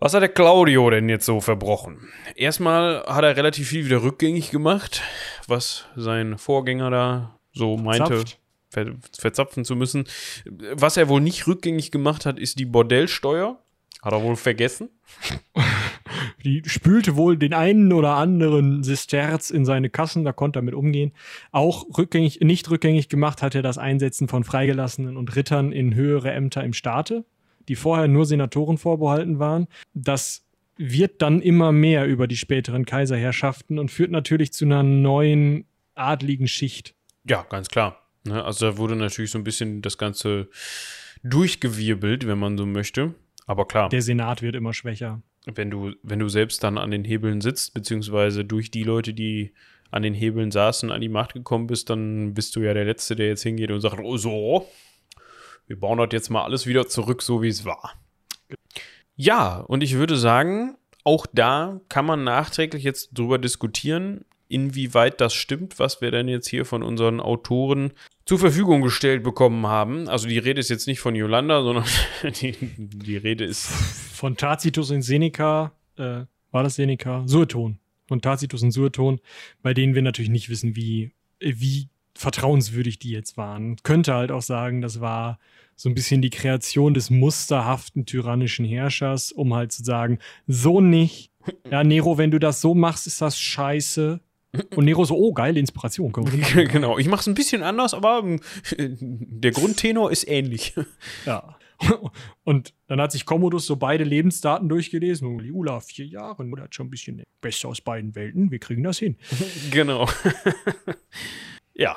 [0.00, 2.08] Was hat der Claudio denn jetzt so verbrochen?
[2.36, 5.02] Erstmal hat er relativ viel wieder rückgängig gemacht,
[5.48, 8.38] was sein Vorgänger da so meinte, Zapft.
[8.70, 10.04] ver verzapfen zu müssen.
[10.46, 13.58] Was er wohl nicht rückgängig gemacht hat, ist die Bordellsteuer.
[14.00, 14.88] Hat er wohl vergessen.
[16.44, 20.74] Die spülte wohl den einen oder anderen Sesterz in seine Kassen, da konnte er mit
[20.74, 21.12] umgehen.
[21.50, 26.30] Auch rückgängig, nicht rückgängig gemacht hat er das Einsetzen von Freigelassenen und Rittern in höhere
[26.32, 27.24] Ämter im Staate,
[27.68, 29.66] die vorher nur Senatoren vorbehalten waren.
[29.94, 30.44] Das
[30.76, 36.46] wird dann immer mehr über die späteren Kaiserherrschaften und führt natürlich zu einer neuen adligen
[36.46, 36.94] Schicht.
[37.24, 37.98] Ja, ganz klar.
[38.24, 40.48] Ne, also da wurde natürlich so ein bisschen das Ganze
[41.22, 43.14] durchgewirbelt, wenn man so möchte.
[43.46, 45.22] Aber klar, Der Senat wird immer schwächer.
[45.54, 49.52] Wenn du, wenn du selbst dann an den Hebeln sitzt, beziehungsweise durch die Leute, die
[49.90, 53.16] an den Hebeln saßen, an die Macht gekommen bist, dann bist du ja der Letzte,
[53.16, 54.68] der jetzt hingeht und sagt, oh so,
[55.66, 57.94] wir bauen das jetzt mal alles wieder zurück, so wie es war.
[59.16, 65.34] Ja, und ich würde sagen, auch da kann man nachträglich jetzt drüber diskutieren, inwieweit das
[65.34, 67.92] stimmt, was wir denn jetzt hier von unseren Autoren
[68.28, 70.06] zur Verfügung gestellt bekommen haben.
[70.06, 71.86] Also die Rede ist jetzt nicht von Yolanda, sondern
[72.42, 77.22] die, die Rede ist Von Tacitus und Seneca, äh, war das Seneca?
[77.26, 77.78] Sueton.
[78.06, 79.18] Von Tacitus und Sueton,
[79.62, 83.76] bei denen wir natürlich nicht wissen, wie, wie vertrauenswürdig die jetzt waren.
[83.82, 85.38] Könnte halt auch sagen, das war
[85.74, 91.30] so ein bisschen die Kreation des musterhaften tyrannischen Herrschers, um halt zu sagen, so nicht.
[91.70, 94.20] Ja, Nero, wenn du das so machst, ist das scheiße.
[94.74, 96.12] Und Nero so, oh, geile Inspiration.
[96.54, 98.40] Genau, ich mache es ein bisschen anders, aber ähm,
[98.78, 100.74] der Grundtenor ist ähnlich.
[101.26, 101.56] Ja.
[102.44, 105.28] Und dann hat sich Commodus so beide Lebensdaten durchgelesen.
[105.28, 108.50] Und Liula, vier Jahre, Mutter hat schon ein bisschen besser aus beiden Welten.
[108.50, 109.16] Wir kriegen das hin.
[109.70, 110.08] genau.
[111.74, 111.96] ja,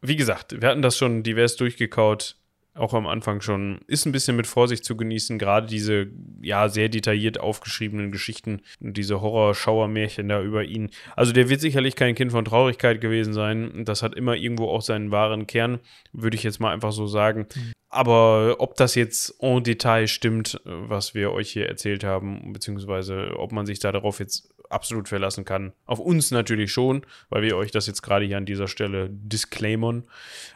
[0.00, 2.36] wie gesagt, wir hatten das schon divers durchgekaut,
[2.78, 3.80] auch am Anfang schon.
[3.86, 6.08] Ist ein bisschen mit Vorsicht zu genießen, gerade diese
[6.40, 10.90] ja sehr detailliert aufgeschriebenen Geschichten und diese Horror-Schauermärchen da über ihn.
[11.16, 13.84] Also der wird sicherlich kein Kind von Traurigkeit gewesen sein.
[13.84, 15.80] Das hat immer irgendwo auch seinen wahren Kern,
[16.12, 17.46] würde ich jetzt mal einfach so sagen.
[17.90, 23.52] Aber ob das jetzt en Detail stimmt, was wir euch hier erzählt haben, beziehungsweise ob
[23.52, 25.72] man sich da darauf jetzt absolut verlassen kann.
[25.86, 30.04] Auf uns natürlich schon, weil wir euch das jetzt gerade hier an dieser Stelle disclaimern.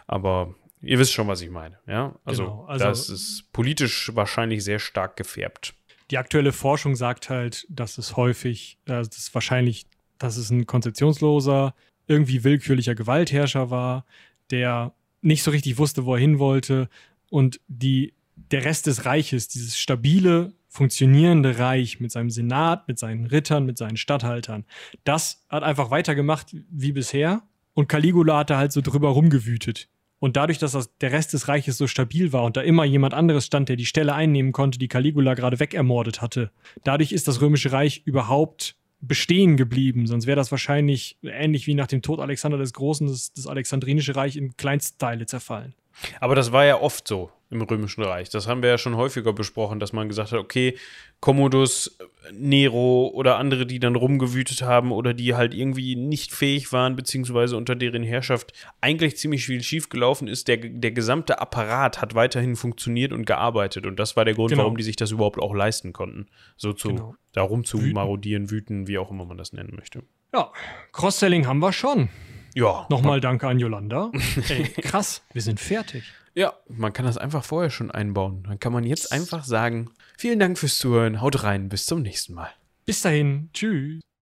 [0.07, 1.78] Aber ihr wisst schon, was ich meine.
[1.86, 5.74] Ja, also, Genau, also- das ist politisch wahrscheinlich sehr stark gefärbt.
[6.10, 9.86] Die aktuelle Forschung sagt halt, dass es häufig, äh, das ist wahrscheinlich,
[10.18, 11.74] dass es ein konzeptionsloser
[12.06, 14.04] irgendwie willkürlicher Gewaltherrscher war,
[14.50, 14.92] der
[15.22, 16.88] nicht so richtig wusste, wo er hin wollte
[17.30, 18.12] und die,
[18.50, 23.78] der Rest des Reiches, dieses stabile, funktionierende Reich mit seinem Senat, mit seinen Rittern, mit
[23.78, 24.64] seinen Statthaltern,
[25.04, 27.42] das hat einfach weitergemacht wie bisher
[27.74, 29.88] und Caligula hat da halt so drüber rumgewütet.
[30.23, 33.12] Und dadurch, dass das, der Rest des Reiches so stabil war und da immer jemand
[33.12, 36.53] anderes stand, der die Stelle einnehmen konnte, die Caligula gerade wegermordet hatte,
[36.85, 40.07] dadurch ist das Römische Reich überhaupt bestehen geblieben.
[40.07, 44.15] Sonst wäre das wahrscheinlich ähnlich wie nach dem Tod Alexander des Großen, das, das Alexandrinische
[44.15, 45.74] Reich in Kleinstteile zerfallen.
[46.20, 48.31] Aber das war ja oft so im Römischen Reich.
[48.31, 50.77] Das haben wir ja schon häufiger besprochen, dass man gesagt hat, okay,
[51.20, 51.97] Commodus,
[52.33, 57.57] Nero oder andere, die dann rumgewütet haben oder die halt irgendwie nicht fähig waren, beziehungsweise
[57.57, 60.49] unter deren Herrschaft eigentlich ziemlich viel schiefgelaufen ist.
[60.49, 63.87] Der, der gesamte Apparat hat weiterhin funktioniert und gearbeitet.
[63.87, 64.62] Und das war der Grund, Genau.
[64.65, 66.27] warum die sich das überhaupt auch leisten konnten.
[66.57, 67.15] So zu, Genau.
[67.33, 67.95] da rum zu Wüten.
[67.95, 70.03] marodieren, wüten, wie auch immer man das nennen möchte.
[70.35, 70.51] Ja,
[70.93, 72.09] Cross-Selling haben wir schon.
[72.55, 72.87] Ja.
[72.91, 74.11] Nochmal danke an Yolanda.
[74.49, 76.03] Ey, krass, wir sind fertig.
[76.34, 78.44] Ja, man kann das einfach vorher schon einbauen.
[78.44, 82.34] Dann kann man jetzt einfach sagen, vielen Dank fürs Zuhören, haut rein, bis zum nächsten
[82.34, 82.50] Mal.
[82.86, 84.00] Bis dahin, tschüss.